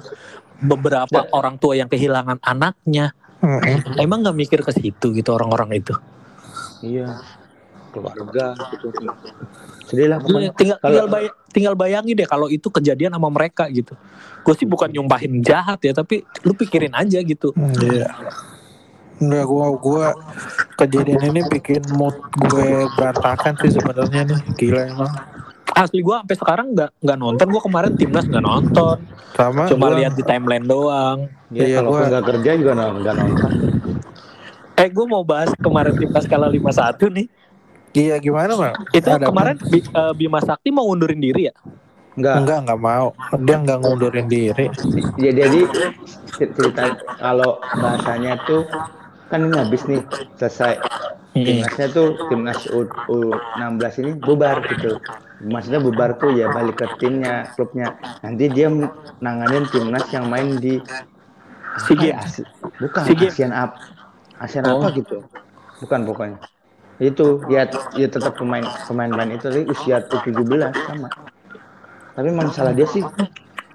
Beberapa 0.59 1.31
orang 1.31 1.55
tua 1.55 1.79
yang 1.79 1.87
kehilangan 1.87 2.43
anaknya, 2.43 3.15
Mm-mm. 3.39 3.95
emang 3.95 4.27
nggak 4.27 4.35
mikir 4.35 4.59
ke 4.67 4.75
situ 4.75 5.15
gitu 5.15 5.29
orang-orang 5.31 5.79
itu. 5.79 5.95
Iya. 6.83 7.23
Keluarga 7.87 8.51
gitu. 8.75 8.91
Sedih 9.87 10.11
lah 10.11 10.19
pokoknya. 10.19 10.51
tinggal 10.59 10.77
Kalau- 10.77 10.91
tinggal, 10.91 11.07
bay- 11.07 11.35
tinggal 11.55 11.75
bayangin 11.79 12.19
deh 12.19 12.27
kalau 12.27 12.51
itu 12.51 12.67
kejadian 12.67 13.15
sama 13.15 13.31
mereka 13.31 13.63
gitu. 13.71 13.95
Gue 14.43 14.53
sih 14.59 14.67
bukan 14.67 14.91
nyumpahin 14.91 15.39
jahat 15.39 15.79
ya, 15.79 15.95
tapi 15.95 16.27
lu 16.43 16.51
pikirin 16.51 16.91
aja 16.91 17.23
gitu. 17.23 17.55
Iya. 17.55 18.11
Enggak 19.17 19.45
gua 19.49 19.65
gua 19.75 20.05
kejadian 20.77 21.33
ini 21.33 21.41
bikin 21.49 21.81
mood 21.89 22.13
gue 22.37 22.85
berantakan 22.93 23.57
sih 23.57 23.73
sebenarnya 23.73 24.29
nih. 24.29 24.39
Gila 24.53 24.81
emang. 24.87 25.11
Asli 25.73 26.01
gue 26.01 26.15
sampai 26.15 26.37
sekarang 26.37 26.67
nggak 26.73 26.89
nggak 27.01 27.17
nonton. 27.17 27.45
Gue 27.49 27.61
kemarin 27.61 27.91
timnas 27.93 28.25
nggak 28.25 28.41
nonton, 28.41 28.97
Sama 29.33 29.65
cuma 29.65 29.89
gua- 29.89 29.97
lihat 29.97 30.13
di 30.13 30.21
timeline 30.21 30.65
doang. 30.65 31.17
Ya, 31.49 31.65
Iya, 31.65 31.75
kalau 31.81 31.89
gua- 31.91 32.09
nggak 32.09 32.23
kerja 32.25 32.51
juga 32.57 32.71
nggak 32.73 33.15
nonton. 33.15 33.51
Eh 34.77 34.89
gue 34.93 35.05
mau 35.09 35.25
bahas 35.25 35.49
kemarin 35.57 35.93
timnas 35.97 36.25
kalah 36.25 36.49
5-1 36.49 37.09
nih. 37.09 37.25
Iya 37.97 38.15
gimana, 38.21 38.53
Bang? 38.53 38.75
Itu 38.93 39.09
Ada 39.09 39.25
kemarin 39.25 39.57
Bi- 39.57 39.81
eh, 39.83 40.13
Bima 40.13 40.37
Sakti 40.37 40.69
mau 40.69 40.85
ngundurin 40.85 41.17
diri 41.17 41.49
ya? 41.49 41.55
Enggak. 42.13 42.35
Enggak, 42.41 42.57
enggak 42.61 42.79
mau. 42.79 43.07
Dia 43.41 43.57
enggak 43.57 43.77
ngundurin 43.81 44.27
diri. 44.29 44.65
Ya, 45.17 45.31
jadi 45.31 45.59
cerita 46.37 46.83
kalau 47.17 47.57
bahasanya 47.73 48.37
tuh 48.45 48.65
kan 49.27 49.39
ini 49.43 49.55
habis 49.59 49.83
nih 49.87 50.01
selesai 50.39 50.79
timnasnya 51.35 51.87
tuh 51.93 52.17
timnas 52.31 52.65
U, 52.73 52.87
U16 53.11 53.83
ini 54.01 54.11
bubar 54.17 54.63
gitu. 54.65 54.97
Maksudnya 55.45 55.77
bubar 55.77 56.17
tuh 56.17 56.33
ya 56.33 56.49
balik 56.49 56.81
ke 56.81 56.87
timnya, 56.97 57.45
klubnya. 57.53 57.93
Nanti 58.25 58.49
dia 58.49 58.73
nanganin 59.21 59.69
timnas 59.69 60.09
yang 60.09 60.25
main 60.31 60.57
di 60.57 60.81
ya, 60.81 61.93
Games. 61.93 62.25
Asi- 62.25 62.47
bukan 62.81 63.01
Games. 63.13 63.33
ASEAN 63.37 63.53
Up. 63.53 63.71
ASEAN 64.41 64.65
Oh. 64.65 64.81
apa 64.81 64.97
gitu. 64.97 65.21
Bukan 65.85 66.09
pokoknya. 66.09 66.39
Itu 66.97 67.45
ya 67.53 67.69
ya 67.93 68.07
tetap 68.09 68.33
pemain 68.41 68.65
pemain-pemain 68.89 69.37
itu 69.37 69.45
tapi 69.45 69.63
usia 69.69 70.01
U17 70.09 70.73
sama. 70.73 71.09
Tapi 72.17 72.27
emang 72.33 72.49
salah 72.49 72.73
dia 72.73 72.89
sih 72.89 73.05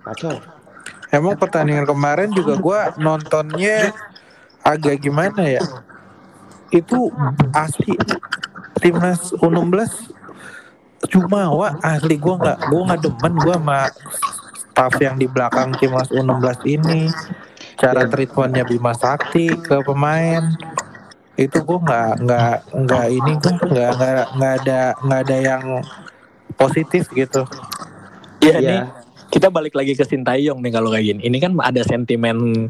kacau. 0.02 0.34
Emang 1.14 1.38
pertandingan 1.38 1.86
kemarin 1.86 2.34
juga 2.34 2.58
gua 2.58 2.90
nontonnya 2.98 3.94
agak 4.62 5.02
gimana 5.02 5.42
ya? 5.44 5.62
Itu 6.70 7.12
asli 7.52 7.94
timnas 8.80 9.30
U16 9.38 10.10
cuma 11.10 11.50
wah 11.50 11.74
asli 11.82 12.14
gua 12.16 12.38
nggak 12.38 12.58
gua 12.70 12.80
nggak 12.88 13.00
demen 13.02 13.34
gua 13.42 13.56
sama 13.58 13.80
staff 14.54 14.94
yang 15.02 15.18
di 15.18 15.26
belakang 15.26 15.74
timnas 15.76 16.08
U16 16.08 16.46
ini 16.64 17.10
cara 17.76 18.06
Ya. 18.06 18.10
treatmentnya 18.10 18.62
Bima 18.62 18.94
Sakti 18.94 19.50
ke 19.50 19.82
pemain 19.82 20.42
itu 21.34 21.58
gua 21.62 21.78
nggak 21.82 22.12
nggak 22.22 22.56
nggak 22.86 23.06
ini 23.10 23.32
gua 23.38 23.54
nggak 23.60 23.90
nggak 23.98 24.26
nggak 24.38 24.52
ada 24.62 24.80
nggak 25.02 25.20
ada 25.26 25.36
yang 25.38 25.64
positif 26.54 27.10
gitu 27.12 27.44
Iya 28.42 28.58
Iya. 28.58 28.70
nih 28.70 28.80
kita 29.32 29.48
balik 29.48 29.72
lagi 29.72 29.94
ke 29.94 30.04
Sintayong 30.04 30.60
nih 30.60 30.72
kalau 30.74 30.92
kayak 30.92 31.06
gini. 31.08 31.20
Ini 31.24 31.38
kan 31.40 31.56
ada 31.56 31.80
sentimen 31.80 32.68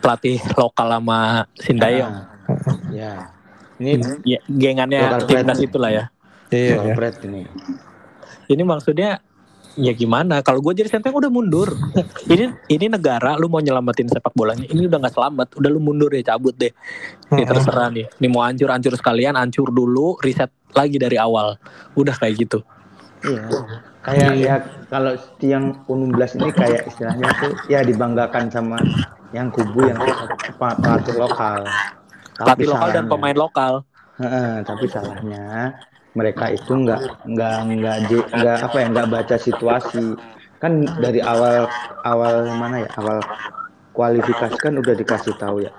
pelatih 0.00 0.36
lokal 0.56 0.88
sama 0.90 1.18
Sintayong. 1.56 2.14
Nah, 2.14 2.26
ya. 2.90 3.12
Ini 3.80 3.96
Ya, 4.24 4.38
gengannya 4.44 5.00
timnas 5.24 5.60
itulah 5.60 5.88
ya. 5.88 6.04
iya 6.50 6.92
pride 6.92 7.24
ini. 7.24 7.48
Ini 8.44 8.62
maksudnya 8.66 9.22
ya 9.78 9.92
gimana? 9.94 10.42
Kalau 10.42 10.58
gue 10.60 10.74
jadi 10.74 10.90
Sintayong 10.90 11.20
udah 11.22 11.30
mundur. 11.30 11.68
ini 12.32 12.50
ini 12.66 12.86
negara 12.90 13.38
lu 13.38 13.46
mau 13.46 13.62
nyelamatin 13.62 14.10
sepak 14.10 14.34
bolanya. 14.34 14.66
Ini 14.66 14.84
udah 14.84 14.98
nggak 15.00 15.14
selamat. 15.14 15.48
Udah 15.56 15.70
lu 15.70 15.80
mundur 15.80 16.10
deh, 16.10 16.20
cabut 16.20 16.52
deh. 16.52 16.72
Ini 17.30 17.40
Mm-mm. 17.40 17.48
terserah 17.48 17.88
nih. 17.88 18.06
Ini 18.20 18.26
mau 18.28 18.42
hancur-hancur 18.42 18.92
sekalian, 18.98 19.38
hancur 19.38 19.70
dulu, 19.70 20.18
riset 20.20 20.50
lagi 20.74 20.98
dari 20.98 21.16
awal. 21.16 21.56
Udah 21.94 22.12
kayak 22.16 22.34
gitu. 22.36 22.60
Iya. 23.24 23.88
Kayak 24.00 24.32
ya 24.40 24.56
kalau 24.88 25.12
yang 25.44 25.76
U16 25.84 26.40
ini 26.40 26.48
kayak 26.56 26.88
istilahnya 26.88 27.28
tuh 27.36 27.52
ya 27.68 27.84
dibanggakan 27.84 28.48
sama 28.48 28.80
yang 29.36 29.52
kubu 29.52 29.84
yang 29.84 30.00
pelatih 30.56 31.16
lokal. 31.20 31.68
Pelatih 32.40 32.66
lokal 32.72 32.88
dan 32.88 33.04
salahnya- 33.04 33.12
pemain 33.12 33.36
lokal. 33.36 33.72
Tapi 34.64 34.84
salahnya 34.88 35.44
mereka 36.16 36.48
itu 36.48 36.72
nggak 36.72 37.00
nggak 37.28 37.56
nggak 37.76 37.96
nggak 38.34 38.58
apa 38.64 38.76
ya 38.80 38.86
nggak 38.88 39.08
baca 39.12 39.36
situasi. 39.36 40.16
Kan 40.60 40.84
dari 41.00 41.20
awal 41.20 41.68
awal 42.04 42.48
mana 42.56 42.84
ya 42.84 42.88
awal 42.96 43.20
kualifikasi 43.92 44.56
kan 44.56 44.80
udah 44.80 44.96
dikasih 44.96 45.36
tahu 45.36 45.60
ya. 45.60 45.72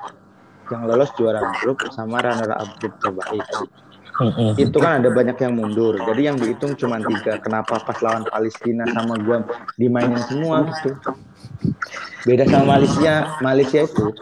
Yang 0.70 0.82
lolos 0.88 1.12
juara 1.18 1.42
grup 1.58 1.82
sama 1.90 2.22
runner 2.22 2.54
up 2.54 2.70
grup 2.78 2.94
terbaik 3.02 3.44
itu 4.56 4.78
kan 4.78 5.00
ada 5.00 5.10
banyak 5.10 5.38
yang 5.38 5.54
mundur. 5.54 5.96
Jadi 5.98 6.22
yang 6.22 6.38
dihitung 6.38 6.74
cuma 6.76 6.98
tiga. 6.98 7.38
Kenapa 7.38 7.80
pas 7.80 7.98
lawan 8.00 8.24
Palestina 8.24 8.86
sama 8.90 9.18
gua 9.18 9.42
dimainin 9.76 10.22
semua 10.22 10.68
gitu? 10.68 10.94
Beda 12.24 12.46
sama 12.46 12.78
Malaysia. 12.78 13.14
Malaysia 13.40 13.80
itu 13.82 14.14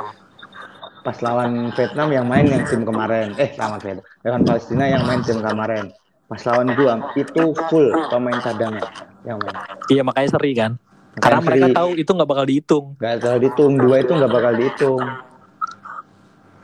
pas 0.99 1.15
lawan 1.19 1.71
Vietnam 1.73 2.07
yang 2.11 2.25
main 2.27 2.45
yang 2.45 2.63
tim 2.63 2.83
kemarin. 2.83 3.33
Eh 3.35 3.55
lawan 3.55 3.79
Vietnam 3.79 4.05
lawan 4.21 4.43
Palestina 4.43 4.83
yang 4.85 5.03
main 5.03 5.21
tim 5.21 5.39
kemarin. 5.39 5.85
Pas 6.25 6.41
lawan 6.45 6.67
gua 6.73 6.93
itu 7.13 7.43
full 7.67 7.87
pemain 8.07 8.37
cadangan 8.39 8.85
yang 9.23 9.37
main. 9.37 9.55
Iya 9.87 10.01
makanya 10.03 10.29
seri 10.29 10.51
kan. 10.53 10.71
Karena 11.17 11.41
Makanya 11.41 11.47
mereka 11.49 11.65
seri. 11.65 11.75
tahu 11.75 11.89
itu 11.97 12.11
nggak 12.13 12.29
bakal 12.29 12.45
dihitung. 12.45 12.85
nggak 12.95 13.13
terlalu 13.19 13.39
dihitung. 13.41 13.71
Dua 13.75 13.95
itu 13.97 14.11
nggak 14.13 14.31
bakal 14.31 14.53
dihitung. 14.55 15.01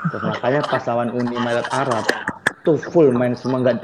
Terus 0.05 0.23
makanya 0.23 0.61
pas 0.61 0.83
lawan 0.85 1.09
Uni 1.11 1.33
Emirat 1.33 1.67
Arab 1.73 2.05
tuh 2.65 2.81
full 2.91 3.13
main 3.13 3.37
semua 3.37 3.61
nggak 3.61 3.77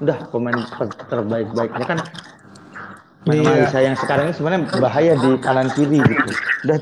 udah 0.00 0.18
pemain 0.32 0.56
ter- 0.56 0.98
terbaik-baiknya 1.08 1.86
kan. 1.86 1.98
Main 3.26 3.42
Iya. 3.42 3.90
Yang 3.90 4.06
sekarang 4.06 4.30
ini 4.30 4.34
sebenarnya 4.38 4.60
bahaya 4.78 5.12
di 5.18 5.30
kanan 5.42 5.68
kiri 5.74 5.98
gitu. 5.98 6.30
Udah. 6.64 6.78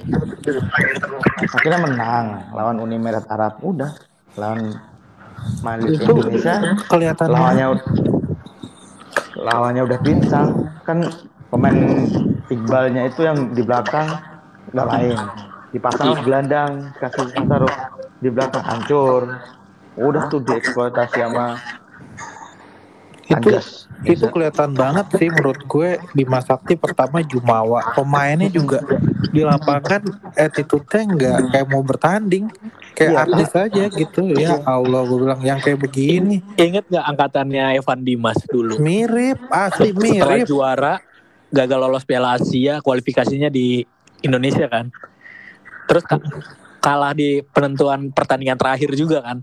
Akhirnya 1.57 1.81
menang 1.81 2.27
lawan 2.53 2.77
Uni 2.85 3.01
Emirat 3.01 3.25
Arab. 3.33 3.59
Udah 3.65 3.97
lawan 4.37 4.77
Malaysia 5.65 6.05
Itu 6.05 6.13
Indonesia. 6.13 6.55
kelihatannya. 6.89 7.33
Lawannya 7.33 7.67
lawannya 9.35 9.83
udah 9.89 9.99
pincang 10.05 10.49
kan 10.87 11.03
pemain 11.51 11.77
Iqbalnya 12.53 13.09
itu 13.09 13.25
yang 13.25 13.57
di 13.57 13.65
belakang 13.65 14.09
nggak 14.77 14.87
main. 14.89 15.17
Dipasang 15.73 16.23
gelandang 16.23 16.93
kasih 17.01 17.35
taruh 17.35 17.73
di 18.21 18.29
belakang 18.29 18.63
hancur 18.63 19.33
udah 19.97 20.27
tuh 20.27 20.41
dieksploitasi 20.41 21.19
sama 21.19 21.59
itu 23.25 23.49
Anjas 23.49 23.89
itu 24.05 24.21
kelihatan 24.29 24.77
banget 24.77 25.07
sih 25.17 25.33
menurut 25.33 25.65
gue 25.65 25.97
di 26.13 26.25
Masakti 26.25 26.77
pertama 26.77 27.25
Jumawa 27.25 27.95
pemainnya 27.95 28.53
juga 28.53 28.85
di 29.25 29.41
lapangan 29.41 30.05
attitude-nya 30.31 31.01
nggak 31.09 31.39
kayak 31.49 31.67
mau 31.67 31.81
bertanding 31.81 32.53
kayak 32.93 33.11
Iya. 33.11 33.23
artis 33.25 33.51
aja 33.51 33.85
gitu 33.89 34.21
ya 34.31 34.61
Allah 34.63 35.03
gue 35.03 35.19
bilang 35.19 35.41
yang 35.41 35.57
kayak 35.57 35.81
begini 35.81 36.45
Ingat 36.55 36.85
nggak 36.87 37.07
angkatannya 37.07 37.65
Evan 37.75 38.05
Dimas 38.05 38.37
dulu? 38.45 38.77
mirip 38.77 39.41
asli 39.49 39.89
Setelah 39.89 40.05
mirip 40.37 40.47
juara, 40.47 40.95
gagal 41.49 41.79
lolos 41.81 42.05
Piala 42.05 42.37
Asia, 42.37 42.79
kualifikasinya 42.79 43.49
di 43.49 43.83
Indonesia 44.21 44.67
kan. 44.67 44.93
Terus 45.85 46.03
ka- 46.03 46.23
kalah 46.79 47.13
di 47.13 47.41
penentuan 47.47 48.11
pertandingan 48.11 48.57
terakhir 48.57 48.93
juga 48.93 49.23
kan. 49.23 49.41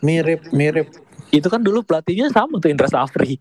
Mirip 0.00 0.40
mirip 0.50 0.88
Itu 1.30 1.46
kan 1.46 1.62
dulu 1.62 1.86
pelatihnya 1.86 2.26
sama 2.34 2.58
tuh 2.58 2.74
Indra 2.74 2.90
Safri. 2.90 3.38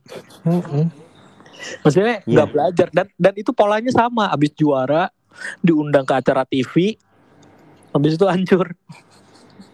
Maksudnya 1.82 2.22
Iya. 2.22 2.30
nggak 2.30 2.48
belajar 2.54 2.88
dan 2.94 3.08
dan 3.18 3.34
itu 3.34 3.50
polanya 3.50 3.90
sama. 3.90 4.30
Abis 4.30 4.54
juara 4.54 5.10
diundang 5.66 6.06
ke 6.06 6.14
acara 6.14 6.46
TV, 6.46 6.94
habis 7.90 8.14
itu 8.14 8.26
hancur. 8.30 8.78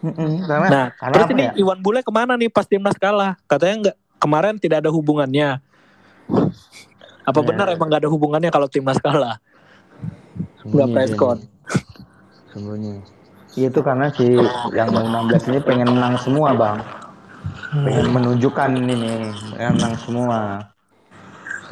Mm-mm, 0.00 0.48
karena 0.48 0.66
Nah, 0.72 0.86
karena 0.96 1.14
terus 1.14 1.28
ini 1.32 1.42
ya? 1.44 1.52
Iwan 1.60 1.78
Bule 1.84 2.00
ke 2.00 2.12
mana 2.12 2.40
nih 2.40 2.48
pas 2.48 2.64
timnas 2.64 2.96
kalah? 2.96 3.36
Katanya 3.44 3.92
nggak 3.92 3.96
kemarin 4.16 4.54
tidak 4.56 4.80
ada 4.80 4.90
hubungannya. 4.92 5.60
Apa 7.26 7.40
Ya. 7.42 7.46
benar 7.52 7.66
emang 7.68 7.90
nggak 7.90 8.06
ada 8.06 8.10
hubungannya 8.12 8.48
kalau 8.48 8.68
timnas 8.70 8.96
kalah? 8.96 9.42
Nggak 10.64 11.20
con. 11.20 11.38
Sembunyi. 12.54 13.15
Iya 13.56 13.72
itu 13.72 13.80
karena 13.80 14.12
si 14.12 14.36
yang 14.76 14.92
U16 14.92 15.48
ini 15.48 15.58
pengen 15.64 15.88
menang 15.96 16.20
semua 16.20 16.52
bang, 16.52 16.76
pengen 17.72 18.06
menunjukkan 18.12 18.68
ini, 18.76 19.32
pengen 19.56 19.72
menang 19.80 19.96
semua. 20.04 20.38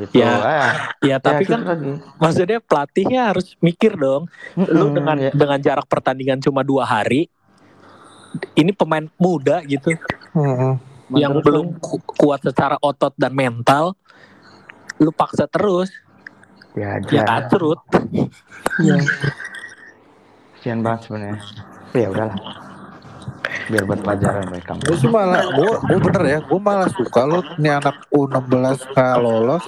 Gitu. 0.01 0.17
Ya, 0.17 0.33
eh, 0.43 0.73
Ya 1.05 1.17
tapi 1.21 1.45
ya, 1.45 1.55
kan 1.55 1.61
gitu 1.61 2.01
maksudnya 2.17 2.59
pelatihnya 2.65 3.21
harus 3.31 3.53
mikir 3.61 4.01
dong. 4.01 4.33
Lu 4.57 4.97
dengan 4.97 5.17
ya. 5.21 5.31
dengan 5.37 5.61
jarak 5.61 5.85
pertandingan 5.85 6.41
cuma 6.41 6.65
dua 6.65 6.89
hari, 6.89 7.29
ini 8.57 8.73
pemain 8.73 9.05
muda 9.21 9.61
gitu 9.63 9.93
Mm-mm. 10.33 10.81
yang 11.15 11.37
Terus 11.37 11.45
belum 11.45 11.67
ku- 11.79 12.01
kuat 12.17 12.41
secara 12.43 12.81
otot 12.81 13.13
dan 13.15 13.37
mental, 13.37 13.93
lu 14.97 15.13
paksa 15.13 15.45
terus 15.45 15.93
ya 16.73 16.97
ya 17.13 17.23
aja. 17.23 17.29
kacrut. 17.29 17.81
Kasian 20.65 20.81
banget 20.81 21.01
sebenarnya. 21.05 21.37
Tapi 21.95 22.03
ya 22.03 22.11
udahlah. 22.11 22.35
Biar 23.65 23.83
buat 23.87 24.03
pelajaran 24.03 24.51
mereka. 24.51 24.75
gue 24.77 24.97
sih 24.99 25.07
malah 25.07 25.47
gue 25.47 25.71
gue 25.87 25.99
bener 26.03 26.23
ya 26.27 26.39
gue 26.43 26.59
malah 26.59 26.91
suka 26.91 27.23
lu 27.23 27.39
nih 27.55 27.79
anak 27.79 28.03
U16 28.11 28.51
nggak 28.91 29.15
lolos 29.17 29.63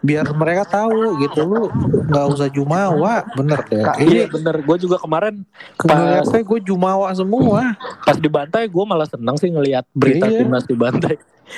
biar 0.00 0.26
mereka 0.34 0.66
tahu 0.66 1.14
gitu 1.20 1.46
lu 1.46 1.70
nggak 2.04 2.26
usah 2.26 2.50
jumawa 2.50 3.22
bener 3.32 3.62
deh 3.62 3.80
Kak, 3.80 3.96
ini 3.96 4.12
Iya 4.18 4.24
bener, 4.26 4.54
gue 4.58 4.76
juga 4.78 4.98
kemarin 4.98 5.46
pas 5.78 6.26
gue 6.26 6.58
jumawa 6.60 7.06
semua 7.14 7.78
pas 8.02 8.18
dibantai 8.18 8.66
gue 8.66 8.84
malah 8.84 9.06
seneng 9.06 9.38
sih 9.38 9.46
ngelihat 9.48 9.86
berita 9.94 10.26
Iya. 10.26 10.42
timnas 10.42 10.66
dibantai. 10.66 11.14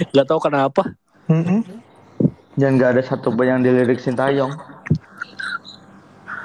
Gak 0.09 0.27
tahu 0.27 0.41
kenapa. 0.43 0.93
Mm-mm. 1.27 1.65
Dan 2.53 2.77
nggak 2.77 2.91
ada 2.93 3.03
satu 3.03 3.33
pun 3.33 3.49
yang 3.49 3.59
dilirik 3.59 3.97
Sintayong. 3.97 4.53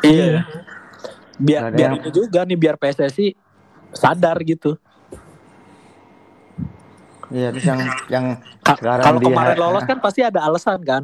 Iya. 0.01 0.47
Biar 1.38 1.61
Ada 1.63 1.76
biar 1.76 1.89
yang- 1.91 1.99
ini 1.99 2.09
juga 2.11 2.39
nih 2.41 2.57
biar 2.57 2.76
PSSI 2.76 3.36
sadar 3.91 4.39
gitu. 4.41 4.75
Iya, 7.27 7.51
terus 7.51 7.65
yang 7.67 7.79
yang 8.07 8.25
Kalau 8.63 9.19
dia- 9.19 9.27
kemarin 9.27 9.57
lolos 9.59 9.83
kan 9.83 9.99
pasti 9.99 10.23
ada 10.23 10.43
alasan 10.43 10.79
kan. 10.83 11.03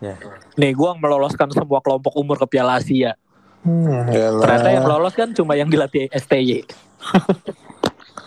Ya. 0.00 0.16
Nih 0.56 0.72
gue 0.72 0.90
meloloskan 0.96 1.52
semua 1.52 1.84
kelompok 1.84 2.16
umur 2.16 2.40
ke 2.40 2.48
Piala 2.48 2.80
Asia. 2.80 3.12
Hmm, 3.60 4.08
yalah. 4.08 4.40
Ternyata 4.40 4.68
yang 4.72 4.86
lolos 4.88 5.12
kan 5.12 5.28
cuma 5.36 5.52
yang 5.52 5.68
dilatih 5.68 6.08
STY. 6.08 6.64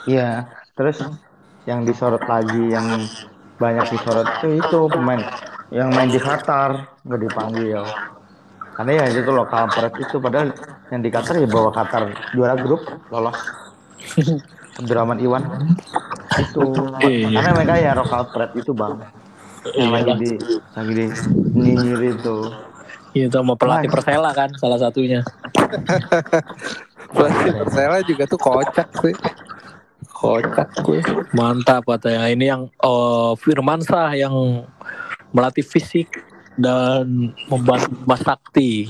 Iya, 0.05 0.45
terus 0.77 1.01
yang 1.65 1.81
disorot 1.81 2.21
lagi 2.27 2.69
yang 2.69 2.85
banyak 3.57 3.87
disorot 3.89 4.27
itu 4.37 4.59
itu 4.61 4.79
pemain 4.91 5.21
yang 5.73 5.89
main 5.89 6.13
di 6.13 6.21
Qatar 6.21 7.01
nggak 7.01 7.19
dipanggil. 7.23 7.81
Karena 8.73 8.91
ya 8.93 9.05
itu 9.09 9.31
lokal 9.33 9.69
pret 9.73 9.93
itu 9.97 10.21
padahal 10.21 10.53
yang 10.93 11.01
di 11.01 11.09
Qatar 11.09 11.41
ya 11.41 11.49
bawa 11.49 11.73
Qatar 11.73 12.13
juara 12.37 12.53
grup 12.53 12.85
lolos. 13.09 13.37
Abdurrahman 14.79 15.19
Iwan 15.21 15.43
itu 16.41 16.65
Iya. 17.03 17.37
karena 17.39 17.51
mereka 17.53 17.75
ya 17.77 17.91
lokal 17.93 18.21
pret 18.33 18.51
itu 18.57 18.73
bang 18.73 18.97
yang 19.77 19.91
lagi 19.93 20.11
di 20.17 20.31
lagi 20.75 20.93
di 20.97 21.05
nyinyir 21.53 22.01
itu 22.17 22.37
Itu 23.13 23.29
sama 23.29 23.53
pelatih. 23.53 23.93
Persela 23.93 24.33
kan 24.33 24.49
salah 24.57 24.81
satunya. 24.81 25.21
Pelatih 27.13 27.53
Persela 27.61 28.01
juga 28.01 28.25
tuh 28.25 28.41
kocak 28.41 28.89
sih 29.05 29.13
kocak 30.23 30.69
gue 30.81 30.99
Mantap 31.35 31.83
katanya. 31.83 32.31
Ini 32.31 32.45
yang 32.55 32.61
oh, 32.79 33.35
Firmansyah 33.35 34.15
yang 34.15 34.65
melatih 35.35 35.61
fisik 35.61 36.23
dan 36.55 37.33
membantu 37.51 37.91
Mas 38.07 38.23
Sakti. 38.23 38.87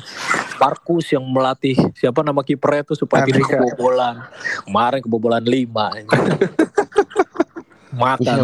Markus 0.64 1.12
yang 1.12 1.28
melatih 1.28 1.76
siapa 1.92 2.24
nama 2.24 2.40
kipernya 2.40 2.88
itu 2.88 2.96
supaya 2.96 3.28
tidak 3.28 3.52
kebobolan. 3.52 4.24
Kemarin 4.64 5.00
kebobolan 5.04 5.44
5. 5.44 5.68
Makan. 8.00 8.38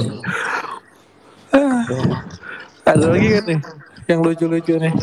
ada 2.85 3.05
lagi 3.09 3.27
kan 3.33 3.43
nih 3.49 3.59
yang 4.09 4.21
lucu-lucu 4.21 4.77
nih 4.77 4.93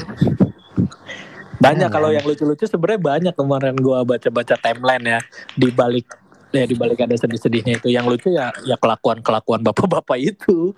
Banyak 1.58 1.88
kalau 1.90 2.14
yang 2.14 2.22
lucu-lucu 2.22 2.66
sebenarnya 2.66 3.00
banyak 3.00 3.34
kemarin 3.34 3.74
gua 3.78 4.06
baca-baca 4.06 4.54
timeline 4.60 5.18
ya 5.18 5.20
di 5.58 5.74
balik 5.74 6.06
ya 6.54 6.62
di 6.68 6.78
balik 6.78 7.02
ada 7.02 7.16
sedih-sedihnya 7.18 7.82
itu 7.82 7.88
yang 7.90 8.06
lucu 8.06 8.30
ya 8.30 8.54
ya 8.62 8.78
kelakuan-kelakuan 8.78 9.64
bapak-bapak 9.64 10.18
itu. 10.20 10.76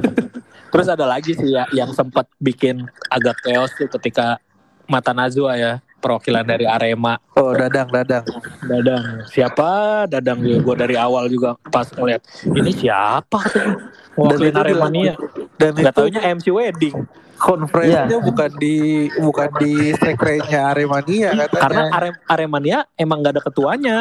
Terus 0.74 0.88
ada 0.90 1.06
lagi 1.06 1.38
sih 1.38 1.54
ya 1.54 1.70
yang 1.70 1.94
sempat 1.94 2.26
bikin 2.42 2.82
agak 3.12 3.38
chaos 3.46 3.70
tuh 3.78 3.86
ketika 3.86 4.42
Mata 4.84 5.12
Najwa 5.16 5.56
ya 5.56 5.80
perwakilan 6.04 6.44
dari 6.44 6.68
Arema. 6.68 7.16
Oh 7.32 7.56
dadang 7.56 7.88
dadang. 7.88 8.24
Dadang. 8.68 9.02
Siapa? 9.32 10.04
Dadang 10.04 10.44
juga. 10.44 10.60
Gue 10.60 10.76
dari 10.76 10.96
awal 11.00 11.32
juga 11.32 11.56
pas 11.72 11.88
ngeliat 11.88 12.20
ini 12.44 12.72
siapa 12.76 13.40
tuh 13.48 13.72
mewakili 14.20 14.52
itu 14.52 14.60
Aremania. 14.60 15.14
dan 15.56 15.72
nggak 15.72 15.94
itu 15.96 16.00
taunya 16.04 16.20
MC 16.36 16.46
Wedding. 16.52 16.96
Konferensinya 17.34 18.18
bukan 18.20 18.50
di 18.60 19.08
bukan 19.16 19.48
di 19.58 19.72
sekretnya 19.96 20.60
Aremania 20.70 21.28
katanya. 21.34 21.62
karena 21.64 21.82
Arem 21.90 22.14
Aremania 22.28 22.78
emang 23.00 23.24
nggak 23.24 23.40
ada 23.40 23.42
ketuanya. 23.42 23.96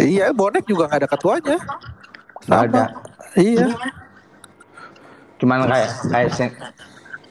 Iya 0.00 0.32
bonek 0.32 0.64
juga 0.64 0.88
nggak 0.88 1.00
ada 1.04 1.10
ketuanya. 1.12 1.56
Nggak 2.48 2.60
ada. 2.72 2.84
Iya. 3.36 3.68
Cuman 5.38 5.68
kayak 5.70 5.90
kayak 6.10 6.30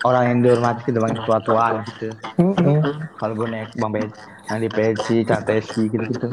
orang 0.06 0.24
yang 0.30 0.38
dihormati 0.46 0.82
gitu 0.90 1.00
bang 1.02 1.18
tua-tua 1.26 1.82
gitu. 1.90 2.14
Mm-mm. 2.38 2.82
kalau 3.18 3.34
gue 3.34 3.48
naik 3.50 3.74
bang 3.74 3.92
Peci 3.98 4.22
yang 4.48 4.60
di 4.62 4.70
Peci 4.70 5.16
Catesi 5.26 5.82
gitu 5.90 6.06
gitu 6.06 6.28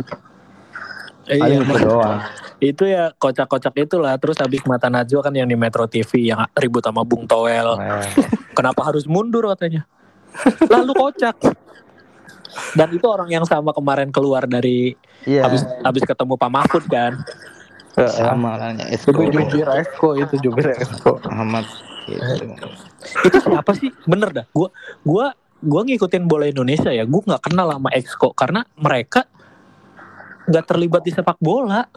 Iya, 1.24 1.64
itu 1.64 1.76
doang. 1.80 2.20
itu 2.60 2.84
ya 2.84 3.08
kocak-kocak 3.16 3.72
itulah. 3.80 4.12
Terus 4.20 4.36
habis 4.44 4.60
mata 4.68 4.92
Najwa 4.92 5.24
kan 5.24 5.32
yang 5.32 5.48
di 5.48 5.56
Metro 5.56 5.88
TV 5.88 6.28
yang 6.28 6.44
ribut 6.52 6.84
sama 6.84 7.00
Bung 7.00 7.24
Toel 7.24 7.80
Eh, 7.80 8.04
kenapa 8.52 8.84
harus 8.84 9.08
mundur 9.08 9.48
katanya? 9.56 9.88
Lalu 10.68 10.92
kocak. 10.92 11.36
Dan 12.76 12.88
itu 12.94 13.06
orang 13.08 13.32
yang 13.32 13.44
sama 13.48 13.72
kemarin 13.72 14.12
keluar 14.12 14.46
dari 14.46 14.94
iya. 15.26 15.48
habis 15.48 15.64
habis 15.82 16.04
ketemu 16.04 16.36
Pak 16.36 16.50
Mahfud 16.52 16.84
kan. 16.92 17.18
Sama 17.94 18.58
lah 18.58 18.74
itu 18.90 19.10
itu 19.10 19.30
jubir 19.30 19.68
Esko 19.70 20.08
itu 20.18 20.34
jubir 20.42 20.66
Esko 20.76 21.18
Ahmad 21.30 21.66
gitu. 22.04 22.52
Itu 23.04 23.38
siapa 23.40 23.72
sih 23.76 23.90
bener 24.08 24.30
dah 24.32 24.46
gua 24.50 24.68
gua 25.04 25.26
gua 25.60 25.80
ngikutin 25.84 26.24
bola 26.24 26.48
Indonesia 26.48 26.90
ya 26.90 27.04
gua 27.04 27.22
nggak 27.24 27.42
kenal 27.50 27.66
sama 27.72 27.90
Exco 27.92 28.28
karena 28.32 28.64
mereka 28.76 29.28
nggak 30.48 30.64
terlibat 30.68 31.02
di 31.04 31.12
sepak 31.12 31.38
bola 31.40 31.88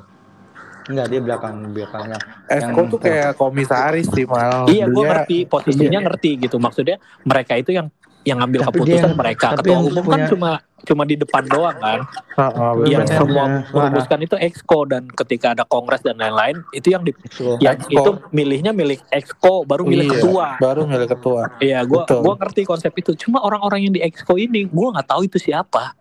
Enggak, 0.87 1.11
dia 1.11 1.19
belakang 1.19 1.55
belakangnya. 1.75 2.19
Esko 2.47 2.79
Yang- 2.79 2.91
tuh 2.95 2.99
kayak 3.03 3.35
komisaris 3.35 4.07
sih 4.07 4.23
mal. 4.23 4.71
Iya, 4.71 4.87
gue 4.87 5.03
ngerti 5.03 5.37
posisinya 5.43 5.99
ngerti 5.99 6.47
gitu. 6.47 6.63
Maksudnya 6.63 6.95
mereka 7.27 7.59
itu 7.59 7.75
yang 7.75 7.91
yang 8.27 8.37
ngambil 8.37 8.59
Tapi 8.61 8.75
keputusan 8.75 9.07
dia- 9.07 9.15
mereka. 9.15 9.47
tapi 9.49 9.59
Ketua 9.63 9.71
yang 9.71 9.83
umum 9.85 10.03
kan 10.03 10.11
punya- 10.11 10.27
cuma 10.27 10.51
cuma 10.79 11.03
di 11.03 11.15
depan 11.15 11.43
doang 11.43 11.77
kan. 11.77 11.99
Heeh, 12.37 12.71
bener. 12.75 12.87
yang 12.87 13.03
semua 13.03 13.43
Bener. 13.43 13.71
merumuskan 13.73 14.19
itu 14.21 14.35
exco 14.37 14.79
dan 14.83 15.03
ketika 15.09 15.47
ada 15.49 15.63
kongres 15.63 15.99
dan 15.99 16.15
lain-lain 16.15 16.59
itu 16.69 16.87
yang 16.89 17.01
di 17.01 17.11
Exco. 17.17 17.55
yang 17.57 17.75
Exco. 17.75 17.91
itu 17.93 18.11
milihnya 18.29 18.71
milik 18.71 19.01
exco 19.09 19.63
baru 19.63 19.83
milik 19.83 20.05
Iya, 20.05 20.13
ketua. 20.13 20.45
Baru 20.57 20.81
milik 20.83 21.09
ketua. 21.09 21.41
Iya, 21.57 21.79
gua 21.83 22.03
Betul. 22.03 22.19
gua 22.21 22.33
ngerti 22.37 22.61
konsep 22.63 22.91
itu. 22.93 23.11
Cuma 23.17 23.39
orang-orang 23.39 23.79
yang 23.81 23.93
di 23.93 24.01
exco 24.01 24.35
ini 24.35 24.63
gua 24.65 24.93
nggak 24.93 25.07
tahu 25.07 25.21
itu 25.23 25.37
siapa. 25.37 25.95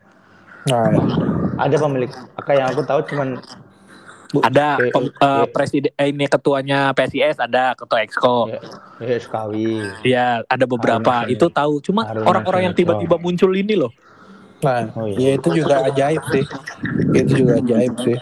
Nah, 0.66 0.90
Ada 1.56 1.78
pemilik. 1.78 2.10
Kayak 2.38 2.58
yang 2.58 2.68
aku 2.68 2.82
tahu 2.84 3.00
cuman 3.06 3.28
Bu, 4.26 4.42
Ada 4.42 4.78
pem- 4.90 5.12
eh, 5.12 5.22
eh, 5.22 5.44
presiden 5.54 5.92
eh, 5.94 6.10
ini 6.10 6.26
ketuanya 6.26 6.90
PSIS 6.90 7.38
ada 7.38 7.78
ketua 7.78 8.02
exco. 8.02 8.50
ya, 8.50 8.58
ya. 8.98 9.18
Iya, 10.02 10.26
ada 10.44 10.64
beberapa. 10.66 11.22
Harun 11.22 11.30
itu 11.30 11.46
tahu. 11.46 11.78
Cuma 11.78 12.02
orang-orang 12.26 12.62
yang 12.66 12.74
tiba-tiba 12.74 13.16
muncul 13.16 13.52
ini 13.54 13.74
loh. 13.78 13.92
nah, 14.64 14.88
Oh, 14.96 15.04
ya 15.06 15.20
iya. 15.20 15.30
itu 15.36 15.48
juga 15.52 15.84
ajaib 15.84 16.22
sih. 16.32 16.44
Itu 17.12 17.32
juga 17.44 17.52
ajaib 17.60 17.94
sih. 18.02 18.16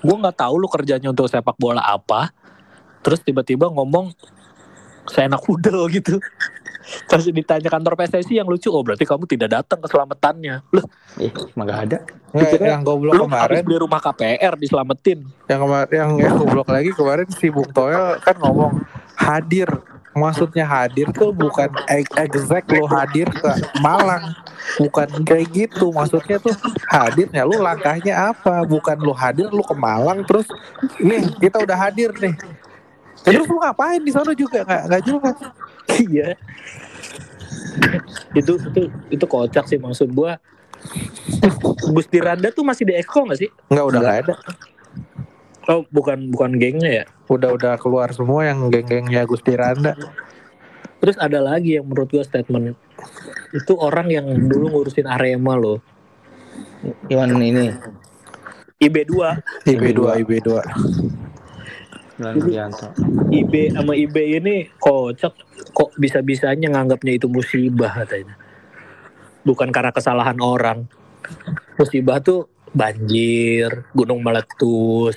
Gua 0.00 0.16
nggak 0.16 0.36
tahu 0.38 0.54
lu 0.56 0.68
kerjanya 0.70 1.12
untuk 1.12 1.28
sepak 1.28 1.60
bola 1.60 1.84
apa. 1.84 2.32
Terus 3.04 3.20
tiba-tiba 3.20 3.68
ngomong 3.68 4.16
seenak 5.10 5.44
udel 5.44 5.90
gitu. 5.92 6.16
Terus 7.06 7.24
ditanya 7.28 7.68
kantor 7.68 7.94
PSSI 7.94 8.34
yang 8.36 8.46
lucu, 8.46 8.68
oh 8.68 8.80
berarti 8.80 9.02
kamu 9.02 9.24
tidak 9.24 9.48
datang 9.52 9.78
ke 9.78 9.88
selamatannya. 9.88 10.62
Loh, 10.70 10.84
Eh, 11.16 11.30
mah 11.52 11.64
nggak 11.64 11.80
ada. 11.84 11.98
Nggak, 12.30 12.46
Dikira 12.46 12.66
yang 12.70 12.82
goblok 12.82 13.12
lu 13.12 13.24
kemarin, 13.26 13.62
beli 13.62 13.78
rumah 13.78 13.98
KPR 13.98 14.54
diselamatin. 14.54 15.18
yang 15.44 15.60
kemarin 15.60 15.90
yang, 15.92 16.10
yang 16.16 16.34
goblok 16.36 16.68
lagi 16.68 16.90
kemarin 16.90 17.26
si 17.28 17.50
Bung 17.50 17.70
Toel 17.70 18.18
kan 18.18 18.36
ngomong 18.38 18.78
hadir. 19.16 19.66
Maksudnya 20.10 20.66
hadir 20.66 21.06
tuh 21.10 21.30
bukan 21.30 21.70
e- 21.86 22.02
exact 22.18 22.66
lo 22.68 22.82
hadir 22.84 23.30
ke 23.30 23.50
Malang. 23.78 24.34
Bukan 24.76 25.22
kayak 25.22 25.46
gitu. 25.50 25.94
Maksudnya 25.94 26.38
tuh 26.38 26.50
hadirnya 26.84 27.42
lu 27.42 27.58
langkahnya 27.58 28.34
apa? 28.34 28.62
Bukan 28.64 28.98
lu 28.98 29.14
hadir 29.14 29.46
lu 29.46 29.62
ke 29.62 29.70
Malang 29.70 30.26
terus 30.26 30.50
nih 30.98 31.30
kita 31.38 31.62
udah 31.62 31.78
hadir 31.78 32.10
nih. 32.18 32.34
Terus 33.22 33.46
lu 33.46 33.58
ngapain 33.58 34.02
di 34.02 34.10
sana 34.10 34.34
juga 34.34 34.66
nggak 34.66 34.82
nggak 34.88 35.02
jelas. 35.04 35.38
Iya. 35.98 36.38
itu 38.34 38.52
itu 38.58 38.82
itu 39.10 39.24
kocak 39.26 39.66
sih 39.66 39.78
maksud 39.80 40.12
gua. 40.14 40.38
Gus 41.92 42.08
Diranda 42.08 42.48
tuh 42.54 42.64
masih 42.64 42.88
di 42.88 42.96
Exco 42.96 43.26
gak 43.28 43.40
sih? 43.40 43.50
Nggak 43.68 43.84
udah 43.84 44.00
nggak 44.00 44.18
ada. 44.24 44.34
Oh, 45.68 45.84
bukan 45.92 46.32
bukan 46.32 46.56
gengnya 46.56 46.90
ya. 46.90 47.04
Udah 47.28 47.52
udah 47.54 47.76
keluar 47.76 48.10
semua 48.16 48.48
yang 48.48 48.72
geng-gengnya 48.72 49.28
Gusti 49.28 49.54
Randa. 49.54 49.94
Terus 51.00 51.16
ada 51.20 51.40
lagi 51.40 51.76
yang 51.78 51.86
menurut 51.88 52.08
gua 52.10 52.24
statement 52.24 52.76
itu 53.50 53.72
orang 53.76 54.08
yang 54.10 54.26
dulu 54.48 54.70
ngurusin 54.72 55.08
Arema 55.08 55.56
loh. 55.56 55.78
Iwan 57.12 57.36
ini. 57.40 57.72
IB2, 58.80 59.12
IB2 59.68 60.00
IB2. 60.24 60.48
Widianto. 62.20 62.92
IB 63.32 63.72
sama 63.72 63.96
IB 63.96 64.16
ini 64.40 64.68
kocak 64.76 65.32
kok 65.72 65.90
bisa-bisanya 65.96 66.68
nganggapnya 66.68 67.16
itu 67.16 67.26
musibah 67.26 68.04
katanya. 68.04 68.36
Bukan 69.42 69.72
karena 69.72 69.90
kesalahan 69.90 70.36
orang. 70.38 70.84
Musibah 71.80 72.20
tuh 72.20 72.52
banjir, 72.76 73.88
gunung 73.96 74.20
meletus. 74.20 75.16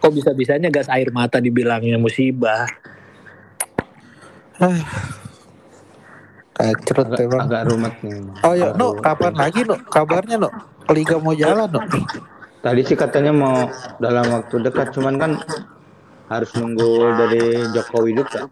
Kok 0.00 0.12
bisa-bisanya 0.12 0.72
gas 0.72 0.88
air 0.88 1.12
mata 1.12 1.38
dibilangnya 1.40 2.00
musibah? 2.00 2.64
Kacret 6.54 7.06
Agak, 7.10 7.20
emang. 7.20 7.40
agak 7.44 7.62
rumit 7.66 7.94
nih. 8.06 8.22
Oh 8.46 8.54
ya, 8.54 8.70
no, 8.78 8.94
kapan 9.02 9.34
lagi 9.34 9.66
no? 9.66 9.74
Kabarnya 9.90 10.38
no? 10.38 10.50
Liga 10.94 11.18
mau 11.18 11.34
jalan 11.34 11.66
no? 11.66 11.80
Tadi 12.64 12.80
sih 12.80 12.96
katanya 12.96 13.28
mau 13.28 13.68
dalam 14.00 14.24
waktu 14.32 14.56
dekat, 14.64 14.96
cuman 14.96 15.20
kan 15.20 15.32
harus 16.32 16.48
nunggu 16.56 17.12
dari 17.20 17.68
Jokowi 17.76 18.16
juga. 18.16 18.48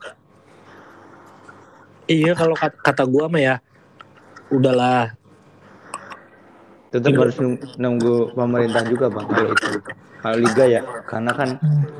Iya 2.04 2.36
kalau 2.36 2.52
kata, 2.52 2.76
kata 2.84 3.08
gua 3.08 3.32
mah 3.32 3.40
ya 3.40 3.54
udahlah 4.52 5.16
Tetap 6.92 7.16
harus 7.16 7.40
nung- 7.40 7.56
nunggu 7.80 8.36
pemerintah 8.36 8.84
juga 8.84 9.08
bang 9.08 9.24
kalau 9.24 9.48
itu. 9.48 9.72
Kalau 10.20 10.36
liga 10.36 10.64
ya, 10.68 10.80
karena 11.08 11.32
kan 11.32 11.48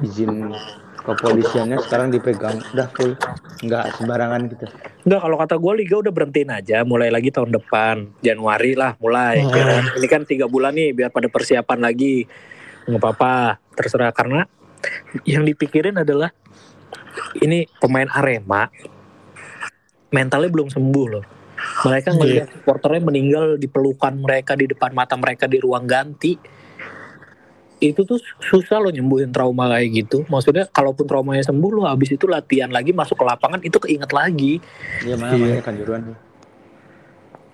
izin 0.05 0.53
kepolisiannya 1.03 1.79
sekarang 1.83 2.15
dipegang 2.15 2.63
udah 2.73 2.89
full, 2.95 3.13
nggak 3.63 3.85
sembarangan 3.99 4.41
gitu. 4.51 4.67
Enggak, 5.03 5.21
kalau 5.27 5.37
kata 5.39 5.55
gue 5.59 5.73
Liga 5.83 5.97
udah 5.99 6.13
berhentiin 6.15 6.51
aja, 6.55 6.77
mulai 6.87 7.11
lagi 7.11 7.35
tahun 7.35 7.51
depan, 7.51 8.23
Januari 8.23 8.79
lah 8.79 8.95
mulai. 9.03 9.43
Hmm. 9.43 9.51
ya 9.51 9.65
kan? 9.67 9.85
Ini 9.99 10.07
kan 10.07 10.23
tiga 10.23 10.47
bulan 10.47 10.73
nih, 10.79 10.95
biar 10.95 11.11
pada 11.11 11.27
persiapan 11.27 11.79
lagi, 11.83 12.27
nggak 12.87 13.01
apa-apa, 13.03 13.59
terserah 13.75 14.15
karena 14.15 14.47
yang 15.27 15.47
dipikirin 15.47 15.99
adalah 15.99 16.31
ini 17.43 17.67
pemain 17.79 18.09
Arema 18.11 18.67
mentalnya 20.13 20.51
belum 20.53 20.69
sembuh 20.69 21.07
loh. 21.09 21.25
Mereka 21.87 22.19
ngelihat 22.19 22.49
supporternya 22.53 23.03
meninggal 23.07 23.45
di 23.57 23.71
pelukan 23.71 24.13
mereka 24.19 24.59
di 24.59 24.67
depan 24.67 24.93
mata 24.93 25.15
mereka 25.15 25.47
di 25.47 25.59
ruang 25.63 25.87
ganti. 25.87 26.35
Itu 27.83 28.07
tuh 28.07 28.23
susah 28.39 28.79
loh 28.79 28.89
nyembuhin 28.89 29.35
trauma 29.35 29.67
kayak 29.69 30.07
gitu. 30.07 30.23
Maksudnya 30.31 30.71
kalaupun 30.71 31.03
traumanya 31.03 31.43
sembuh 31.43 31.71
lo 31.73 31.83
habis 31.83 32.15
itu 32.15 32.31
latihan 32.31 32.71
lagi 32.71 32.95
masuk 32.95 33.19
ke 33.19 33.25
lapangan 33.27 33.59
itu 33.59 33.75
keinget 33.77 34.15
lagi. 34.15 34.63
Iya 35.03 35.19
mana 35.19 35.35
Iya. 35.35 35.59
kanjuruan. 35.59 36.15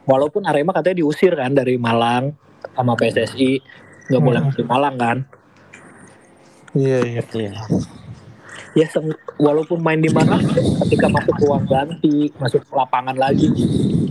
Walaupun 0.05 0.45
Arema 0.45 0.73
katanya 0.73 1.01
diusir 1.01 1.33
kan 1.33 1.53
dari 1.53 1.77
Malang 1.77 2.37
sama 2.73 2.93
PSSI 2.93 3.61
nggak 4.07 4.21
boleh 4.21 4.41
Hmm. 4.41 4.49
masuk 4.53 4.65
Malang 4.65 4.97
kan. 4.97 5.17
Iya 6.73 6.99
iya. 7.03 7.23
Iya. 7.25 7.53
Ya 8.77 8.87
seng- 8.87 9.17
walaupun 9.37 9.81
main 9.81 9.99
di 9.99 10.13
Malang 10.13 10.45
ketika 10.85 11.09
masuk 11.09 11.41
ruang 11.41 11.65
ganti, 11.65 12.29
masuk 12.37 12.61
ke 12.63 12.73
lapangan 12.73 13.17
lagi, 13.17 13.49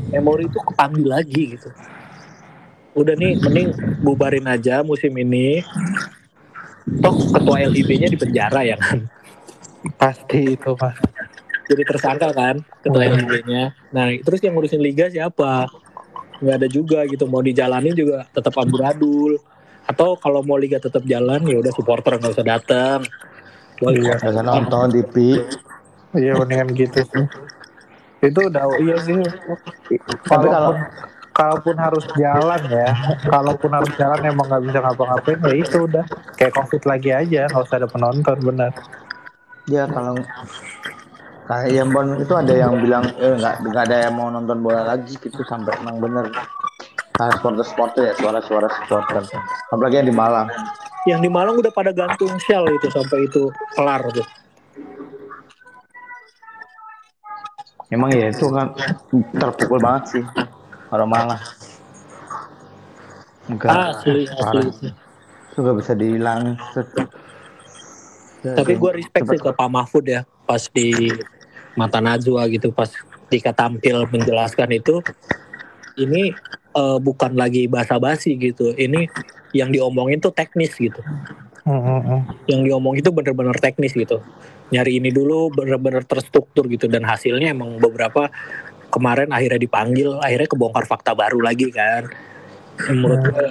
memori 0.09 0.49
itu 0.49 0.57
kepanggil 0.65 1.07
lagi 1.07 1.53
gitu. 1.53 1.69
Udah 2.97 3.13
nih 3.13 3.37
mending 3.37 3.67
bubarin 4.01 4.49
aja 4.49 4.81
musim 4.81 5.13
ini. 5.13 5.61
Toh 6.97 7.13
ketua 7.13 7.61
LIB-nya 7.69 8.09
di 8.09 8.17
penjara 8.17 8.65
ya 8.65 8.73
kan. 8.73 9.05
Pasti 10.01 10.57
itu 10.57 10.71
mas. 10.81 10.97
Jadi 11.67 11.83
tersangka 11.85 12.33
kan 12.33 12.57
ketua 12.81 13.05
Hmm. 13.05 13.21
LIB-nya. 13.21 13.75
Nah, 13.93 14.09
terus 14.25 14.41
yang 14.41 14.57
ngurusin 14.57 14.81
liga 14.81 15.11
siapa? 15.13 15.69
Nggak 16.41 16.55
ada 16.57 16.67
juga 16.67 16.99
gitu. 17.05 17.29
Mau 17.29 17.45
dijalanin 17.45 17.93
juga 17.93 18.25
tetap 18.33 18.57
amburadul. 18.57 19.37
Atau 19.87 20.17
kalau 20.19 20.41
mau 20.41 20.57
liga 20.57 20.81
tetap 20.81 21.05
jalan 21.05 21.45
ya 21.45 21.61
udah 21.61 21.71
supporter 21.71 22.17
nggak 22.17 22.33
usah 22.33 22.47
datang. 22.47 22.99
Iya. 23.77 24.17
Jangan 24.17 24.45
nonton 24.65 24.89
TV. 24.89 25.37
Iya 26.17 26.33
mendingan 26.33 26.73
gitu 26.73 27.03
sih. 27.03 27.25
Itu 28.25 28.49
udah 28.49 28.63
iya 28.81 28.95
sih. 29.05 29.21
Tapi 30.25 30.47
kalau 30.49 30.73
Kalaupun 31.37 31.77
harus 31.77 32.01
jalan 32.17 32.61
ya, 32.65 32.89
kalaupun 33.29 33.69
harus 33.69 33.93
jalan 33.93 34.17
emang 34.25 34.49
nggak 34.49 34.63
bisa 34.65 34.77
ngapa-ngapain 34.81 35.39
ya 35.45 35.53
itu 35.53 35.77
udah. 35.85 36.05
Kayak 36.33 36.53
covid 36.57 36.81
lagi 36.89 37.09
aja, 37.13 37.45
nggak 37.45 37.61
usah 37.61 37.77
ada 37.77 37.89
penonton 37.89 38.37
benar. 38.41 38.73
ya 39.67 39.83
kalau 39.83 40.15
kayak 41.45 41.69
yang 41.75 41.91
bon 41.91 42.15
itu 42.17 42.31
ada 42.31 42.53
yang 42.55 42.79
bilang 42.79 43.03
eh 43.19 43.35
nggak 43.35 43.67
nggak 43.67 43.83
ada 43.91 43.97
yang 44.07 44.15
mau 44.15 44.31
nonton 44.31 44.63
bola 44.63 44.87
lagi 44.87 45.13
gitu 45.13 45.45
sampai 45.45 45.77
emang 45.77 46.01
bener. 46.01 46.33
Nah, 47.17 47.29
supporter 47.37 47.65
supporter 47.65 48.01
ya 48.09 48.13
suara-suara 48.17 48.69
supporter. 48.81 49.21
Apalagi 49.69 50.01
yang 50.01 50.09
di 50.09 50.15
Malang. 50.15 50.47
Yang 51.05 51.19
di 51.21 51.29
Malang 51.29 51.55
udah 51.61 51.73
pada 51.73 51.93
gantung 51.93 52.33
shell 52.41 52.65
itu 52.65 52.87
sampai 52.89 53.29
itu 53.29 53.53
kelar 53.77 54.01
tuh. 54.09 54.25
emang 57.91 58.11
ya 58.11 58.27
itu 58.31 58.45
kan 58.51 58.75
terpukul 59.35 59.79
banget 59.79 60.03
sih 60.11 60.23
orang 60.91 61.09
Malang 61.09 61.41
enggak 63.47 63.71
Asli, 63.71 64.27
parah. 64.27 64.63
asli. 64.67 64.89
itu 65.51 65.57
nggak 65.63 65.77
bisa 65.79 65.93
dihilangin 65.95 66.55
Tapi 68.47 68.79
gue 68.79 68.91
respect 68.95 69.27
sih 69.27 69.39
ke 69.41 69.51
Pak 69.51 69.67
Mahfud 69.67 70.07
ya 70.07 70.23
pas 70.47 70.61
di 70.71 71.11
Mata 71.75 71.99
Najwa 71.99 72.47
gitu 72.47 72.71
pas 72.71 72.87
ketika 73.27 73.51
tampil 73.51 74.07
menjelaskan 74.07 74.71
itu 74.71 75.03
ini 75.99 76.31
eh, 76.77 76.97
bukan 77.01 77.35
lagi 77.35 77.65
basa-basi 77.67 78.37
gitu. 78.39 78.71
Ini 78.71 79.09
yang 79.51 79.73
diomongin 79.73 80.21
tuh 80.21 80.31
teknis 80.31 80.77
gitu. 80.77 81.01
Yang 82.47 82.61
diomongin 82.71 83.03
itu 83.03 83.11
bener-bener 83.11 83.57
teknis 83.59 83.91
gitu. 83.91 84.23
Nyari 84.71 85.03
ini 85.03 85.11
dulu 85.11 85.51
bener-bener 85.51 86.07
terstruktur 86.07 86.71
gitu 86.71 86.87
dan 86.87 87.03
hasilnya 87.03 87.51
emang 87.51 87.81
beberapa 87.81 88.31
kemarin 88.87 89.29
akhirnya 89.29 89.59
dipanggil, 89.59 90.17
akhirnya 90.19 90.47
kebongkar 90.47 90.85
fakta 90.85 91.11
baru 91.11 91.39
lagi 91.39 91.67
kan. 91.69 92.07
Menurut 92.87 93.21
gue 93.25 93.47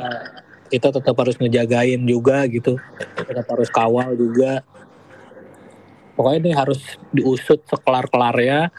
kita 0.66 0.91
tetap 0.91 1.14
harus 1.14 1.39
ngejagain 1.39 2.03
juga 2.03 2.43
gitu 2.51 2.74
tetap 3.14 3.47
harus 3.47 3.70
kawal 3.70 4.18
juga 4.18 4.66
pokoknya 6.14 6.39
ini 6.43 6.51
harus 6.51 6.82
diusut 7.14 7.62
sekelar 7.70 8.11
kelarnya 8.11 8.74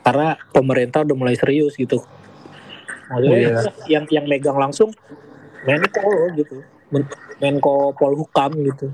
karena 0.00 0.40
pemerintah 0.56 1.04
udah 1.04 1.16
mulai 1.20 1.36
serius 1.36 1.76
gitu 1.76 2.00
maksudnya 3.12 3.60
Iya. 3.60 3.60
yang 3.92 4.04
yang 4.08 4.24
megang 4.24 4.56
langsung 4.56 4.88
Menko 5.68 6.32
gitu 6.32 6.56
Men- 6.88 7.12
Menko 7.44 7.92
Polhukam 7.92 8.56
gitu 8.64 8.88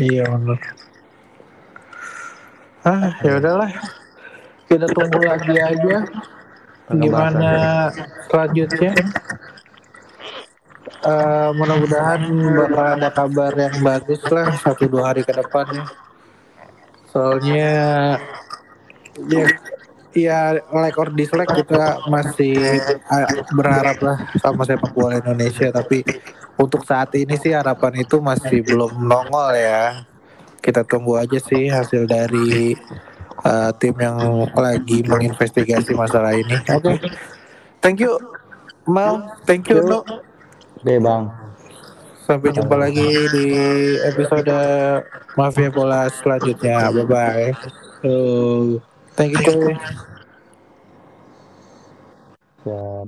Iya 0.00 0.24
benar. 0.32 0.60
Ah 2.82 3.12
ya 3.20 3.36
udahlah. 3.36 3.68
Kita 4.72 4.88
tunggu 4.88 5.20
lagi 5.20 5.52
aja 5.52 6.00
gimana 6.96 7.52
selanjutnya. 8.24 8.96
Eh, 11.02 11.48
mudah-mudahan 11.60 12.24
bakal 12.56 12.86
ada 12.96 13.10
kabar 13.12 13.52
yang 13.52 13.76
bagus 13.84 14.24
lah 14.32 14.48
satu 14.56 14.88
dua 14.88 15.12
hari 15.12 15.28
ke 15.28 15.36
depan 15.36 15.68
ya. 15.76 15.84
Soalnya 17.12 17.72
ya, 19.28 19.44
ya 20.16 20.40
like 20.72 20.96
or 20.96 21.12
dislike 21.12 21.52
kita 21.52 22.00
masih 22.08 22.80
ah, 23.12 23.28
berharap 23.52 24.00
lah 24.00 24.24
sama 24.40 24.64
sepak 24.64 24.96
bola 24.96 25.20
Indonesia 25.20 25.68
tapi 25.68 26.00
untuk 26.56 26.88
saat 26.88 27.12
ini 27.12 27.36
sih 27.36 27.52
harapan 27.52 28.08
itu 28.08 28.24
masih 28.24 28.64
belum 28.64 29.04
nongol 29.04 29.52
ya. 29.52 30.08
Kita 30.64 30.80
tunggu 30.88 31.20
aja 31.20 31.36
sih 31.36 31.68
hasil 31.68 32.08
dari 32.08 32.72
uh, 33.44 33.70
tim 33.76 33.94
yang 33.98 34.18
lagi 34.54 35.02
menginvestigasi 35.06 35.92
masalah 35.94 36.34
ini. 36.34 36.56
Oke. 36.72 36.98
Thank 37.82 37.98
you 38.02 38.18
Mal, 38.86 39.38
thank 39.46 39.70
you 39.70 39.78
No. 39.78 40.02
Oke 40.82 40.98
bang. 40.98 41.30
Sampai 42.26 42.50
jumpa 42.54 42.74
lagi 42.78 43.06
di 43.34 43.46
episode 44.02 44.50
Mafia 45.38 45.70
Bola 45.70 46.10
selanjutnya. 46.10 46.90
Bye 46.90 47.06
bye. 47.06 47.50
Eh, 48.02 48.78
Thank 49.14 49.38
you. 49.38 49.78
Siap. 52.62 53.06